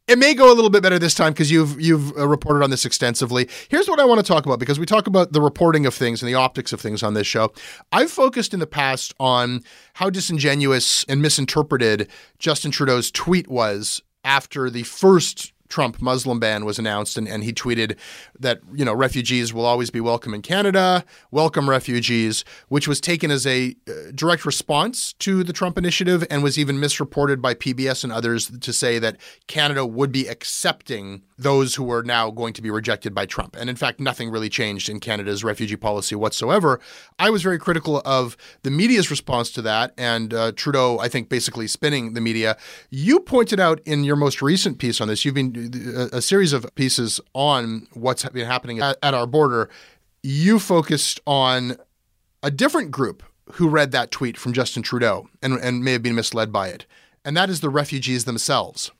It 0.07 0.17
may 0.17 0.33
go 0.33 0.49
a 0.49 0.55
little 0.55 0.69
bit 0.69 0.81
better 0.81 0.97
this 0.97 1.13
time 1.13 1.33
because 1.33 1.51
you've 1.51 1.81
you've 1.81 2.17
uh, 2.17 2.25
reported 2.29 2.63
on 2.63 2.69
this 2.69 2.85
extensively. 2.85 3.49
Here's 3.67 3.89
what 3.89 3.99
I 3.99 4.05
want 4.05 4.21
to 4.21 4.25
talk 4.25 4.45
about 4.45 4.57
because 4.57 4.79
we 4.79 4.85
talk 4.85 5.05
about 5.05 5.33
the 5.33 5.41
reporting 5.41 5.85
of 5.85 5.93
things 5.93 6.21
and 6.21 6.29
the 6.29 6.33
optics 6.33 6.71
of 6.71 6.79
things 6.79 7.03
on 7.03 7.13
this 7.13 7.27
show. 7.27 7.51
I've 7.91 8.09
focused 8.09 8.53
in 8.53 8.61
the 8.61 8.67
past 8.67 9.13
on 9.19 9.63
how 9.95 10.09
disingenuous 10.09 11.03
and 11.09 11.21
misinterpreted 11.21 12.09
Justin 12.39 12.71
Trudeau's 12.71 13.11
tweet 13.11 13.49
was 13.49 14.01
after 14.23 14.69
the 14.69 14.83
first 14.83 15.51
Trump 15.69 16.01
Muslim 16.01 16.39
ban 16.39 16.65
was 16.65 16.79
announced, 16.79 17.17
and, 17.17 17.27
and 17.27 17.43
he 17.43 17.53
tweeted 17.53 17.97
that 18.39 18.59
you 18.73 18.85
know 18.85 18.93
refugees 18.93 19.53
will 19.53 19.65
always 19.65 19.89
be 19.89 19.99
welcome 19.99 20.33
in 20.33 20.41
Canada, 20.41 21.03
welcome 21.31 21.69
refugees, 21.69 22.43
which 22.69 22.87
was 22.87 23.01
taken 23.01 23.31
as 23.31 23.45
a 23.45 23.75
uh, 23.87 24.11
direct 24.13 24.45
response 24.45 25.13
to 25.13 25.43
the 25.43 25.53
Trump 25.53 25.77
initiative, 25.77 26.25
and 26.29 26.43
was 26.43 26.57
even 26.57 26.79
misreported 26.79 27.41
by 27.41 27.53
PBS 27.53 28.03
and 28.03 28.13
others 28.13 28.49
to 28.59 28.73
say 28.73 28.99
that 28.99 29.17
Canada 29.47 29.85
would 29.85 30.11
be 30.11 30.27
accepting 30.27 31.23
those 31.37 31.75
who 31.75 31.83
were 31.83 32.03
now 32.03 32.31
going 32.31 32.53
to 32.53 32.61
be 32.61 32.69
rejected 32.69 33.13
by 33.13 33.25
Trump. 33.25 33.55
And 33.59 33.69
in 33.69 33.75
fact, 33.75 33.99
nothing 33.99 34.29
really 34.29 34.49
changed 34.49 34.89
in 34.89 34.99
Canada's 34.99 35.43
refugee 35.43 35.75
policy 35.75 36.15
whatsoever. 36.15 36.79
I 37.19 37.29
was 37.29 37.43
very 37.43 37.59
critical 37.59 38.01
of 38.05 38.35
the 38.63 38.71
media's 38.71 39.11
response 39.11 39.51
to 39.51 39.61
that, 39.63 39.93
and 39.97 40.33
uh, 40.33 40.51
Trudeau, 40.53 40.99
I 40.99 41.07
think, 41.07 41.29
basically 41.29 41.67
spinning 41.67 42.13
the 42.13 42.21
media. 42.21 42.57
You 42.89 43.19
pointed 43.19 43.59
out 43.59 43.79
in 43.85 44.03
your 44.03 44.15
most 44.15 44.41
recent 44.41 44.79
piece 44.79 44.99
on 44.99 45.07
this, 45.07 45.25
you've 45.25 45.35
been 45.35 45.53
a, 46.13 46.21
series 46.21 46.53
of 46.53 46.73
pieces 46.75 47.19
on 47.33 47.87
what's 47.93 48.27
been 48.29 48.45
happening 48.45 48.79
at, 48.79 48.97
at 49.01 49.13
our 49.13 49.27
border. 49.27 49.69
You 50.23 50.59
focused 50.59 51.19
on 51.25 51.77
a 52.43 52.51
different 52.51 52.91
group 52.91 53.23
who 53.53 53.69
read 53.69 53.91
that 53.91 54.11
tweet 54.11 54.37
from 54.37 54.53
Justin 54.53 54.83
Trudeau 54.83 55.29
and, 55.41 55.53
and 55.53 55.83
may 55.83 55.93
have 55.93 56.03
been 56.03 56.15
misled 56.15 56.51
by 56.51 56.69
it, 56.69 56.85
and 57.23 57.35
that 57.37 57.49
is 57.49 57.61
the 57.61 57.69
refugees 57.69 58.25
themselves 58.25 58.91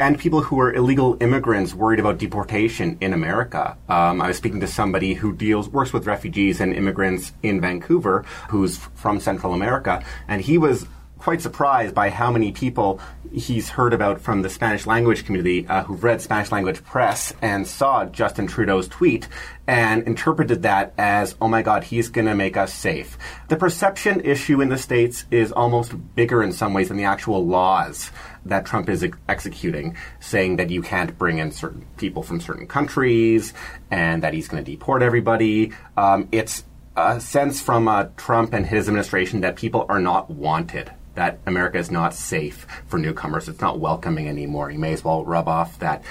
and 0.00 0.18
people 0.18 0.40
who 0.40 0.58
are 0.58 0.72
illegal 0.72 1.16
immigrants 1.20 1.74
worried 1.74 2.00
about 2.00 2.18
deportation 2.18 2.96
in 3.02 3.12
America. 3.12 3.76
Um, 3.88 4.22
I 4.22 4.28
was 4.28 4.38
speaking 4.38 4.60
to 4.60 4.66
somebody 4.66 5.12
who 5.12 5.34
deals 5.34 5.68
works 5.68 5.92
with 5.92 6.06
refugees 6.06 6.60
and 6.60 6.72
immigrants 6.74 7.32
in 7.42 7.60
Vancouver, 7.60 8.24
who's 8.48 8.78
from 8.94 9.20
Central 9.20 9.52
America, 9.52 10.02
and 10.26 10.40
he 10.40 10.56
was 10.56 10.86
quite 11.20 11.42
surprised 11.42 11.94
by 11.94 12.08
how 12.08 12.30
many 12.30 12.50
people 12.50 12.98
he's 13.30 13.68
heard 13.68 13.92
about 13.92 14.20
from 14.20 14.40
the 14.40 14.48
Spanish 14.48 14.86
language 14.86 15.26
community 15.26 15.66
uh, 15.68 15.84
who've 15.84 16.02
read 16.02 16.20
Spanish 16.20 16.50
language 16.50 16.82
press 16.82 17.34
and 17.42 17.68
saw 17.68 18.06
Justin 18.06 18.46
Trudeau's 18.46 18.88
tweet 18.88 19.28
and 19.66 20.02
interpreted 20.04 20.62
that 20.62 20.94
as, 20.96 21.36
oh 21.40 21.46
my 21.46 21.60
God, 21.60 21.84
he's 21.84 22.08
going 22.08 22.26
to 22.26 22.34
make 22.34 22.56
us 22.56 22.72
safe. 22.72 23.18
The 23.48 23.56
perception 23.56 24.22
issue 24.22 24.62
in 24.62 24.70
the 24.70 24.78
States 24.78 25.26
is 25.30 25.52
almost 25.52 25.92
bigger 26.14 26.42
in 26.42 26.52
some 26.52 26.72
ways 26.72 26.88
than 26.88 26.96
the 26.96 27.04
actual 27.04 27.46
laws 27.46 28.10
that 28.46 28.64
Trump 28.64 28.88
is 28.88 29.04
ex- 29.04 29.18
executing, 29.28 29.96
saying 30.20 30.56
that 30.56 30.70
you 30.70 30.80
can't 30.80 31.16
bring 31.18 31.36
in 31.36 31.52
certain 31.52 31.84
people 31.98 32.22
from 32.22 32.40
certain 32.40 32.66
countries 32.66 33.52
and 33.90 34.22
that 34.22 34.32
he's 34.32 34.48
going 34.48 34.64
to 34.64 34.70
deport 34.70 35.02
everybody. 35.02 35.72
Um, 35.98 36.28
it's 36.32 36.64
a 36.96 37.20
sense 37.20 37.60
from 37.60 37.88
uh, 37.88 38.06
Trump 38.16 38.54
and 38.54 38.64
his 38.64 38.88
administration 38.88 39.42
that 39.42 39.56
people 39.56 39.84
are 39.90 40.00
not 40.00 40.30
wanted 40.30 40.90
that 41.20 41.38
America 41.44 41.76
is 41.76 41.90
not 41.90 42.14
safe 42.14 42.66
for 42.86 42.98
newcomers. 42.98 43.46
It's 43.46 43.60
not 43.60 43.78
welcoming 43.78 44.26
anymore. 44.26 44.70
You 44.70 44.78
may 44.78 44.94
as 44.94 45.04
well 45.04 45.22
rub 45.22 45.48
off 45.48 45.78
that 45.80 46.02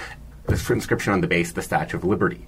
inscription 0.47 1.13
on 1.13 1.21
the 1.21 1.27
base 1.27 1.49
of 1.49 1.55
the 1.55 1.63
Statue 1.63 1.97
of 1.97 2.03
Liberty. 2.03 2.45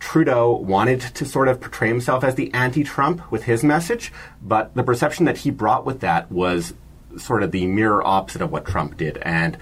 Trudeau 0.00 0.56
wanted 0.56 1.00
to 1.00 1.24
sort 1.24 1.46
of 1.46 1.60
portray 1.60 1.86
himself 1.86 2.24
as 2.24 2.34
the 2.34 2.52
anti 2.52 2.82
Trump 2.82 3.30
with 3.30 3.44
his 3.44 3.62
message, 3.62 4.12
but 4.42 4.74
the 4.74 4.82
perception 4.82 5.26
that 5.26 5.36
he 5.36 5.52
brought 5.52 5.86
with 5.86 6.00
that 6.00 6.28
was 6.28 6.74
sort 7.18 7.44
of 7.44 7.52
the 7.52 7.68
mirror 7.68 8.04
opposite 8.04 8.42
of 8.42 8.50
what 8.50 8.66
Trump 8.66 8.96
did. 8.96 9.18
And 9.18 9.56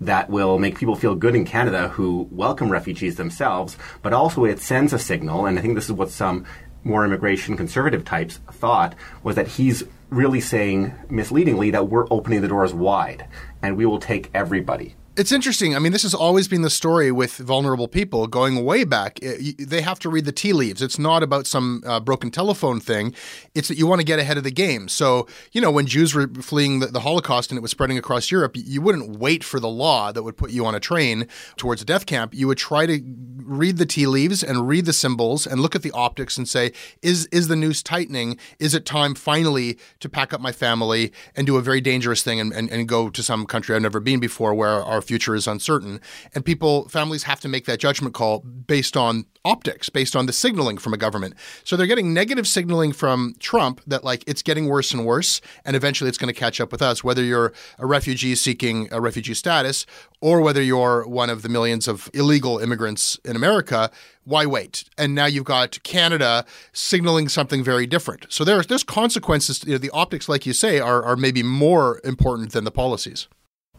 that 0.00 0.30
will 0.30 0.58
make 0.58 0.78
people 0.78 0.96
feel 0.96 1.14
good 1.14 1.36
in 1.36 1.44
Canada 1.44 1.88
who 1.88 2.26
welcome 2.30 2.72
refugees 2.72 3.16
themselves, 3.16 3.76
but 4.00 4.14
also 4.14 4.46
it 4.46 4.60
sends 4.60 4.94
a 4.94 4.98
signal, 4.98 5.44
and 5.44 5.58
I 5.58 5.62
think 5.62 5.74
this 5.74 5.84
is 5.84 5.92
what 5.92 6.08
some 6.08 6.46
more 6.84 7.04
immigration 7.04 7.54
conservative 7.54 8.04
types 8.04 8.38
thought, 8.52 8.94
was 9.22 9.36
that 9.36 9.48
he's 9.48 9.84
really 10.10 10.40
saying 10.40 10.94
misleadingly 11.10 11.70
that 11.70 11.88
we're 11.88 12.06
opening 12.10 12.42
the 12.42 12.48
doors 12.48 12.72
wide 12.72 13.26
and 13.62 13.76
we 13.76 13.86
will 13.86 13.98
take 13.98 14.30
everybody. 14.34 14.94
It's 15.18 15.32
interesting. 15.32 15.74
I 15.74 15.78
mean, 15.78 15.92
this 15.92 16.02
has 16.02 16.12
always 16.12 16.46
been 16.46 16.60
the 16.60 16.68
story 16.68 17.10
with 17.10 17.38
vulnerable 17.38 17.88
people 17.88 18.26
going 18.26 18.62
way 18.66 18.84
back. 18.84 19.18
They 19.20 19.80
have 19.80 19.98
to 20.00 20.10
read 20.10 20.26
the 20.26 20.32
tea 20.32 20.52
leaves. 20.52 20.82
It's 20.82 20.98
not 20.98 21.22
about 21.22 21.46
some 21.46 21.82
uh, 21.86 22.00
broken 22.00 22.30
telephone 22.30 22.80
thing. 22.80 23.14
It's 23.54 23.68
that 23.68 23.78
you 23.78 23.86
want 23.86 24.00
to 24.00 24.04
get 24.04 24.18
ahead 24.18 24.36
of 24.36 24.44
the 24.44 24.50
game. 24.50 24.88
So, 24.88 25.26
you 25.52 25.62
know, 25.62 25.70
when 25.70 25.86
Jews 25.86 26.14
were 26.14 26.28
fleeing 26.28 26.80
the, 26.80 26.88
the 26.88 27.00
Holocaust 27.00 27.50
and 27.50 27.56
it 27.56 27.62
was 27.62 27.70
spreading 27.70 27.96
across 27.96 28.30
Europe, 28.30 28.56
you 28.56 28.82
wouldn't 28.82 29.18
wait 29.18 29.42
for 29.42 29.58
the 29.58 29.70
law 29.70 30.12
that 30.12 30.22
would 30.22 30.36
put 30.36 30.50
you 30.50 30.66
on 30.66 30.74
a 30.74 30.80
train 30.80 31.28
towards 31.56 31.80
a 31.80 31.86
death 31.86 32.04
camp. 32.04 32.34
You 32.34 32.46
would 32.48 32.58
try 32.58 32.84
to 32.84 33.00
read 33.46 33.78
the 33.78 33.86
tea 33.86 34.06
leaves 34.06 34.42
and 34.42 34.68
read 34.68 34.84
the 34.84 34.92
symbols 34.92 35.46
and 35.46 35.60
look 35.60 35.74
at 35.74 35.80
the 35.80 35.92
optics 35.92 36.36
and 36.36 36.46
say, 36.46 36.72
is 37.00 37.24
is 37.26 37.48
the 37.48 37.56
noose 37.56 37.82
tightening? 37.82 38.36
Is 38.58 38.74
it 38.74 38.84
time 38.84 39.14
finally 39.14 39.78
to 40.00 40.10
pack 40.10 40.34
up 40.34 40.42
my 40.42 40.52
family 40.52 41.10
and 41.34 41.46
do 41.46 41.56
a 41.56 41.62
very 41.62 41.80
dangerous 41.80 42.22
thing 42.22 42.38
and, 42.38 42.52
and, 42.52 42.68
and 42.70 42.86
go 42.86 43.08
to 43.08 43.22
some 43.22 43.46
country 43.46 43.74
I've 43.74 43.82
never 43.82 44.00
been 44.00 44.20
before 44.20 44.52
where 44.52 44.82
our 44.82 45.00
future 45.06 45.34
is 45.34 45.46
uncertain. 45.46 46.00
And 46.34 46.44
people, 46.44 46.88
families 46.88 47.24
have 47.24 47.40
to 47.40 47.48
make 47.48 47.66
that 47.66 47.78
judgment 47.80 48.14
call 48.14 48.40
based 48.40 48.96
on 48.96 49.26
optics, 49.46 49.88
based 49.88 50.16
on 50.16 50.26
the 50.26 50.32
signaling 50.32 50.76
from 50.76 50.92
a 50.92 50.96
government. 50.96 51.34
So 51.64 51.76
they're 51.76 51.86
getting 51.86 52.12
negative 52.12 52.46
signaling 52.48 52.92
from 52.92 53.34
Trump 53.38 53.80
that 53.86 54.02
like 54.02 54.24
it's 54.26 54.42
getting 54.42 54.66
worse 54.66 54.92
and 54.92 55.06
worse, 55.06 55.40
and 55.64 55.76
eventually 55.76 56.08
it's 56.08 56.18
going 56.18 56.32
to 56.32 56.38
catch 56.38 56.60
up 56.60 56.72
with 56.72 56.82
us, 56.82 57.04
whether 57.04 57.22
you're 57.22 57.52
a 57.78 57.86
refugee 57.86 58.34
seeking 58.34 58.88
a 58.90 59.00
refugee 59.00 59.34
status 59.34 59.86
or 60.20 60.40
whether 60.40 60.60
you're 60.62 61.06
one 61.06 61.30
of 61.30 61.42
the 61.42 61.48
millions 61.48 61.86
of 61.86 62.10
illegal 62.12 62.58
immigrants 62.58 63.18
in 63.24 63.36
America. 63.36 63.90
Why 64.24 64.44
wait? 64.46 64.84
And 64.98 65.14
now 65.14 65.26
you've 65.26 65.44
got 65.44 65.80
Canada 65.84 66.44
signaling 66.72 67.28
something 67.28 67.62
very 67.62 67.86
different. 67.86 68.26
So 68.28 68.42
there's 68.42 68.66
there's 68.66 68.82
consequences. 68.82 69.62
You 69.64 69.72
know, 69.72 69.78
the 69.78 69.90
optics, 69.90 70.28
like 70.28 70.44
you 70.44 70.52
say, 70.52 70.80
are, 70.80 71.04
are 71.04 71.16
maybe 71.16 71.44
more 71.44 72.00
important 72.02 72.50
than 72.50 72.64
the 72.64 72.72
policies 72.72 73.28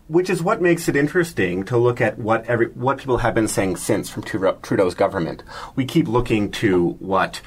which 0.07 0.29
is 0.29 0.41
what 0.41 0.61
makes 0.61 0.87
it 0.87 0.95
interesting 0.95 1.63
to 1.65 1.77
look 1.77 1.99
at 2.01 2.17
what 2.17 2.45
every 2.45 2.67
what 2.67 2.97
people 2.97 3.17
have 3.17 3.35
been 3.35 3.47
saying 3.47 3.75
since 3.75 4.09
from 4.09 4.23
Trudeau's 4.23 4.95
government. 4.95 5.43
We 5.75 5.85
keep 5.85 6.07
looking 6.07 6.51
to 6.51 6.89
what 6.99 7.41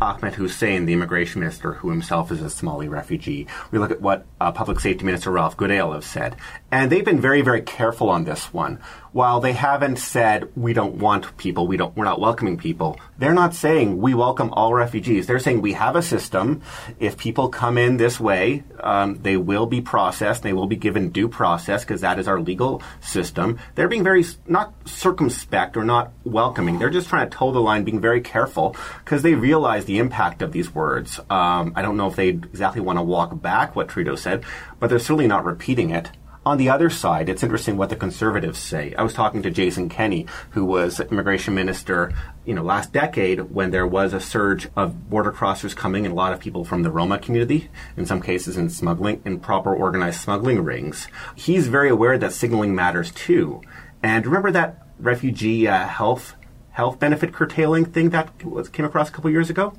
Ahmed 0.00 0.34
Hussen, 0.34 0.84
the 0.84 0.92
immigration 0.92 1.40
minister, 1.40 1.72
who 1.72 1.88
himself 1.88 2.30
is 2.30 2.42
a 2.42 2.50
Somali 2.50 2.86
refugee. 2.86 3.46
We 3.70 3.78
look 3.78 3.90
at 3.90 4.02
what 4.02 4.26
uh, 4.40 4.52
Public 4.52 4.78
Safety 4.80 5.04
Minister 5.06 5.30
Ralph 5.30 5.56
Goodale 5.56 5.92
has 5.92 6.04
said. 6.04 6.36
And 6.76 6.92
they've 6.92 7.02
been 7.02 7.22
very, 7.22 7.40
very 7.40 7.62
careful 7.62 8.10
on 8.10 8.24
this 8.24 8.52
one. 8.52 8.80
While 9.12 9.40
they 9.40 9.54
haven't 9.54 9.96
said 9.96 10.50
we 10.54 10.74
don't 10.74 10.96
want 10.96 11.38
people, 11.38 11.66
we 11.66 11.78
don't, 11.78 11.96
we're 11.96 12.04
not 12.04 12.20
welcoming 12.20 12.58
people, 12.58 13.00
they're 13.16 13.32
not 13.32 13.54
saying 13.54 13.96
we 13.96 14.12
welcome 14.12 14.50
all 14.52 14.74
refugees. 14.74 15.26
They're 15.26 15.38
saying 15.38 15.62
we 15.62 15.72
have 15.72 15.96
a 15.96 16.02
system. 16.02 16.60
If 17.00 17.16
people 17.16 17.48
come 17.48 17.78
in 17.78 17.96
this 17.96 18.20
way, 18.20 18.62
um, 18.80 19.22
they 19.22 19.38
will 19.38 19.64
be 19.64 19.80
processed. 19.80 20.42
They 20.42 20.52
will 20.52 20.66
be 20.66 20.76
given 20.76 21.08
due 21.08 21.28
process 21.28 21.82
because 21.82 22.02
that 22.02 22.18
is 22.18 22.28
our 22.28 22.38
legal 22.38 22.82
system. 23.00 23.58
They're 23.74 23.88
being 23.88 24.04
very 24.04 24.26
not 24.46 24.74
circumspect 24.86 25.78
or 25.78 25.84
not 25.84 26.12
welcoming. 26.24 26.78
They're 26.78 26.90
just 26.90 27.08
trying 27.08 27.30
to 27.30 27.34
toe 27.34 27.52
the 27.52 27.58
line, 27.58 27.84
being 27.84 28.02
very 28.02 28.20
careful 28.20 28.76
because 29.02 29.22
they 29.22 29.32
realize 29.32 29.86
the 29.86 29.98
impact 29.98 30.42
of 30.42 30.52
these 30.52 30.74
words. 30.74 31.20
Um, 31.30 31.72
I 31.74 31.80
don't 31.80 31.96
know 31.96 32.08
if 32.08 32.16
they 32.16 32.28
exactly 32.28 32.82
want 32.82 32.98
to 32.98 33.02
walk 33.02 33.40
back 33.40 33.74
what 33.74 33.88
Trudeau 33.88 34.16
said, 34.16 34.44
but 34.78 34.90
they're 34.90 34.98
certainly 34.98 35.26
not 35.26 35.46
repeating 35.46 35.88
it. 35.88 36.10
On 36.46 36.58
the 36.58 36.68
other 36.68 36.90
side, 36.90 37.28
it's 37.28 37.42
interesting 37.42 37.76
what 37.76 37.88
the 37.88 37.96
conservatives 37.96 38.60
say. 38.60 38.94
I 38.94 39.02
was 39.02 39.12
talking 39.12 39.42
to 39.42 39.50
Jason 39.50 39.88
Kenney, 39.88 40.26
who 40.50 40.64
was 40.64 41.00
immigration 41.00 41.56
minister, 41.56 42.12
you 42.44 42.54
know, 42.54 42.62
last 42.62 42.92
decade 42.92 43.50
when 43.50 43.72
there 43.72 43.84
was 43.84 44.12
a 44.12 44.20
surge 44.20 44.68
of 44.76 45.10
border 45.10 45.32
crossers 45.32 45.74
coming 45.74 46.06
and 46.06 46.12
a 46.12 46.14
lot 46.14 46.32
of 46.32 46.38
people 46.38 46.64
from 46.64 46.84
the 46.84 46.90
Roma 46.92 47.18
community, 47.18 47.68
in 47.96 48.06
some 48.06 48.22
cases 48.22 48.56
in 48.56 48.70
smuggling, 48.70 49.20
in 49.24 49.40
proper 49.40 49.74
organized 49.74 50.20
smuggling 50.20 50.62
rings. 50.62 51.08
He's 51.34 51.66
very 51.66 51.88
aware 51.88 52.16
that 52.16 52.32
signaling 52.32 52.76
matters 52.76 53.10
too. 53.10 53.60
And 54.00 54.24
remember 54.24 54.52
that 54.52 54.86
refugee 55.00 55.66
uh, 55.66 55.88
health 55.88 56.36
health 56.70 57.00
benefit 57.00 57.32
curtailing 57.32 57.86
thing 57.86 58.10
that 58.10 58.38
came 58.72 58.84
across 58.84 59.08
a 59.08 59.12
couple 59.12 59.30
years 59.30 59.50
ago? 59.50 59.72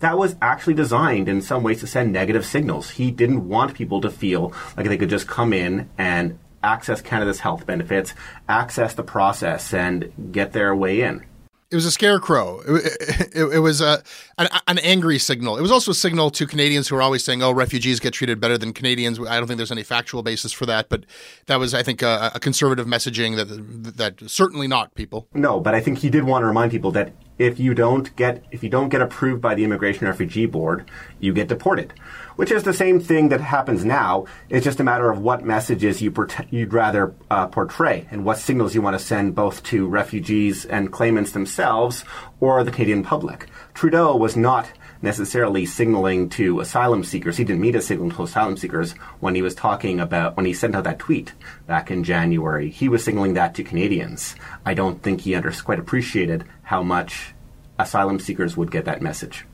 That 0.00 0.18
was 0.18 0.36
actually 0.42 0.74
designed 0.74 1.28
in 1.28 1.40
some 1.40 1.62
ways 1.62 1.80
to 1.80 1.86
send 1.86 2.12
negative 2.12 2.44
signals. 2.44 2.90
He 2.90 3.10
didn't 3.10 3.48
want 3.48 3.74
people 3.74 4.00
to 4.00 4.10
feel 4.10 4.52
like 4.76 4.86
they 4.86 4.98
could 4.98 5.10
just 5.10 5.26
come 5.26 5.52
in 5.52 5.88
and 5.96 6.38
access 6.62 7.00
Canada's 7.00 7.40
health 7.40 7.66
benefits, 7.66 8.12
access 8.48 8.94
the 8.94 9.02
process, 9.02 9.72
and 9.72 10.12
get 10.32 10.52
their 10.52 10.74
way 10.74 11.02
in. 11.02 11.24
It 11.70 11.74
was 11.74 11.84
a 11.84 11.90
scarecrow. 11.90 12.60
It, 12.60 12.96
it, 13.34 13.54
it 13.54 13.58
was 13.58 13.80
a, 13.80 14.02
an, 14.38 14.48
an, 14.68 14.78
angry 14.78 15.18
signal. 15.18 15.56
It 15.56 15.62
was 15.62 15.72
also 15.72 15.90
a 15.90 15.94
signal 15.94 16.30
to 16.30 16.46
Canadians 16.46 16.88
who 16.88 16.96
are 16.96 17.02
always 17.02 17.24
saying, 17.24 17.42
"Oh, 17.42 17.50
refugees 17.50 17.98
get 17.98 18.12
treated 18.12 18.40
better 18.40 18.56
than 18.56 18.72
Canadians." 18.72 19.18
I 19.18 19.38
don't 19.38 19.48
think 19.48 19.56
there's 19.56 19.72
any 19.72 19.82
factual 19.82 20.22
basis 20.22 20.52
for 20.52 20.64
that, 20.66 20.88
but 20.88 21.04
that 21.46 21.56
was, 21.56 21.74
I 21.74 21.82
think, 21.82 22.02
a, 22.02 22.30
a 22.34 22.40
conservative 22.40 22.86
messaging 22.86 23.36
that 23.36 23.96
that 23.96 24.30
certainly 24.30 24.68
not 24.68 24.94
people. 24.94 25.26
No, 25.34 25.58
but 25.58 25.74
I 25.74 25.80
think 25.80 25.98
he 25.98 26.10
did 26.10 26.24
want 26.24 26.42
to 26.42 26.46
remind 26.46 26.70
people 26.70 26.92
that 26.92 27.12
if 27.38 27.58
you 27.58 27.74
don't 27.74 28.14
get 28.16 28.44
if 28.52 28.62
you 28.62 28.70
don't 28.70 28.88
get 28.88 29.02
approved 29.02 29.42
by 29.42 29.54
the 29.54 29.64
Immigration 29.64 30.06
Refugee 30.06 30.46
Board, 30.46 30.88
you 31.18 31.32
get 31.32 31.48
deported 31.48 31.92
which 32.36 32.52
is 32.52 32.62
the 32.62 32.72
same 32.72 33.00
thing 33.00 33.28
that 33.30 33.40
happens 33.40 33.84
now. 33.84 34.26
It's 34.48 34.64
just 34.64 34.80
a 34.80 34.84
matter 34.84 35.10
of 35.10 35.18
what 35.18 35.44
messages 35.44 36.00
you 36.00 36.14
you'd 36.50 36.72
rather 36.72 37.14
uh, 37.30 37.48
portray 37.48 38.06
and 38.10 38.24
what 38.24 38.38
signals 38.38 38.74
you 38.74 38.82
want 38.82 38.98
to 38.98 39.04
send 39.04 39.34
both 39.34 39.62
to 39.64 39.86
refugees 39.86 40.64
and 40.64 40.92
claimants 40.92 41.32
themselves 41.32 42.04
or 42.40 42.62
the 42.62 42.70
Canadian 42.70 43.02
public. 43.02 43.48
Trudeau 43.74 44.16
was 44.16 44.36
not 44.36 44.70
necessarily 45.02 45.66
signaling 45.66 46.28
to 46.30 46.60
asylum 46.60 47.04
seekers. 47.04 47.36
He 47.36 47.44
didn't 47.44 47.60
mean 47.60 47.74
to 47.74 47.82
signal 47.82 48.10
to 48.12 48.22
asylum 48.22 48.56
seekers 48.56 48.92
when 49.20 49.34
he 49.34 49.42
was 49.42 49.54
talking 49.54 50.00
about 50.00 50.36
when 50.36 50.46
he 50.46 50.54
sent 50.54 50.74
out 50.74 50.84
that 50.84 50.98
tweet 50.98 51.32
back 51.66 51.90
in 51.90 52.04
January. 52.04 52.70
He 52.70 52.88
was 52.88 53.04
signaling 53.04 53.34
that 53.34 53.54
to 53.54 53.64
Canadians. 53.64 54.36
I 54.64 54.74
don't 54.74 55.02
think 55.02 55.22
he 55.22 55.34
under, 55.34 55.52
quite 55.52 55.78
appreciated 55.78 56.44
how 56.62 56.82
much 56.82 57.34
asylum 57.78 58.18
seekers 58.18 58.56
would 58.56 58.70
get 58.70 58.84
that 58.86 59.02
message. 59.02 59.44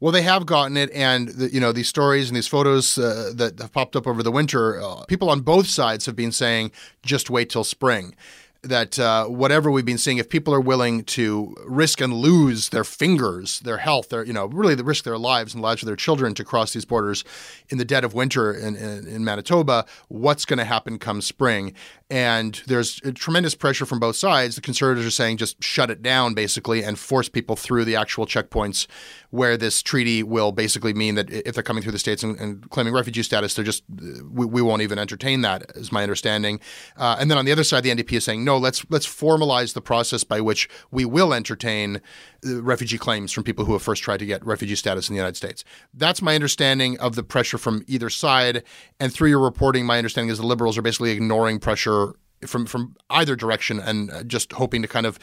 Well, 0.00 0.12
they 0.12 0.22
have 0.22 0.46
gotten 0.46 0.78
it, 0.78 0.90
and 0.92 1.28
the, 1.28 1.52
you 1.52 1.60
know 1.60 1.72
these 1.72 1.88
stories 1.88 2.28
and 2.28 2.36
these 2.36 2.48
photos 2.48 2.96
uh, 2.96 3.32
that 3.36 3.60
have 3.60 3.72
popped 3.72 3.94
up 3.96 4.06
over 4.06 4.22
the 4.22 4.32
winter. 4.32 4.80
Uh, 4.80 5.04
people 5.04 5.28
on 5.28 5.40
both 5.40 5.66
sides 5.66 6.06
have 6.06 6.16
been 6.16 6.32
saying, 6.32 6.72
"Just 7.04 7.28
wait 7.28 7.50
till 7.50 7.64
spring." 7.64 8.14
That 8.62 8.98
uh, 8.98 9.26
whatever 9.26 9.70
we've 9.70 9.86
been 9.86 9.98
seeing, 9.98 10.18
if 10.18 10.28
people 10.28 10.52
are 10.52 10.60
willing 10.60 11.02
to 11.04 11.54
risk 11.64 12.00
and 12.00 12.12
lose 12.12 12.68
their 12.68 12.84
fingers, 12.84 13.60
their 13.60 13.78
health, 13.78 14.10
their 14.10 14.24
you 14.24 14.32
know 14.32 14.46
really 14.46 14.74
the 14.74 14.84
risk 14.84 15.04
their 15.04 15.18
lives 15.18 15.54
and 15.54 15.62
the 15.62 15.66
lives 15.66 15.82
of 15.82 15.86
their 15.86 15.96
children 15.96 16.34
to 16.34 16.44
cross 16.44 16.72
these 16.72 16.84
borders 16.84 17.24
in 17.70 17.78
the 17.78 17.84
dead 17.84 18.04
of 18.04 18.12
winter 18.12 18.52
in, 18.52 18.76
in, 18.76 19.06
in 19.06 19.24
Manitoba, 19.24 19.86
what's 20.08 20.44
going 20.44 20.58
to 20.58 20.64
happen 20.64 20.98
come 20.98 21.20
spring? 21.20 21.72
And 22.10 22.60
there's 22.66 23.00
tremendous 23.14 23.54
pressure 23.54 23.86
from 23.86 24.00
both 24.00 24.16
sides. 24.16 24.56
The 24.56 24.60
conservatives 24.60 25.06
are 25.06 25.12
saying 25.12 25.36
just 25.36 25.62
shut 25.62 25.90
it 25.90 26.02
down 26.02 26.34
basically 26.34 26.82
and 26.82 26.98
force 26.98 27.28
people 27.28 27.54
through 27.54 27.84
the 27.84 27.94
actual 27.94 28.26
checkpoints 28.26 28.88
where 29.30 29.56
this 29.56 29.80
treaty 29.80 30.24
will 30.24 30.50
basically 30.50 30.92
mean 30.92 31.14
that 31.14 31.30
if 31.30 31.54
they're 31.54 31.62
coming 31.62 31.84
through 31.84 31.92
the 31.92 32.00
states 32.00 32.24
and, 32.24 32.38
and 32.40 32.68
claiming 32.70 32.92
refugee 32.92 33.22
status, 33.22 33.54
they're 33.54 33.64
just 33.64 33.84
we, 33.88 34.44
we, 34.44 34.60
won't 34.60 34.82
even 34.82 34.98
entertain 34.98 35.42
that, 35.42 35.70
is 35.76 35.92
my 35.92 36.02
understanding. 36.02 36.58
Uh, 36.96 37.16
and 37.18 37.30
then 37.30 37.38
on 37.38 37.44
the 37.44 37.52
other 37.52 37.64
side, 37.64 37.84
the 37.84 37.90
NDP 37.90 38.14
is 38.14 38.24
saying 38.24 38.44
no, 38.44 38.49
let's 38.56 38.84
let's 38.90 39.06
formalize 39.06 39.74
the 39.74 39.80
process 39.80 40.24
by 40.24 40.40
which 40.40 40.68
we 40.90 41.04
will 41.04 41.32
entertain 41.34 42.00
refugee 42.42 42.98
claims 42.98 43.32
from 43.32 43.44
people 43.44 43.64
who 43.64 43.72
have 43.72 43.82
first 43.82 44.02
tried 44.02 44.18
to 44.18 44.26
get 44.26 44.44
refugee 44.44 44.74
status 44.74 45.08
in 45.08 45.14
the 45.14 45.18
United 45.18 45.36
States. 45.36 45.64
That's 45.92 46.22
my 46.22 46.34
understanding 46.34 46.98
of 47.00 47.14
the 47.14 47.22
pressure 47.22 47.58
from 47.58 47.84
either 47.86 48.10
side. 48.10 48.62
And 48.98 49.12
through 49.12 49.28
your 49.28 49.40
reporting, 49.40 49.84
my 49.86 49.98
understanding 49.98 50.30
is 50.30 50.38
the 50.38 50.46
liberals 50.46 50.78
are 50.78 50.82
basically 50.82 51.10
ignoring 51.10 51.58
pressure 51.58 52.14
from 52.46 52.66
from 52.66 52.96
either 53.10 53.36
direction 53.36 53.78
and 53.80 54.10
uh, 54.10 54.22
just 54.22 54.52
hoping 54.52 54.82
to 54.82 54.88
kind 54.88 55.06
of 55.06 55.18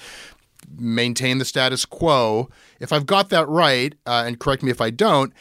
maintain 0.77 1.37
the 1.37 1.45
status 1.45 1.85
quo. 1.85 2.49
If 2.79 2.91
I've 2.91 3.05
got 3.05 3.29
that 3.29 3.47
right, 3.47 3.95
uh, 4.05 4.23
and 4.25 4.39
correct 4.39 4.63
me 4.63 4.71
if 4.71 4.81
I 4.81 4.89
don't, 4.89 5.33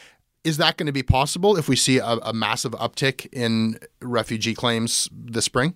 is 0.45 0.59
that 0.59 0.77
going 0.77 0.87
to 0.87 0.93
be 0.93 1.03
possible 1.03 1.57
if 1.57 1.69
we 1.69 1.77
see 1.77 1.99
a, 1.99 2.19
a 2.23 2.33
massive 2.33 2.73
uptick 2.73 3.27
in 3.33 3.79
refugee 4.01 4.55
claims 4.55 5.09
this 5.13 5.45
spring? 5.45 5.75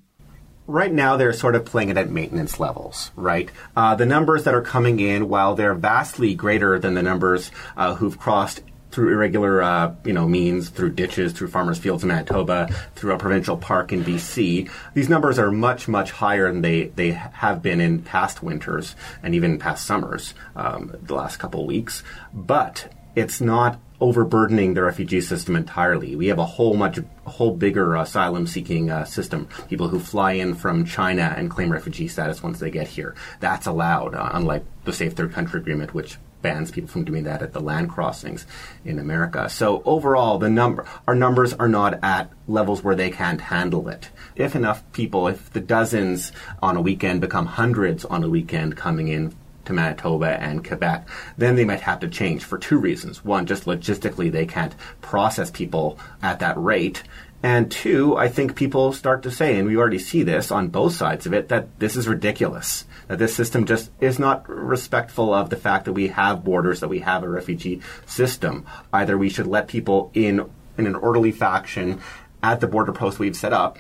Right 0.70 0.92
now 0.92 1.16
they're 1.16 1.32
sort 1.32 1.54
of 1.54 1.64
playing 1.64 1.88
it 1.88 1.96
at 1.96 2.10
maintenance 2.10 2.60
levels, 2.60 3.10
right? 3.16 3.50
Uh, 3.76 3.94
the 3.94 4.06
numbers 4.06 4.44
that 4.44 4.54
are 4.54 4.62
coming 4.62 5.00
in, 5.00 5.28
while 5.28 5.54
they're 5.54 5.74
vastly 5.74 6.34
greater 6.34 6.78
than 6.78 6.94
the 6.94 7.02
numbers 7.02 7.50
uh, 7.76 7.94
who've 7.96 8.18
crossed 8.18 8.62
through 8.90 9.12
irregular, 9.12 9.62
uh, 9.62 9.94
you 10.04 10.12
know, 10.12 10.26
means, 10.26 10.68
through 10.68 10.90
ditches, 10.90 11.32
through 11.32 11.48
farmers' 11.48 11.78
fields 11.78 12.02
in 12.02 12.08
Manitoba, 12.08 12.68
through 12.94 13.12
a 13.12 13.18
provincial 13.18 13.56
park 13.56 13.92
in 13.92 14.04
BC. 14.04 14.68
These 14.94 15.08
numbers 15.08 15.38
are 15.38 15.50
much, 15.50 15.86
much 15.86 16.10
higher 16.10 16.52
than 16.52 16.62
they, 16.62 16.88
they 16.88 17.12
have 17.12 17.62
been 17.62 17.80
in 17.80 18.02
past 18.02 18.42
winters 18.42 18.96
and 19.22 19.34
even 19.34 19.58
past 19.58 19.86
summers, 19.86 20.34
um, 20.56 20.94
the 21.02 21.14
last 21.14 21.36
couple 21.36 21.64
weeks. 21.66 22.02
But 22.32 22.92
it's 23.14 23.40
not 23.40 23.78
overburdening 24.00 24.74
the 24.74 24.82
refugee 24.82 25.20
system 25.20 25.56
entirely. 25.56 26.16
We 26.16 26.28
have 26.28 26.38
a 26.38 26.44
whole 26.46 26.74
much, 26.74 26.98
whole 27.24 27.54
bigger 27.56 27.96
asylum 27.96 28.46
seeking 28.46 28.90
uh, 28.90 29.04
system. 29.04 29.48
People 29.68 29.88
who 29.88 30.00
fly 30.00 30.32
in 30.32 30.54
from 30.54 30.84
China 30.84 31.34
and 31.36 31.50
claim 31.50 31.70
refugee 31.70 32.08
status 32.08 32.42
once 32.42 32.58
they 32.58 32.70
get 32.70 32.88
here. 32.88 33.14
That's 33.40 33.66
allowed, 33.66 34.14
uh, 34.14 34.30
unlike 34.32 34.64
the 34.84 34.92
Safe 34.92 35.12
Third 35.12 35.32
Country 35.32 35.60
Agreement, 35.60 35.94
which 35.94 36.18
bans 36.42 36.70
people 36.70 36.88
from 36.88 37.04
doing 37.04 37.24
that 37.24 37.42
at 37.42 37.52
the 37.52 37.60
land 37.60 37.90
crossings 37.90 38.46
in 38.84 38.98
America. 38.98 39.48
So 39.48 39.82
overall, 39.84 40.38
the 40.38 40.48
number, 40.48 40.86
our 41.06 41.14
numbers 41.14 41.52
are 41.52 41.68
not 41.68 42.02
at 42.02 42.30
levels 42.46 42.82
where 42.82 42.94
they 42.94 43.10
can't 43.10 43.40
handle 43.40 43.88
it. 43.88 44.08
If 44.36 44.56
enough 44.56 44.82
people, 44.92 45.28
if 45.28 45.50
the 45.52 45.60
dozens 45.60 46.32
on 46.62 46.76
a 46.76 46.80
weekend 46.80 47.20
become 47.20 47.46
hundreds 47.46 48.04
on 48.04 48.24
a 48.24 48.28
weekend 48.28 48.76
coming 48.76 49.08
in 49.08 49.34
to 49.70 49.74
Manitoba 49.74 50.40
and 50.40 50.66
Quebec, 50.66 51.08
then 51.38 51.56
they 51.56 51.64
might 51.64 51.80
have 51.80 52.00
to 52.00 52.08
change 52.08 52.44
for 52.44 52.58
two 52.58 52.78
reasons. 52.78 53.24
One, 53.24 53.46
just 53.46 53.64
logistically, 53.64 54.30
they 54.30 54.46
can't 54.46 54.74
process 55.00 55.50
people 55.50 55.98
at 56.22 56.40
that 56.40 56.60
rate. 56.60 57.02
And 57.42 57.70
two, 57.70 58.16
I 58.16 58.28
think 58.28 58.54
people 58.54 58.92
start 58.92 59.22
to 59.22 59.30
say, 59.30 59.58
and 59.58 59.66
we 59.66 59.76
already 59.76 59.98
see 59.98 60.22
this 60.22 60.50
on 60.50 60.68
both 60.68 60.94
sides 60.94 61.24
of 61.24 61.32
it, 61.32 61.48
that 61.48 61.78
this 61.78 61.96
is 61.96 62.06
ridiculous. 62.06 62.84
That 63.08 63.18
this 63.18 63.34
system 63.34 63.64
just 63.64 63.90
is 64.00 64.18
not 64.18 64.46
respectful 64.48 65.32
of 65.32 65.48
the 65.48 65.56
fact 65.56 65.86
that 65.86 65.94
we 65.94 66.08
have 66.08 66.44
borders, 66.44 66.80
that 66.80 66.88
we 66.88 66.98
have 67.00 67.22
a 67.22 67.28
refugee 67.28 67.80
system. 68.04 68.66
Either 68.92 69.16
we 69.16 69.30
should 69.30 69.46
let 69.46 69.68
people 69.68 70.10
in 70.12 70.50
in 70.76 70.86
an 70.86 70.94
orderly 70.94 71.32
fashion 71.32 72.00
at 72.42 72.60
the 72.60 72.66
border 72.66 72.92
post 72.92 73.18
we've 73.18 73.36
set 73.36 73.52
up, 73.52 73.78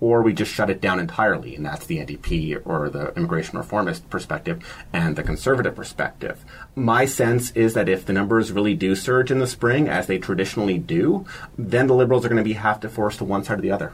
or 0.00 0.22
we 0.22 0.32
just 0.32 0.52
shut 0.52 0.70
it 0.70 0.80
down 0.80 0.98
entirely, 0.98 1.54
and 1.54 1.64
that's 1.64 1.86
the 1.86 1.98
NDP 1.98 2.62
or 2.64 2.88
the 2.88 3.14
immigration 3.14 3.58
reformist 3.58 4.08
perspective 4.10 4.64
and 4.92 5.16
the 5.16 5.22
conservative 5.22 5.76
perspective. 5.76 6.44
My 6.74 7.04
sense 7.04 7.50
is 7.52 7.74
that 7.74 7.88
if 7.88 8.06
the 8.06 8.12
numbers 8.12 8.50
really 8.50 8.74
do 8.74 8.94
surge 8.94 9.30
in 9.30 9.38
the 9.38 9.46
spring, 9.46 9.88
as 9.88 10.06
they 10.06 10.18
traditionally 10.18 10.78
do, 10.78 11.26
then 11.58 11.86
the 11.86 11.94
Liberals 11.94 12.24
are 12.24 12.28
going 12.28 12.38
to 12.38 12.44
be 12.44 12.54
half 12.54 12.80
to 12.80 12.88
force 12.88 13.18
to 13.18 13.24
one 13.24 13.44
side 13.44 13.58
or 13.58 13.62
the 13.62 13.70
other. 13.70 13.92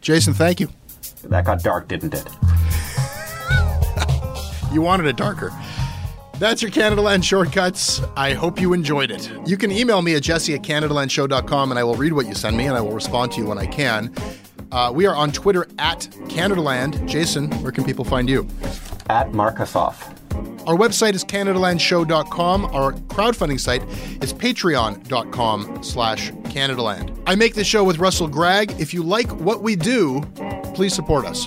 Jason, 0.00 0.32
thank 0.32 0.60
you. 0.60 0.68
That 1.24 1.44
got 1.44 1.62
dark, 1.62 1.88
didn't 1.88 2.14
it? 2.14 2.28
you 4.72 4.80
wanted 4.80 5.06
it 5.06 5.16
darker. 5.16 5.52
That's 6.40 6.62
your 6.62 6.70
Canadaland 6.70 7.22
Shortcuts. 7.22 8.00
I 8.16 8.32
hope 8.32 8.58
you 8.58 8.72
enjoyed 8.72 9.10
it. 9.10 9.30
You 9.44 9.58
can 9.58 9.70
email 9.70 10.00
me 10.00 10.14
at 10.14 10.22
jesse 10.22 10.54
at 10.54 10.62
CanadaLandShow.com 10.62 11.70
and 11.70 11.78
I 11.78 11.84
will 11.84 11.96
read 11.96 12.14
what 12.14 12.26
you 12.26 12.34
send 12.34 12.56
me 12.56 12.64
and 12.64 12.74
I 12.74 12.80
will 12.80 12.92
respond 12.92 13.32
to 13.32 13.42
you 13.42 13.46
when 13.46 13.58
I 13.58 13.66
can. 13.66 14.14
Uh, 14.72 14.90
we 14.94 15.06
are 15.06 15.14
on 15.14 15.32
Twitter 15.32 15.66
at 15.78 16.00
CanadaLand. 16.28 17.06
Jason, 17.06 17.50
where 17.62 17.72
can 17.72 17.84
people 17.84 18.04
find 18.04 18.28
you? 18.28 18.46
At 19.08 19.32
Markusoff. 19.32 20.16
Our 20.66 20.76
website 20.76 21.14
is 21.14 21.24
CanadaLandShow.com. 21.24 22.66
Our 22.66 22.92
crowdfunding 22.92 23.58
site 23.58 23.82
is 24.22 24.32
patreon.com 24.32 25.82
slash 25.82 26.30
CanadaLand. 26.30 27.20
I 27.26 27.34
make 27.34 27.54
this 27.54 27.66
show 27.66 27.82
with 27.82 27.98
Russell 27.98 28.28
Gragg. 28.28 28.78
If 28.80 28.94
you 28.94 29.02
like 29.02 29.30
what 29.40 29.62
we 29.62 29.74
do, 29.74 30.20
please 30.74 30.94
support 30.94 31.26
us. 31.26 31.46